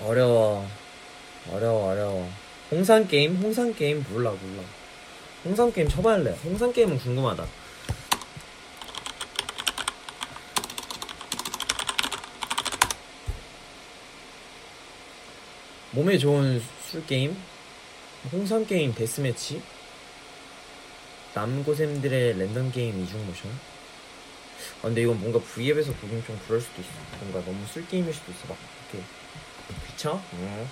어려워. 0.00 0.68
어려워, 1.50 1.90
어려워. 1.90 2.30
홍삼 2.70 3.06
게임? 3.08 3.36
홍삼 3.36 3.74
게임 3.74 4.04
몰라, 4.10 4.30
몰라. 4.30 4.62
홍삼 5.44 5.72
게임 5.72 5.88
쳐봐야래. 5.88 6.30
홍삼 6.44 6.72
게임은 6.72 6.98
궁금하다. 6.98 7.44
몸에 15.92 16.16
좋은 16.18 16.62
술 16.86 17.04
게임? 17.06 17.36
홍삼 18.30 18.64
게임 18.66 18.94
death 18.94 19.24
match? 19.24 19.60
남고생들의 21.34 22.38
랜덤 22.38 22.70
게임 22.70 23.02
이중 23.02 23.26
모션? 23.26 23.50
아, 24.78 24.82
근데 24.82 25.02
이건 25.02 25.18
뭔가 25.18 25.40
V앱에서 25.40 25.92
보긴 25.94 26.22
좀 26.24 26.38
그럴 26.46 26.60
수도 26.60 26.80
있어. 26.80 26.90
뭔가 27.20 27.44
너무 27.44 27.66
술 27.66 27.86
게임일 27.88 28.14
수도 28.14 28.30
있어. 28.30 28.46
막 28.48 28.56
이렇게 28.92 29.04
귀찮아? 29.88 30.22
응. 30.34 30.68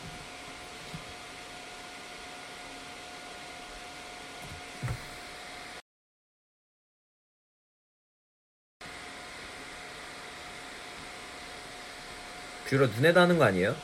뷰러 12.68 12.86
눈에다 12.86 13.22
하는 13.22 13.38
거 13.38 13.44
아니에요? 13.44 13.74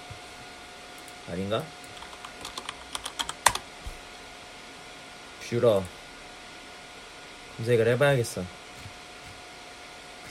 아닌가? 1.28 1.64
뷰러 5.48 5.82
검색을 7.56 7.88
해봐야겠어. 7.88 8.42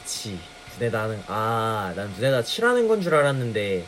그치. 0.01 0.39
눈에다 0.77 1.03
하는 1.03 1.23
아 1.27 1.93
난 1.95 2.09
눈에다 2.11 2.43
칠하는 2.43 2.87
건 2.89 3.01
줄 3.01 3.15
알았는데 3.15 3.85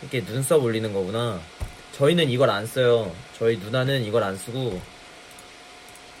이렇게 0.00 0.24
눈썹 0.24 0.62
올리는 0.62 0.92
거구나 0.92 1.40
저희는 1.92 2.30
이걸 2.30 2.50
안 2.50 2.66
써요 2.66 3.12
저희 3.36 3.56
누나는 3.56 4.04
이걸 4.04 4.22
안 4.22 4.36
쓰고 4.36 4.80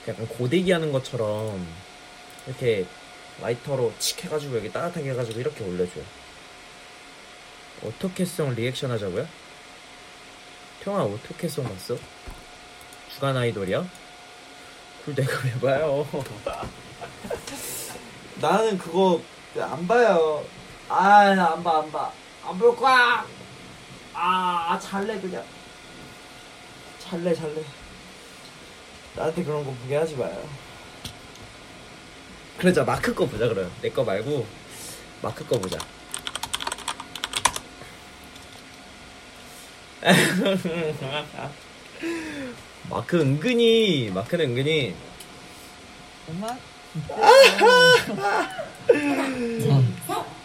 약간 0.08 0.26
고데기 0.26 0.72
하는 0.72 0.90
것처럼 0.90 1.64
이렇게 2.48 2.86
라이터로 3.40 3.92
칙 4.00 4.24
해가지고 4.24 4.56
여기 4.56 4.72
따뜻하게 4.72 5.10
해가지고 5.10 5.38
이렇게 5.38 5.62
올려줘요 5.62 6.02
어떻게송 7.84 8.56
리액션 8.56 8.90
하자고요? 8.90 9.28
태영아 10.82 11.04
어떻게송 11.04 11.64
봤어? 11.64 11.96
주간 13.14 13.36
아이돌이야? 13.36 13.86
그걸 15.04 15.14
내가 15.24 15.40
왜 15.44 15.52
봐요 15.60 16.06
나는 18.40 18.78
그거 18.78 19.20
안 19.60 19.86
봐요. 19.86 20.44
아, 20.88 21.34
나 21.34 21.52
안 21.54 21.62
봐, 21.62 21.78
안 21.80 21.90
봐. 21.92 22.10
안 22.44 22.58
볼 22.58 22.74
거야. 22.76 23.26
아, 24.14 24.78
잘래 24.80 25.20
그냥. 25.20 25.44
잘래, 26.98 27.34
잘래. 27.34 27.62
나한테 29.16 29.44
그런 29.44 29.64
거 29.64 29.70
보게 29.72 29.96
하지 29.96 30.16
마요. 30.16 30.42
그러자 32.58 32.84
마크 32.84 33.12
거 33.14 33.26
보자 33.26 33.48
그래요. 33.48 33.70
내 33.82 33.90
거 33.90 34.04
말고 34.04 34.46
마크 35.22 35.44
거 35.46 35.58
보자. 35.58 35.78
마크 42.90 43.20
은근히 43.20 44.10
마크는 44.12 44.46
은근히. 44.46 44.94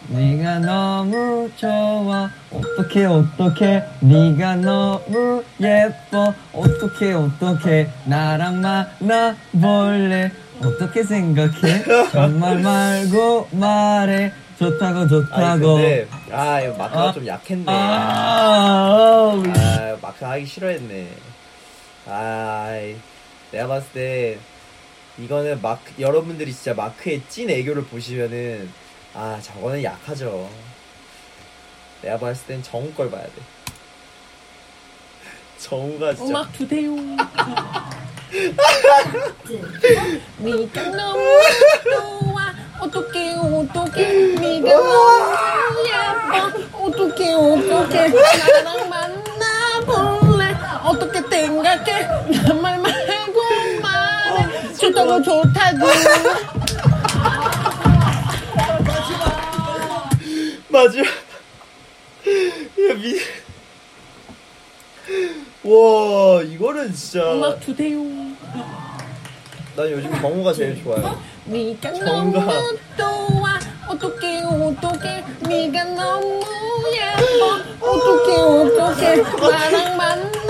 네가 0.08 0.60
너무 0.60 1.50
좋아. 1.56 2.30
어떻게 2.52 3.04
어떻게 3.04 3.82
네가 4.00 4.56
너무 4.56 5.42
예뻐. 5.60 6.32
어떻게 6.52 7.12
어떻게 7.12 7.88
나랑 8.04 8.60
만나 8.60 9.36
볼래? 9.60 10.30
어떻게 10.62 11.02
생각해? 11.02 11.84
정말 12.12 12.60
말고 12.60 13.48
말해. 13.50 14.32
좋다고 14.58 15.00
아니 15.00 15.08
좋다고. 15.08 15.74
근데 15.74 16.08
아 16.30 16.60
이거 16.60 16.74
마크가 16.76 17.02
아. 17.08 17.12
좀 17.12 17.26
약했네. 17.26 17.64
아, 17.66 19.32
아, 19.34 19.96
마크 20.00 20.24
하기 20.24 20.46
싫어했네. 20.46 21.25
아, 22.06 22.70
내가 23.50 23.66
봤을 23.66 23.88
때 23.92 24.38
이거는 25.18 25.60
마크 25.62 25.92
여러분들이 25.98 26.52
진짜 26.52 26.74
마크의 26.74 27.22
찐 27.28 27.50
애교를 27.50 27.84
보시면은 27.86 28.70
아 29.14 29.40
저거는 29.42 29.82
약하죠. 29.82 30.48
내가 32.02 32.18
봤을 32.18 32.46
땐 32.46 32.62
정우 32.62 32.92
걸 32.92 33.10
봐야 33.10 33.24
돼. 33.24 33.32
정우가 35.58 36.14
진짜. 36.14 36.30
음악 36.30 36.52
주세요. 36.52 36.92
네가 40.38 40.82
너무 40.90 41.40
좋아. 41.82 42.54
어떻게 42.78 43.32
어떻게. 43.32 44.06
네가 44.38 44.68
너무 44.68 45.34
예뻐 45.88 46.52
어떻게 46.84 47.32
어떻게. 47.32 48.08
나랑 48.08 48.90
만나볼래 48.90 50.15
어떻게 50.84 51.22
생각해? 51.28 52.02
나말 52.46 52.78
말고 52.78 53.40
말해 53.82 54.74
좋다고 54.78 55.22
좋다고. 55.22 55.86
맞아. 60.68 60.98
야 61.00 61.04
미. 62.94 63.20
와 65.64 66.42
이거는 66.42 66.92
진짜. 66.94 67.32
음악 67.32 67.60
주세요. 67.60 67.98
난 69.76 69.90
요즘 69.90 70.20
정우가 70.20 70.52
제일 70.52 70.82
좋아요. 70.82 71.20
네가. 71.44 71.90
너무 71.92 72.32
좋아 72.96 73.58
어떻게 73.88 74.42
어떻게. 74.42 75.24
네가 75.40 75.84
너무 75.84 76.40
예뻐. 76.92 77.60
어떻게 77.80 78.32
어떻게. 78.34 79.16
나랑 79.22 79.96
어떻게 79.96 80.45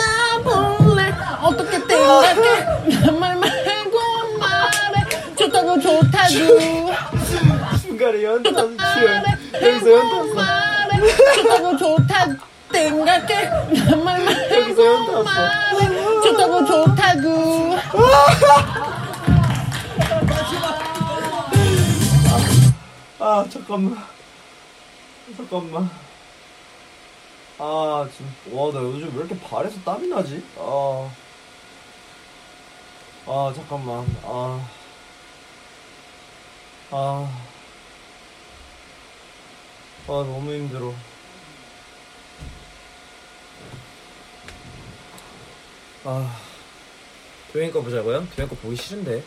생각해 2.06 3.00
나말 3.04 3.36
말고 3.36 3.98
말해. 4.38 5.34
좋다고 5.36 5.80
좋다고. 5.80 6.28
순간에 7.80 8.22
연탄 8.22 8.76
말해. 8.76 9.24
여기서 9.60 9.90
연탄 9.92 10.34
말해. 10.34 11.16
좋다고 11.34 11.76
좋다 11.76 12.26
생각해. 12.72 13.48
나말 13.90 14.24
여기서 14.52 14.82
말고 14.82 14.84
연탄 14.84 15.24
말해. 15.24 16.22
좋다고 16.22 16.64
좋다고. 16.66 17.76
아 23.18 23.44
잠깐만. 23.50 24.04
잠깐만. 25.36 25.90
아 27.58 28.06
지금 28.12 28.32
와나 28.52 28.80
요즘 28.80 29.10
왜 29.14 29.24
이렇게 29.24 29.38
발에서 29.40 29.76
땀이 29.84 30.06
나지? 30.08 30.44
아, 30.58 31.08
아 33.28 33.52
잠깐만. 33.54 34.06
아, 34.22 34.70
아, 36.92 37.28
아 40.06 40.06
너무 40.06 40.52
힘들어. 40.52 40.94
아. 46.04 46.40
도현이 47.52 47.72
거 47.72 47.82
보자고요? 47.82 48.28
도현이 48.36 48.48
거 48.48 48.54
보기 48.56 48.76
싫은데. 48.76 49.24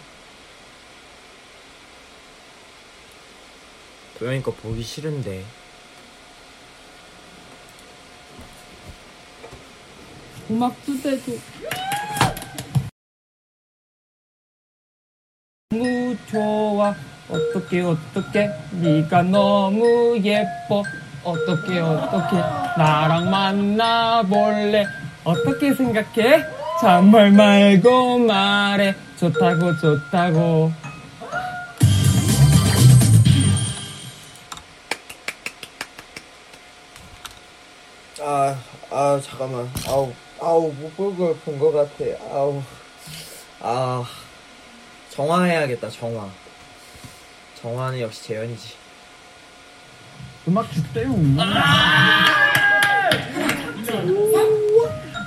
도현이 4.17 4.41
거 4.41 4.51
보기 4.51 4.81
싫은데. 4.81 5.45
음악 10.49 10.73
주세요 10.85 11.17
너무 15.79 16.17
좋아 16.31 16.95
어떻게 17.29 17.81
어떻게? 17.81 18.49
네가 18.71 19.21
너무 19.21 20.17
예뻐. 20.23 20.81
어떻게 21.23 21.77
어떻게? 21.77 22.37
나랑 22.75 23.29
만나볼래? 23.29 24.87
어떻게 25.23 25.71
생각해? 25.75 26.43
정말 26.81 27.29
말고 27.33 28.17
말해. 28.17 28.95
좋다고 29.19 29.77
좋다고. 29.77 30.71
아, 38.21 38.55
아, 38.91 39.21
잠깐만. 39.23 39.69
아우, 39.87 40.11
아우, 40.41 40.71
못 40.73 40.91
볼 40.97 41.15
걸 41.15 41.35
본 41.45 41.59
것 41.59 41.71
같아. 41.71 42.03
아우, 42.33 42.61
아, 43.61 44.03
정화 45.19 45.43
해야겠다, 45.43 45.89
정화. 45.89 46.29
정화는 47.61 47.99
역시 47.99 48.23
재현이지. 48.23 48.75
음악 50.47 50.71
주세요 50.71 51.09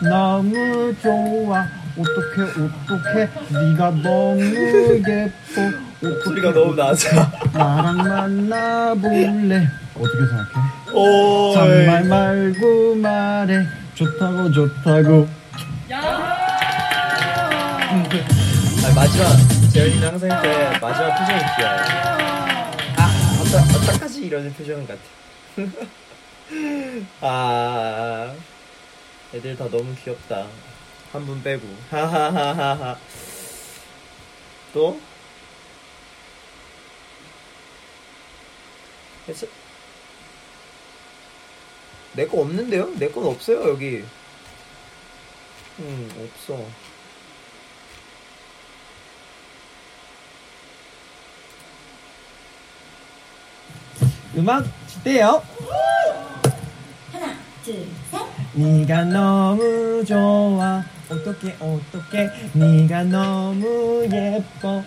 너무 0.03 0.95
좋아. 1.03 1.67
어떻게 1.99 2.41
어떻게 2.41 3.29
네가 3.53 3.91
너무 4.03 4.97
예뻐. 5.07 5.61
어떻게 6.01 6.25
소리가 6.25 6.55
너무 6.55 6.75
낮아. 6.75 7.31
나랑 7.53 7.97
만나볼래. 7.99 9.69
어떻게 9.95 10.27
생각해? 10.27 10.95
오, 10.95 11.53
정말 11.53 12.05
말고 12.05 12.95
말해. 12.95 13.67
좋다고 13.95 14.53
좋다고. 14.53 15.29
아, 18.85 18.95
마지막, 18.95 19.62
재현이는 19.73 20.07
항상 20.09 20.29
이렇게 20.29 20.79
마지막 20.81 21.19
표정이 21.19 21.41
귀여워. 21.57 21.77
아, 22.97 23.41
어떠, 23.41 23.79
어떡하지? 23.79 24.27
이러는 24.27 24.53
표정 24.55 24.87
같아. 24.87 25.01
아, 27.23 28.35
애들 29.35 29.57
다 29.57 29.69
너무 29.71 29.95
귀엽다. 30.05 30.47
한 31.13 31.27
분 31.27 31.43
빼고. 31.43 31.67
하하하하하. 31.91 32.97
또? 34.73 34.99
내 42.15 42.27
거 42.27 42.41
없는데요? 42.43 42.93
내 42.99 43.09
건 43.11 43.27
없어요 43.27 43.69
여기. 43.71 44.05
음 45.79 46.11
없어. 46.37 46.63
음악 54.37 54.65
주대요. 54.89 55.43
하나, 57.13 57.35
둘, 57.65 57.87
셋. 58.11 58.21
네가 58.55 59.05
너무 59.05 60.05
좋아 60.05 60.83
어떻게 61.11 61.57
어떻게 61.61 62.31
네가 62.53 63.05
너무 63.05 64.07
예뻐 64.11 64.83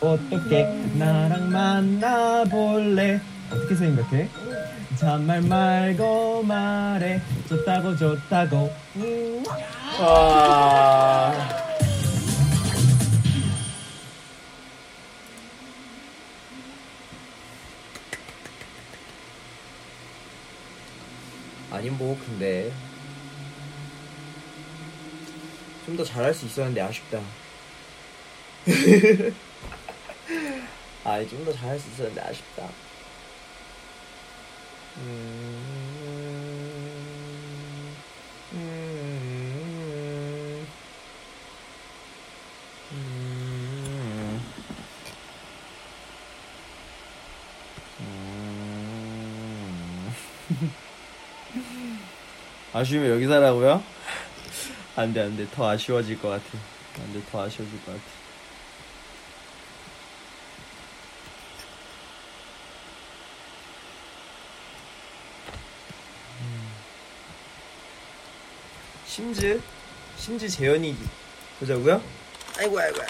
어떻게 0.00 0.64
나랑 0.94 1.50
만나볼래 1.50 3.20
어떻게 3.50 3.74
생각해? 3.74 4.28
잔말 4.96 5.40
말고 5.42 6.42
말해 6.42 7.20
좋다고 7.48 7.96
좋다고 7.96 8.70
음. 8.96 9.42
뭐 21.90 22.18
근데 22.24 22.72
좀 25.86 25.96
더 25.96 26.04
잘할 26.04 26.34
수 26.34 26.46
있었는데 26.46 26.80
아쉽다. 26.80 27.20
아니 31.04 31.28
좀더 31.28 31.52
잘할 31.52 31.78
수 31.78 31.88
있었는데 31.90 32.20
아쉽다. 32.20 32.68
음, 34.98 35.62
음, 38.52 40.66
음, 42.92 44.42
음. 48.00 50.12
아쉬우면 52.72 53.10
여기서 53.10 53.34
하라고요? 53.34 53.82
안돼 54.96 55.20
안돼 55.20 55.46
더 55.54 55.68
아쉬워질 55.68 56.20
것 56.20 56.28
같아 56.28 56.44
안돼 57.02 57.22
더 57.30 57.42
아쉬워질 57.42 57.84
것 57.84 57.92
같아 57.92 58.02
음. 66.40 66.72
심즈 69.06 69.60
심즈 70.16 70.48
재현이 70.48 70.96
보자고요? 71.60 72.02
아이고 72.58 72.78
아이고 72.80 73.00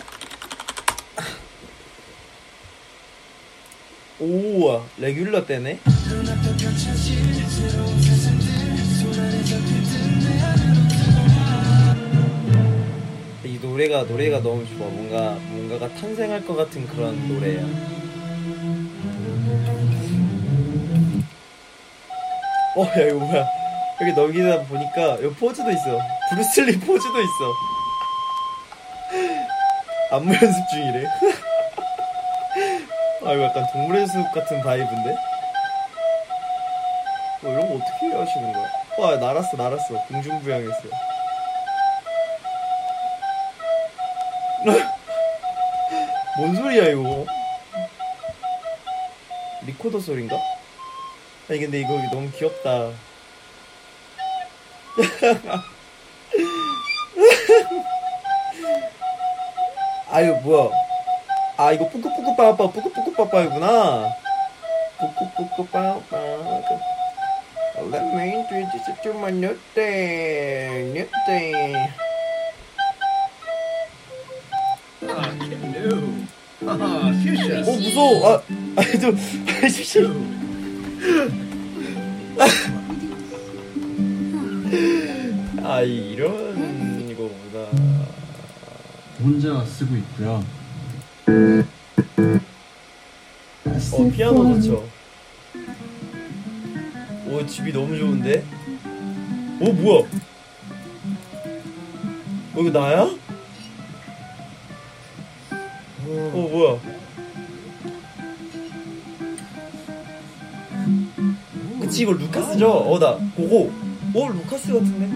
오 4.20 4.84
레귤러 4.98 5.44
때네 5.46 5.80
노래가 13.72 14.02
노래가 14.02 14.42
너무 14.42 14.66
좋아. 14.68 14.86
뭔가 14.86 15.30
뭔가가 15.48 15.88
탄생할 15.94 16.44
것 16.44 16.54
같은 16.54 16.86
그런 16.86 17.26
노래야. 17.26 17.62
어, 22.76 22.84
야 22.84 23.06
이거 23.06 23.18
뭐야? 23.18 23.46
여기 24.02 24.12
넘기다 24.12 24.64
보니까 24.64 25.22
여기 25.22 25.34
포즈도 25.36 25.70
있어. 25.70 25.98
브루슬리 26.28 26.78
포즈도 26.80 27.18
있어. 27.22 27.52
안무 30.16 30.34
연습 30.34 30.68
중이래. 30.70 31.06
아 33.24 33.32
이거 33.32 33.44
약간 33.44 33.66
동물의 33.72 34.06
숲 34.06 34.30
같은 34.34 34.60
바이브인데? 34.62 35.16
어, 37.44 37.48
이런 37.48 37.68
거 37.68 37.74
어떻게 37.76 38.14
하시는 38.14 38.52
거야? 38.52 38.66
와 38.98 39.16
날았어 39.16 39.56
날았어 39.56 39.94
공중부양했어. 40.08 41.11
뭔 46.42 46.56
소리야 46.56 46.88
이거? 46.88 47.24
리코더 49.64 50.00
소린가? 50.00 50.36
아니 51.48 51.60
근데 51.60 51.78
이거 51.78 51.90
너무 52.10 52.28
귀엽다. 52.32 52.90
아유 60.10 60.34
뭐야? 60.42 60.68
아 61.58 61.70
이거 61.70 61.88
뿌꾸뿌꾸 61.88 62.34
빠빠 62.34 62.68
뿌꾸뿌꾸 62.72 63.14
빠빠이구나. 63.14 64.12
뿌꾸뿌꾸 64.98 65.64
빠빠. 65.66 66.16
Let 67.88 68.02
me 68.16 68.34
introduce 68.34 68.88
you 68.88 68.96
to 69.04 69.10
my 69.16 69.30
new 69.30 69.56
thing, 69.74 70.92
new 70.92 71.06
thing. 71.24 72.01
어 77.50 77.72
무서워. 77.76 78.28
아, 78.36 78.42
아니 78.76 79.00
좀, 79.00 79.16
아니 79.60 79.70
씨. 79.70 79.98
아 85.62 85.80
이런 85.82 87.08
이거구나. 87.10 87.66
혼자 89.22 89.64
쓰고 89.64 89.96
있고요. 89.96 90.44
어 93.92 94.10
피아노 94.10 94.54
좋죠. 94.54 94.88
오 97.28 97.46
집이 97.46 97.72
너무 97.72 97.96
좋은데? 97.96 98.44
오 99.60 99.72
뭐야? 99.72 100.04
어, 102.54 102.60
이거 102.60 102.70
나야? 102.70 103.02
어 106.04 106.48
뭐야? 106.50 106.78
그치 111.92 112.04
이거 112.04 112.12
루카스죠? 112.12 112.66
어 112.70 112.98
나 112.98 113.18
보고 113.36 113.70
어 114.14 114.28
루카스 114.30 114.72
같은데? 114.72 115.10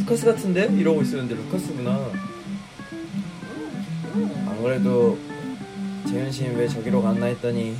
루카스 0.00 0.26
같은데? 0.26 0.66
이러고 0.66 1.00
있었는데 1.00 1.34
루카스구나. 1.34 2.10
안 4.46 4.62
그래도 4.62 5.16
재현 6.06 6.30
씨는 6.30 6.56
왜 6.56 6.68
저기로 6.68 7.00
갔나 7.00 7.24
했더니 7.24 7.74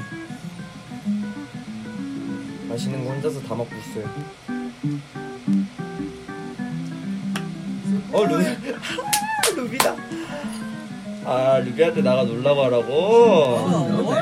맛있는 2.66 3.04
거 3.04 3.10
혼자서 3.12 3.42
다 3.42 3.54
먹고 3.54 3.70
있어요. 3.76 4.08
어 8.10 8.24
루, 8.24 8.38
루비다. 9.54 9.94
아 11.26 11.58
루비한테 11.58 12.00
나가 12.00 12.22
놀라고 12.24 12.64
하라고. 12.64 14.14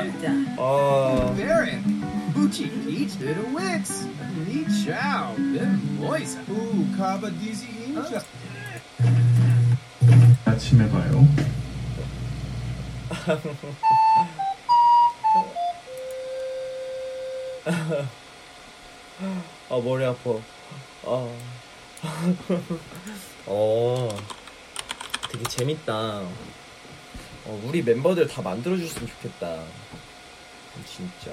아 0.57 1.33
Baron, 1.37 2.03
Bucci 2.33 2.69
Peach 2.69 2.82
a 3.27 3.43
Wix. 3.55 4.07
Neat 4.47 4.67
chow, 4.83 5.33
bim 5.37 5.99
moist. 5.99 6.37
Ooh, 6.49 6.85
Kaba 6.97 7.29
Dizzy 7.31 7.67
Inja. 7.87 8.21
아침에 10.45 10.89
봐요. 10.89 11.27
아 19.69 19.79
머리 19.81 20.05
아파. 20.05 20.31
아. 21.05 21.29
어. 23.45 24.09
되게 25.31 25.43
재밌다. 25.45 25.93
어, 27.45 27.61
우리 27.65 27.81
멤버들 27.81 28.27
다 28.27 28.41
만들어줬으면 28.41 29.07
좋겠다. 29.07 29.63
진짜. 30.85 31.31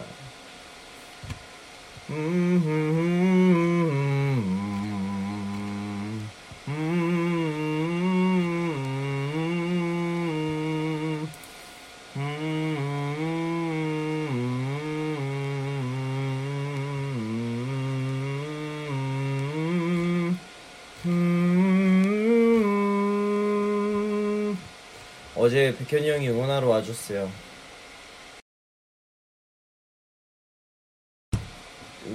어제 25.37 25.75
백현이 25.79 26.11
형이 26.11 26.29
응원하러 26.29 26.69
와줬어요. 26.69 27.31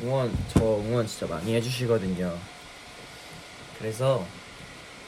응원, 0.03 0.31
진짜 1.07 1.27
많이 1.27 1.53
해주시거든요. 1.55 2.37
그래서 3.79 4.25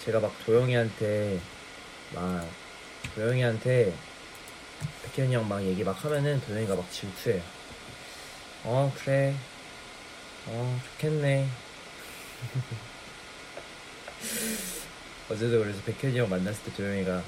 제가 0.03 0.19
막 0.19 0.33
도영이한테 0.45 1.39
막 2.13 2.45
도영이한테 3.15 3.93
백현이 5.15 5.33
형 5.35 5.47
막 5.47 5.63
얘기 5.63 5.83
막 5.83 6.03
하면은 6.03 6.41
도영이가 6.41 6.75
막 6.75 6.91
질투해요. 6.91 7.41
어 8.63 8.91
그래 9.03 9.35
어 10.47 10.79
좋겠네 10.91 11.47
어제도 15.29 15.59
그래서 15.59 15.79
백현이 15.83 16.17
형 16.17 16.27
만났을 16.29 16.63
때 16.63 16.73
도영이가 16.73 17.23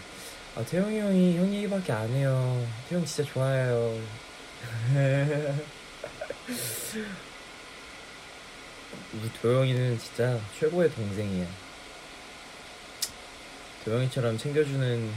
아 0.56 0.66
태영이 0.66 1.00
형이 1.00 1.38
형 1.38 1.54
얘기밖에 1.54 1.92
안 1.94 2.10
해요 2.10 2.66
태영 2.90 3.06
진짜 3.06 3.32
좋아해요 3.32 4.02
우리 9.14 9.32
도영이는 9.42 9.98
진짜 10.00 10.40
최고의 10.60 10.92
동생이야. 10.92 11.48
도영이처럼 13.86 14.38
챙겨주는 14.38 15.12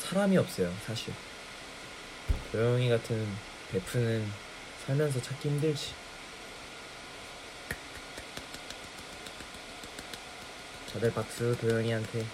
사람이 0.00 0.36
없어요 0.38 0.72
사실. 0.86 1.12
도영이 2.52 2.88
같은 2.88 3.26
베프는 3.72 4.26
살면서 4.84 5.20
찾기 5.22 5.48
힘들지. 5.48 5.92
다들 10.92 11.12
박수 11.12 11.54
도영이한테. 11.60 12.24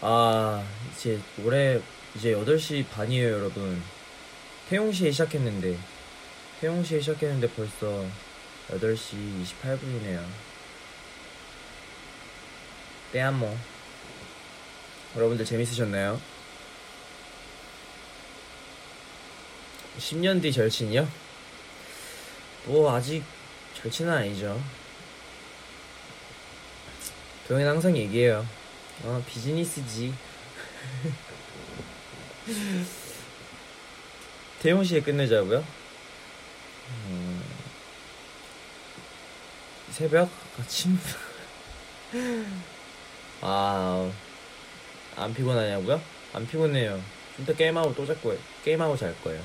아 0.00 0.66
이제 0.92 1.20
올해 1.44 1.80
이제 2.16 2.34
8시 2.34 2.88
반이에요 2.88 3.34
여러분. 3.34 3.80
태용시에 4.68 5.12
시작했는데. 5.12 5.78
태용시에 6.60 7.00
시작했는데 7.00 7.48
벌써 7.50 8.04
8시 8.72 9.44
28분이네요 9.44 10.24
때한모 13.12 13.56
여러분들 15.14 15.44
재밌으셨나요? 15.44 16.18
10년 19.98 20.40
뒤 20.40 20.50
절친이요? 20.52 21.06
뭐 22.64 22.94
아직 22.94 23.22
절친은 23.74 24.10
아니죠 24.10 24.58
도영이는 27.46 27.72
항상 27.72 27.94
얘기해요 27.96 28.46
어 29.04 29.22
비즈니스지 29.28 30.14
태용시에 34.62 35.00
끝내자고요? 35.00 35.62
음, 36.88 37.31
새벽? 39.92 40.30
아침. 40.58 40.98
아안 43.42 45.34
피곤하냐고요? 45.34 46.00
안 46.32 46.46
피곤해요. 46.46 46.92
좀 47.36 47.44
이따 47.44 47.52
게임하고 47.52 47.94
또잘 47.94 48.18
거예요. 48.22 48.40
게임하고 48.64 48.96
잘 48.96 49.14
거예요. 49.22 49.42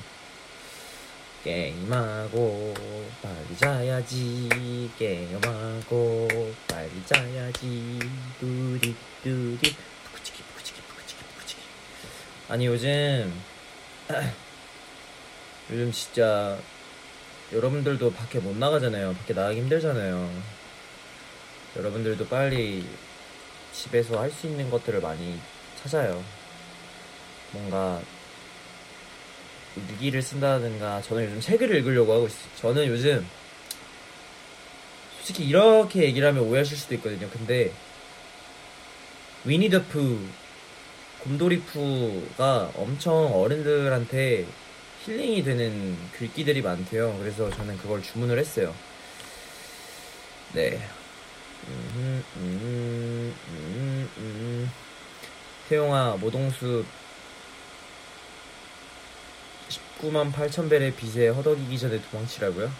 게임하고 1.44 2.74
빨리 3.20 3.56
자야지. 3.58 4.90
게임하고 4.98 6.28
빨리 6.66 7.02
자야지. 7.04 7.98
두디 8.40 8.96
두디 9.22 9.76
푸쿠치키 10.04 10.42
푸쿠치키 10.44 10.80
푸쿠치키 10.80 11.24
푸쿠치키 11.24 11.62
아니 12.48 12.64
요즘 12.66 13.38
요즘 15.70 15.92
진짜 15.92 16.58
여러분들도 17.52 18.12
밖에 18.12 18.38
못 18.38 18.56
나가잖아요 18.56 19.14
밖에 19.14 19.34
나가기 19.34 19.58
힘들잖아요 19.58 20.30
여러분들도 21.76 22.26
빨리 22.28 22.86
집에서 23.72 24.20
할 24.20 24.30
수 24.30 24.46
있는 24.46 24.70
것들을 24.70 25.00
많이 25.00 25.38
찾아요 25.82 26.22
뭔가 27.52 28.00
일기를 29.76 30.22
쓴다든가 30.22 31.02
저는 31.02 31.24
요즘 31.24 31.40
책을 31.40 31.74
읽으려고 31.76 32.12
하고 32.12 32.26
있어요. 32.26 32.50
저는 32.56 32.86
요즘 32.88 33.26
솔직히 35.16 35.44
이렇게 35.44 36.02
얘기를 36.02 36.26
하면 36.28 36.44
오해하실 36.44 36.76
수도 36.76 36.94
있거든요. 36.96 37.28
근데 37.30 37.72
위니더푸 39.44 40.18
곰돌이푸가 41.20 42.72
엄청 42.74 43.14
어른들한테 43.34 44.46
힐링이 45.04 45.42
되는 45.42 45.96
글귀들이 46.12 46.62
많대요. 46.62 47.16
그래서 47.18 47.50
저는 47.50 47.78
그걸 47.78 48.02
주문을 48.02 48.38
했어요. 48.38 48.74
네. 50.52 50.80
태용아 55.68 56.16
모동수 56.16 56.84
19만 59.68 60.32
8천 60.32 60.70
벨의 60.70 60.94
빚에 60.94 61.28
허덕이기 61.28 61.78
전에 61.78 62.00
도망치라고요? 62.10 62.72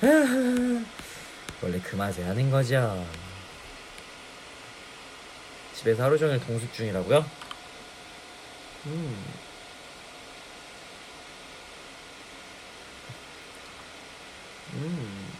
원래 1.62 1.80
그 1.82 1.96
맛에 1.96 2.22
하는 2.22 2.50
거죠. 2.50 3.06
집에서 5.74 6.04
하루 6.04 6.18
종일 6.18 6.38
동숙 6.40 6.72
중이라고요? 6.72 7.24
음. 8.86 9.49
음. 14.74 15.30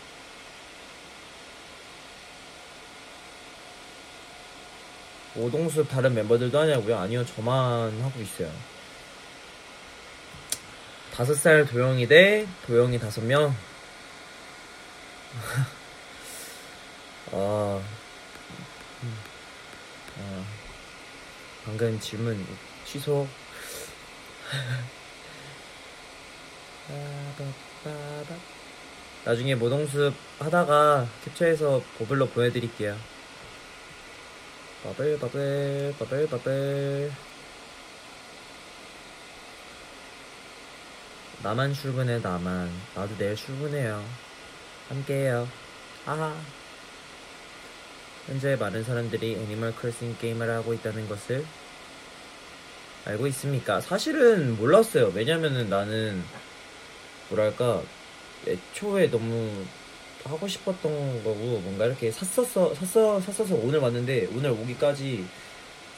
오동숲 5.36 5.88
다른 5.88 6.14
멤버들도 6.14 6.58
하냐고요? 6.58 6.98
아니요, 6.98 7.24
저만 7.24 8.02
하고 8.02 8.20
있어요. 8.20 8.52
다섯 11.14 11.34
살 11.34 11.64
도영이 11.66 12.08
대 12.08 12.48
도영이 12.66 12.98
다섯 12.98 13.22
명. 13.22 13.54
아, 17.32 17.80
음, 19.02 19.16
아, 20.18 20.44
방금 21.64 22.00
질문 22.00 22.44
취소. 22.84 23.28
나중에 29.24 29.54
모동숲 29.54 30.14
하다가 30.38 31.06
캡처해서 31.24 31.82
버블로 31.98 32.28
보내드릴게요. 32.28 32.96
버블 34.82 35.18
버블 35.18 35.94
버블 35.98 36.26
버블. 36.28 37.12
나만 41.42 41.72
출근해 41.72 42.18
나만 42.18 42.70
나도 42.94 43.16
내일 43.16 43.34
출근해요 43.34 44.04
함께해요 44.90 45.48
아하 46.04 46.36
현재 48.26 48.56
많은 48.56 48.84
사람들이 48.84 49.36
Animal 49.36 49.74
Crossing 49.74 50.18
게임을 50.20 50.50
하고 50.50 50.74
있다는 50.74 51.08
것을 51.08 51.46
알고 53.06 53.26
있습니까? 53.28 53.80
사실은 53.80 54.58
몰랐어요 54.58 55.12
왜냐면은 55.14 55.70
나는 55.70 56.22
뭐랄까 57.30 57.82
애초에 58.46 59.10
너무 59.10 59.64
하고 60.24 60.46
싶었던 60.46 61.24
거고 61.24 61.60
뭔가 61.64 61.86
이렇게 61.86 62.10
샀었어 62.10 62.74
샀어 62.74 63.20
샀어서 63.20 63.54
오늘 63.54 63.78
왔는데 63.78 64.28
오늘 64.34 64.50
오기까지 64.50 65.24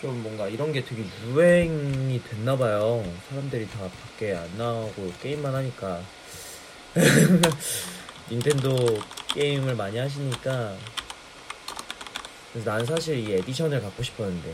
좀 0.03 0.21
뭔가 0.21 0.49
이런 0.49 0.73
게 0.73 0.85
되게 0.85 1.05
유행이 1.25 2.21
됐나 2.25 2.57
봐요. 2.57 3.05
사람들이 3.29 3.69
다 3.69 3.89
밖에 3.89 4.35
안 4.35 4.51
나오고 4.59 5.13
게임만 5.23 5.55
하니까. 5.55 6.03
닌텐도 8.29 8.99
게임을 9.29 9.77
많이 9.77 9.99
하시니까. 9.99 10.77
그래서 12.53 12.71
난 12.71 12.85
사실 12.85 13.17
이 13.17 13.33
edition을 13.33 13.81
갖고 13.81 14.03
싶었는데, 14.03 14.53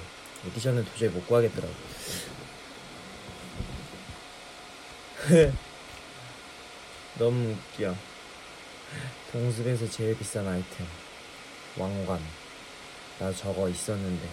edition은 0.48 0.84
도저히 0.84 1.08
못 1.08 1.26
구하겠더라고. 1.26 1.72
너무 7.18 7.50
웃겨. 7.50 7.96
동숲에서 9.32 9.90
제일 9.90 10.16
비싼 10.16 10.46
아이템. 10.46 10.86
왕관. 11.76 12.20
나 13.18 13.32
저거 13.32 13.68
있었는데. 13.68 14.28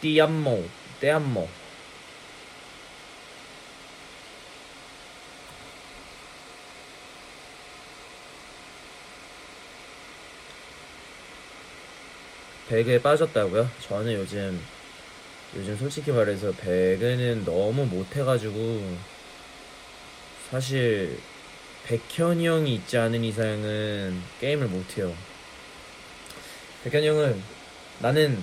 띠암모, 0.00 0.64
떼암모. 1.00 1.48
배그에 12.68 13.02
빠졌다고요? 13.02 13.70
저는 13.80 14.14
요즘 14.14 14.77
요즘 15.56 15.76
솔직히 15.76 16.10
말해서 16.10 16.52
배그는 16.52 17.44
너무 17.44 17.86
못해가지고 17.86 18.96
사실 20.50 21.18
백현이 21.86 22.46
형이 22.46 22.74
있지 22.74 22.98
않은 22.98 23.24
이상은 23.24 24.20
게임을 24.40 24.66
못해요. 24.66 25.14
백현이 26.84 27.08
형은 27.08 27.42
나는 28.00 28.42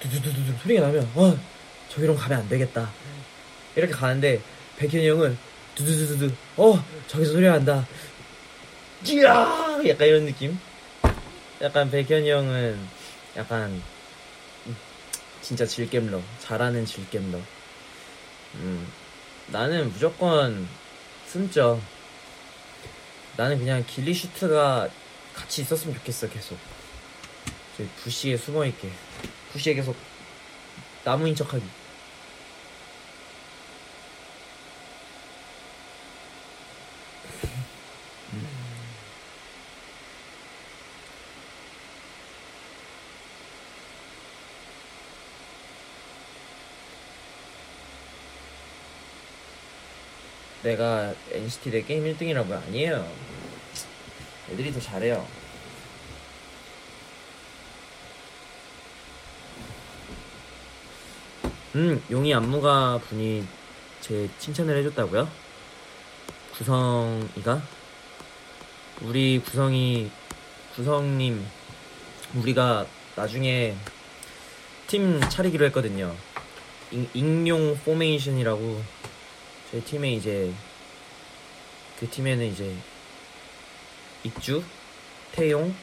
두두두두 0.00 0.58
소리가 0.62 0.86
나면 0.86 1.10
와 1.14 1.36
저기로 1.90 2.16
가면 2.16 2.40
안 2.40 2.48
되겠다. 2.48 2.90
이렇게 3.76 3.92
가는데 3.92 4.40
백현이 4.78 5.06
형은 5.06 5.36
두두두두두 5.74 6.32
어 6.56 6.82
저기서 7.08 7.32
소리가 7.32 7.52
난다. 7.58 7.86
찌야 9.04 9.80
약간 9.86 10.08
이런 10.08 10.24
느낌. 10.24 10.58
약간 11.60 11.90
백현이 11.90 12.30
형은 12.30 12.78
약간 13.36 13.70
음, 13.70 13.82
진짜 15.48 15.64
즐겜러 15.64 16.20
잘하는 16.40 16.84
즐겜러. 16.84 17.40
음 18.56 18.86
나는 19.46 19.90
무조건 19.90 20.68
숨죠. 21.26 21.80
나는 23.34 23.58
그냥 23.58 23.82
ghillie 23.86 24.12
suit가 24.12 24.90
같이 25.32 25.62
있었으면 25.62 25.94
좋겠어 25.96 26.28
계속. 26.28 26.58
bush에 28.02 28.36
숨어 28.36 28.66
있게. 28.66 28.90
bush에 29.50 29.72
계속 29.72 29.96
나무인 31.02 31.34
척하기. 31.34 31.64
내가 50.68 51.14
NCT 51.32 51.70
대 51.70 51.82
게임 51.82 52.04
1등이라고 52.04 52.52
아니에요. 52.52 53.10
애들이 54.50 54.70
더 54.70 54.78
잘해요. 54.78 55.26
음, 61.74 62.02
용이 62.10 62.34
안무가 62.34 62.98
분이 63.08 63.46
제 64.02 64.28
칭찬을 64.38 64.76
해줬다고요? 64.78 65.28
구성이가? 66.58 67.62
우리 69.02 69.38
구성이, 69.38 70.10
구성님, 70.74 71.46
우리가 72.34 72.86
나중에 73.16 73.74
팀 74.86 75.20
차리기로 75.30 75.64
했거든요. 75.66 76.14
잉, 76.90 77.08
익룡 77.14 77.78
포메이션이라고 77.84 78.82
저희 79.70 79.82
팀에 79.82 80.12
이제 80.12 80.52
그 82.00 82.08
팀에는 82.08 82.46
이제 82.46 82.74
익주, 84.24 84.62
태용, 85.32 85.74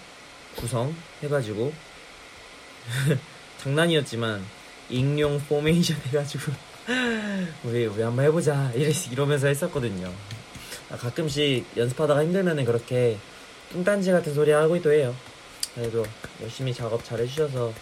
구성 0.55 0.95
해가지고 1.21 1.71
장난이었지만 3.59 4.43
익룡 4.89 5.39
포메이션 5.47 5.97
해가지고 6.07 6.51
우리 7.63 7.85
우리 7.85 8.01
한번 8.01 8.25
해보자 8.25 8.71
이러면서 9.11 9.47
했었거든요. 9.47 10.11
아, 10.89 10.97
가끔씩 10.97 11.65
연습하다가 11.77 12.23
힘들면은 12.23 12.65
그렇게 12.65 13.17
뚱딴지 13.71 14.11
같은 14.11 14.33
소리 14.33 14.51
하고 14.51 14.79
또 14.81 14.91
해요. 14.91 15.15
그래도 15.75 16.05
열심히 16.41 16.73
작업 16.73 17.03
잘 17.03 17.19
해주셔서 17.19 17.73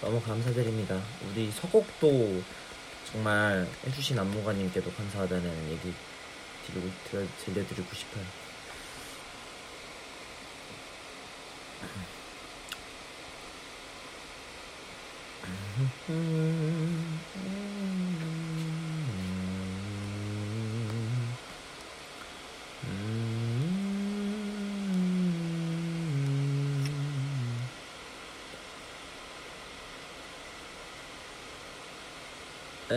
너무 0.00 0.20
감사드립니다. 0.20 1.00
우리 1.30 1.50
서곡도 1.50 2.42
정말 3.12 3.66
해주신 3.86 4.18
안무가님께도 4.18 4.92
감사하다는 4.92 5.70
얘기 5.70 5.94
드리고 6.66 6.90
들, 7.10 7.28
들려드리고 7.44 7.94
싶어요. 7.94 8.24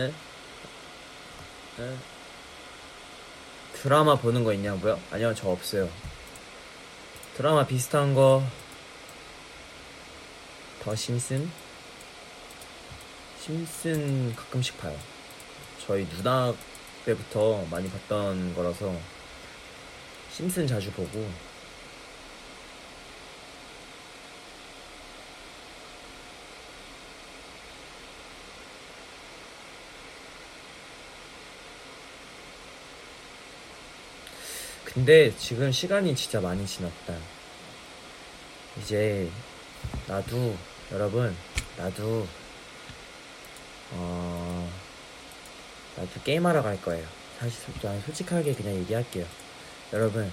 에? 0.00 0.12
에? 1.82 1.96
드라마 3.74 4.14
보는 4.16 4.44
거 4.44 4.52
있냐고요? 4.54 5.00
아니요, 5.10 5.34
저 5.34 5.48
없어요. 5.48 5.88
드라마 7.36 7.66
비슷한 7.66 8.14
거, 8.14 8.42
더 10.82 10.94
심슨? 10.94 11.50
심슨 13.40 14.34
가끔씩 14.36 14.78
봐요. 14.78 14.98
저희 15.86 16.06
누나 16.08 16.54
때부터 17.04 17.64
많이 17.70 17.90
봤던 17.90 18.54
거라서, 18.54 18.94
심슨 20.32 20.66
자주 20.66 20.90
보고, 20.92 21.28
근데 34.84 35.34
지금 35.36 35.70
시간이 35.70 36.14
진짜 36.14 36.40
많이 36.40 36.66
지났다. 36.66 37.14
이제 38.80 39.28
나도 40.06 40.56
여러분 40.92 41.36
나도 41.76 42.26
어 43.92 44.70
나도 45.96 46.10
게임하러 46.24 46.62
갈 46.62 46.80
거예요. 46.82 47.06
사실 47.38 47.72
난 47.82 48.00
솔직하게 48.02 48.54
그냥 48.54 48.74
얘기할게요. 48.76 49.26
여러분 49.92 50.32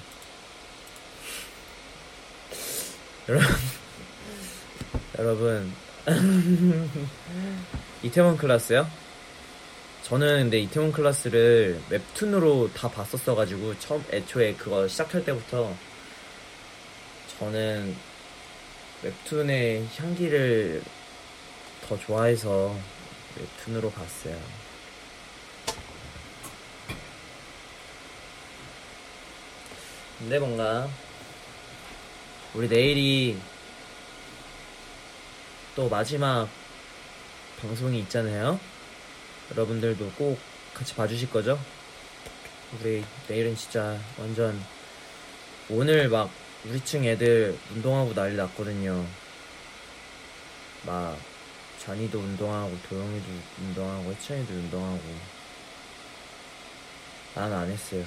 여러분 3.28 3.48
여러분 5.18 5.74
이태원 8.04 8.38
클라스요? 8.38 8.88
저는 10.08 10.44
근데 10.44 10.60
이태원 10.60 10.94
클라스를 10.94 11.82
웹툰으로 11.90 12.72
다 12.74 12.90
봤었어가지고 12.90 13.78
처음 13.78 14.02
애초에 14.10 14.54
그거 14.54 14.88
시작할 14.88 15.26
때부터 15.26 15.76
저는 17.38 17.94
웹툰의 19.04 19.86
향기를 19.98 20.82
더 21.86 22.00
좋아해서 22.00 22.74
웹툰으로 23.38 23.92
봤어요. 23.92 24.40
근데 30.20 30.40
뭔가 30.40 30.90
우리 32.54 32.70
내일이 32.70 33.38
또 35.76 35.90
마지막 35.90 36.48
방송이 37.60 38.00
있잖아요. 38.00 38.58
여러분들도 39.52 40.12
꼭 40.18 40.40
같이 40.74 40.94
봐주실 40.96 41.30
거죠? 41.30 41.60
우리 42.80 43.04
내일은 43.28 43.56
진짜 43.56 43.98
완전 44.20 44.62
오늘 45.70 46.10
막 46.10 46.30
우리 46.66 46.80
층 46.84 47.06
애들 47.06 47.58
운동하고 47.72 48.14
난리 48.14 48.36
났거든요. 48.36 49.06
막 50.86 51.18
잔이도 51.80 52.20
운동하고 52.20 52.78
도영이도 52.90 53.26
운동하고 53.62 54.12
혜찬이도 54.12 54.54
운동하고 54.54 55.02
난 57.36 57.54
안 57.54 57.70
했어요. 57.70 58.04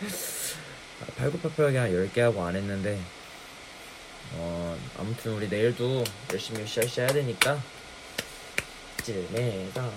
아, 1.02 1.06
팔굽혀펴기 1.16 1.76
한 1.76 1.90
10개 1.90 2.20
하고 2.20 2.44
안 2.44 2.54
했는데 2.56 3.00
어 4.34 4.78
아무튼 4.98 5.32
우리 5.32 5.48
내일도 5.48 6.04
열심히 6.32 6.62
으쌰으쌰 6.62 7.02
해야 7.02 7.12
되니까 7.12 7.60
쯤에가 9.02 9.90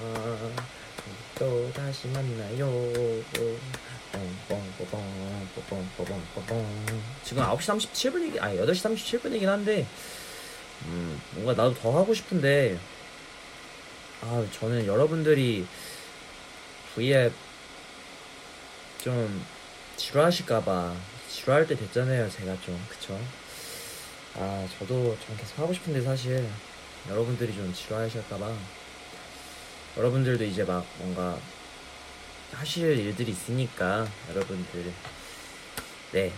또 1.38 1.72
다시 1.74 2.08
만나요. 2.08 2.94
지금 7.24 7.44
9시 7.44 7.92
37분이긴, 7.92 8.42
아니, 8.42 8.58
8시 8.60 8.96
37분이긴 8.96 9.46
한데, 9.46 9.86
음, 10.86 11.22
뭔가 11.32 11.54
나도 11.54 11.74
더 11.76 11.98
하고 11.98 12.14
싶은데, 12.14 12.78
아, 14.22 14.46
저는 14.54 14.86
여러분들이 14.86 15.66
V앱 16.96 17.34
좀 19.02 19.46
지루하실까봐, 19.98 20.96
지루할 21.30 21.68
때 21.68 21.76
됐잖아요, 21.76 22.30
제가 22.30 22.56
좀. 22.62 22.80
그쵸? 22.90 23.20
아, 24.36 24.68
저도 24.80 25.18
좀 25.26 25.38
계속 25.38 25.60
하고 25.60 25.74
싶은데, 25.74 26.02
사실. 26.02 26.48
여러분들이 27.10 27.54
좀 27.54 27.74
지루하실까봐. 27.74 28.56
여러분들도 29.98 30.44
이제 30.44 30.64
막 30.64 30.86
뭔가 30.98 31.38
하실 32.54 32.98
일들이 32.98 33.32
있으니까 33.32 34.08
여러분들 34.30 34.94
네 36.12 36.32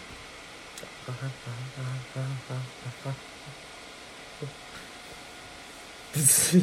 무슨 6.14 6.62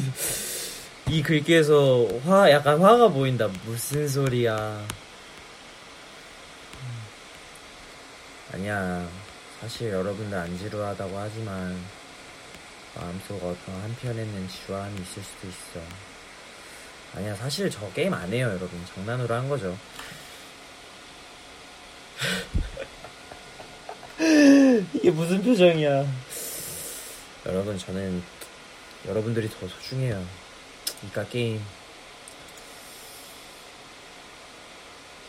이 1.09 1.21
글귀에서 1.21 2.07
화 2.25 2.49
약간 2.49 2.81
화가 2.81 3.09
보인다. 3.09 3.47
무슨 3.65 4.07
소리야? 4.07 4.85
아니야. 8.53 9.07
사실 9.61 9.91
여러분들 9.91 10.37
안 10.37 10.57
지루하다고 10.57 11.17
하지만 11.17 11.77
마음속 12.95 13.35
어떤 13.43 13.81
한편에는 13.81 14.47
지루함이 14.49 15.01
있을 15.01 15.23
수도 15.23 15.47
있어. 15.47 16.12
아니야, 17.15 17.35
사실 17.35 17.69
저 17.69 17.87
게임 17.91 18.11
안 18.13 18.33
해요, 18.33 18.47
여러분. 18.47 18.69
장난으로 18.95 19.35
한 19.35 19.47
거죠. 19.47 19.77
이게 24.93 25.11
무슨 25.11 25.43
표정이야? 25.43 26.05
여러분, 27.45 27.77
저는 27.77 28.23
여러분들이 29.07 29.47
더 29.49 29.67
소중해요. 29.67 30.25
이까 31.05 31.23
게임. 31.27 31.61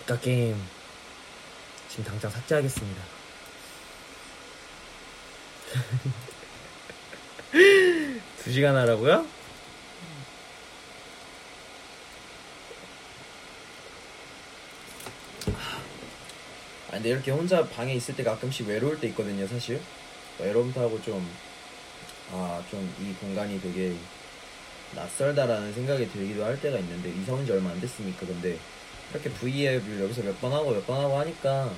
이까 0.03 0.19
게임. 0.21 0.57
지금 1.91 2.05
당장 2.05 2.31
삭제하겠습니다. 2.31 3.03
두 8.43 8.53
시간 8.53 8.77
하라고요? 8.77 9.27
근데 16.95 17.11
이렇게 17.11 17.31
혼자 17.31 17.67
방에 17.69 17.95
있을 17.95 18.15
때 18.17 18.23
가끔씩 18.23 18.67
외로울 18.69 18.99
때 19.01 19.09
있거든요 19.09 19.47
사실. 19.47 19.81
여러분들하고 20.41 21.01
좀 21.03 21.27
아 22.33 22.63
좀 22.71 22.81
이 23.01 23.13
공간이 23.21 23.61
되게 23.61 23.95
낯설다라는 24.95 25.73
생각이 25.75 26.09
들기도 26.11 26.45
할 26.45 26.61
때가 26.61 26.79
있는데 26.79 27.13
온지 27.31 27.53
얼마 27.53 27.71
안 27.71 27.81
됐으니까. 27.81 28.27
근데 28.27 28.59
이렇게 29.13 29.31
V앱을 29.31 30.01
여기서 30.03 30.23
몇 30.23 30.41
번 30.41 30.53
하고 30.53 30.71
몇 30.73 30.87
번 30.87 31.01
하고 31.01 31.19
하니까 31.21 31.71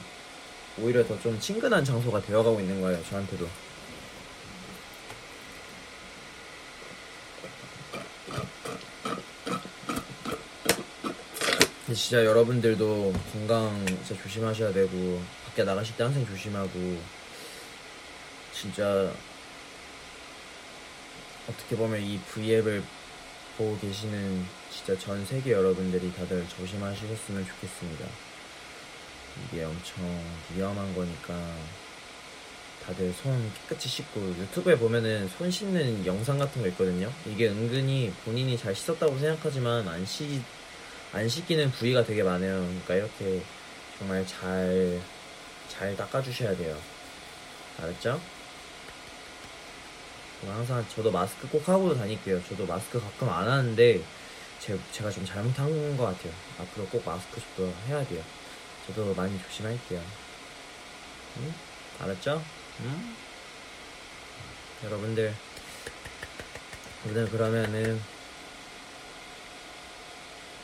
오히려 0.78 1.04
더 1.06 1.18
좀 1.20 1.38
친근한 1.40 1.84
장소가 1.84 2.20
되어가고 2.22 2.60
있는 2.60 2.80
거예요 2.80 3.02
저한테도 3.08 3.48
진짜 11.96 12.22
여러분들도 12.26 13.14
건강 13.32 13.86
진짜 13.86 14.22
조심하셔야 14.22 14.70
되고 14.70 15.18
밖에 15.46 15.64
나가실 15.64 15.96
때 15.96 16.04
항상 16.04 16.26
조심하고 16.26 16.70
진짜 18.52 19.10
어떻게 21.48 21.74
보면 21.74 22.02
이 22.02 22.18
V앱을 22.18 22.84
보고 23.56 23.78
계시는 23.78 24.44
진짜 24.70 24.98
전 24.98 25.24
세계 25.24 25.52
여러분들이 25.52 26.12
다들 26.12 26.46
조심하시겠으면 26.58 27.46
좋겠습니다. 27.46 28.06
이게 29.50 29.64
엄청 29.64 30.22
위험한 30.54 30.94
거니까 30.94 31.34
다들 32.84 33.10
손 33.14 33.50
깨끗이 33.62 33.88
씻고 33.88 34.20
유튜브에 34.20 34.76
보면은 34.76 35.30
손 35.30 35.50
씻는 35.50 36.04
영상 36.04 36.36
같은 36.36 36.60
거 36.60 36.68
있거든요. 36.68 37.10
이게 37.24 37.48
은근히 37.48 38.12
본인이 38.26 38.58
잘 38.58 38.74
씻었다고 38.74 39.18
생각하지만 39.18 39.88
안 39.88 40.04
씻, 40.04 40.42
안 41.16 41.26
씻기는 41.26 41.70
부위가 41.70 42.04
되게 42.04 42.22
많아요. 42.22 42.58
그러니까 42.58 42.94
이렇게 42.94 43.42
정말 43.98 44.26
잘, 44.26 45.00
잘 45.66 45.96
닦아주셔야 45.96 46.54
돼요. 46.54 46.78
알았죠? 47.80 48.20
항상 50.46 50.84
저도 50.94 51.10
마스크 51.10 51.48
꼭 51.48 51.66
하고 51.70 51.94
다닐게요. 51.96 52.38
저도 52.46 52.66
마스크 52.66 53.00
가끔 53.00 53.30
안 53.30 53.48
하는데 53.48 54.02
제, 54.60 54.78
제가 54.92 55.10
좀 55.10 55.24
잘못한 55.24 55.96
것 55.96 56.04
같아요. 56.04 56.34
앞으로 56.60 56.86
꼭 56.88 57.02
마스크 57.06 57.40
저도 57.40 57.72
해야 57.88 58.06
돼요. 58.06 58.22
저도 58.86 59.14
많이 59.14 59.40
조심할게요. 59.42 60.02
응? 61.38 61.54
알았죠? 61.98 62.44
응? 62.80 63.16
여러분들 64.84 65.34
오늘 67.06 67.26
그러면은 67.30 68.15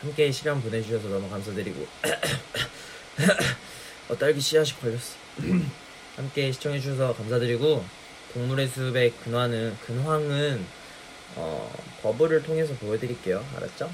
함께 0.02 0.32
시간 0.32 0.60
보내주셔서 0.60 1.08
너무 1.08 1.30
감사드리고 1.30 1.86
어, 4.10 4.18
딸기 4.18 4.40
씨앗이 4.40 4.72
걸렸어. 4.80 5.14
함께 6.16 6.50
시청해주셔서 6.50 7.14
감사드리고 7.14 7.84
동물의 8.32 8.66
숲의 8.66 9.12
근황은 9.22 9.78
근황은 9.86 10.66
어, 11.36 11.72
버블을 12.02 12.42
통해서 12.42 12.74
보여드릴게요. 12.74 13.46
알았죠? 13.54 13.92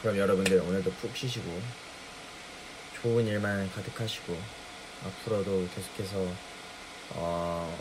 그럼 0.00 0.16
여러분들 0.16 0.60
오늘도 0.60 0.90
푹 0.92 1.14
쉬시고 1.14 1.60
좋은 3.02 3.26
일만 3.26 3.70
가득하시고 3.72 4.40
앞으로도 5.04 5.68
계속해서 5.74 6.26
어, 7.10 7.78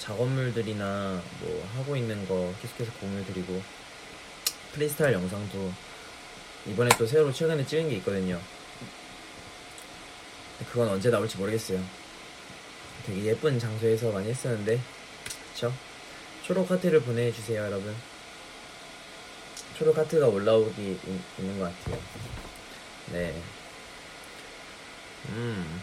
작업물들이나 0.00 1.22
뭐 1.40 1.70
하고 1.76 1.96
있는 1.96 2.26
거 2.26 2.52
계속해서 2.60 2.90
공유 2.94 3.24
드리고 3.26 3.62
프리스타일 4.78 5.14
영상도 5.14 5.72
이번에 6.66 6.88
또 6.96 7.04
새로 7.04 7.32
최근에 7.32 7.66
찍은 7.66 7.88
게 7.88 7.96
있거든요. 7.96 8.40
그건 10.70 10.88
언제 10.88 11.10
나올지 11.10 11.36
모르겠어요. 11.36 11.82
되게 13.04 13.24
예쁜 13.24 13.58
장소에서 13.58 14.12
많이 14.12 14.28
했었는데, 14.28 14.80
그쵸? 15.52 15.72
초록 16.44 16.70
하트를 16.70 17.00
보내주세요, 17.00 17.62
여러분. 17.62 17.94
초록 19.76 19.98
하트가 19.98 20.28
올라오기 20.28 20.80
있, 20.80 21.40
있는 21.40 21.58
것 21.58 21.64
같아요. 21.64 22.00
네. 23.12 23.42
음. 25.30 25.82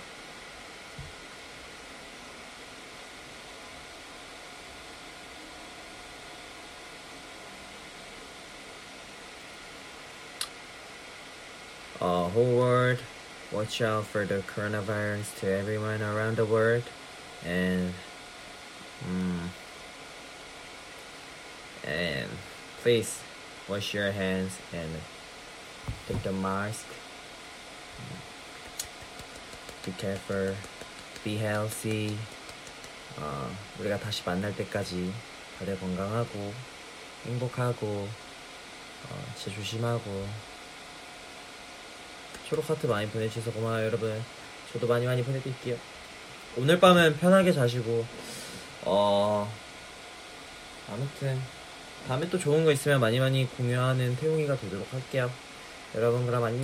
uh, 12.05 12.29
whole 12.29 12.57
world 12.57 12.99
watch 13.53 13.83
out 13.83 14.07
for 14.07 14.25
the 14.25 14.39
coronavirus 14.47 15.39
to 15.41 15.51
everyone 15.51 16.01
around 16.03 16.37
the 16.37 16.45
world 16.45 16.85
and 17.45 17.93
mm, 19.05 19.41
and 21.85 22.29
please 22.83 23.21
wash 23.69 23.93
your 23.95 24.13
hands 24.13 24.59
and 24.73 24.91
take 26.07 26.23
the 26.23 26.33
mask 26.33 26.87
be 29.85 29.93
careful 29.93 30.55
be 31.25 31.37
healthy 31.37 32.17
어, 33.19 33.51
우리가 33.79 33.99
다시 33.99 34.23
만날 34.25 34.55
때까지 34.57 35.13
다들 35.59 35.79
건강하고 35.79 36.55
행복하고 37.27 38.09
어, 39.11 39.35
진짜 39.37 39.57
조심하고 39.57 40.29
초록 42.48 42.70
하트 42.70 42.86
많이 42.88 43.08
보내주셔서 43.08 43.52
고마워요 43.52 43.86
여러분. 43.88 44.24
저도 44.72 44.88
많이 44.88 45.06
많이 45.06 45.24
보내드릴게요. 45.24 45.78
오늘 46.58 46.80
밤은 46.80 47.18
편하게 47.18 47.52
자시고 47.52 48.06
어 48.84 49.52
아무튼 50.90 51.42
다음에 52.08 52.30
또 52.30 52.38
좋은 52.38 52.64
거 52.64 52.72
있으면 52.72 53.00
많이 53.00 53.20
많이 53.20 53.46
공유하는 53.58 54.16
태용이가 54.18 54.58
되도록 54.58 54.88
할게요. 54.94 55.32
여러분 55.96 56.26
그럼 56.26 56.44
안녕 56.44 56.64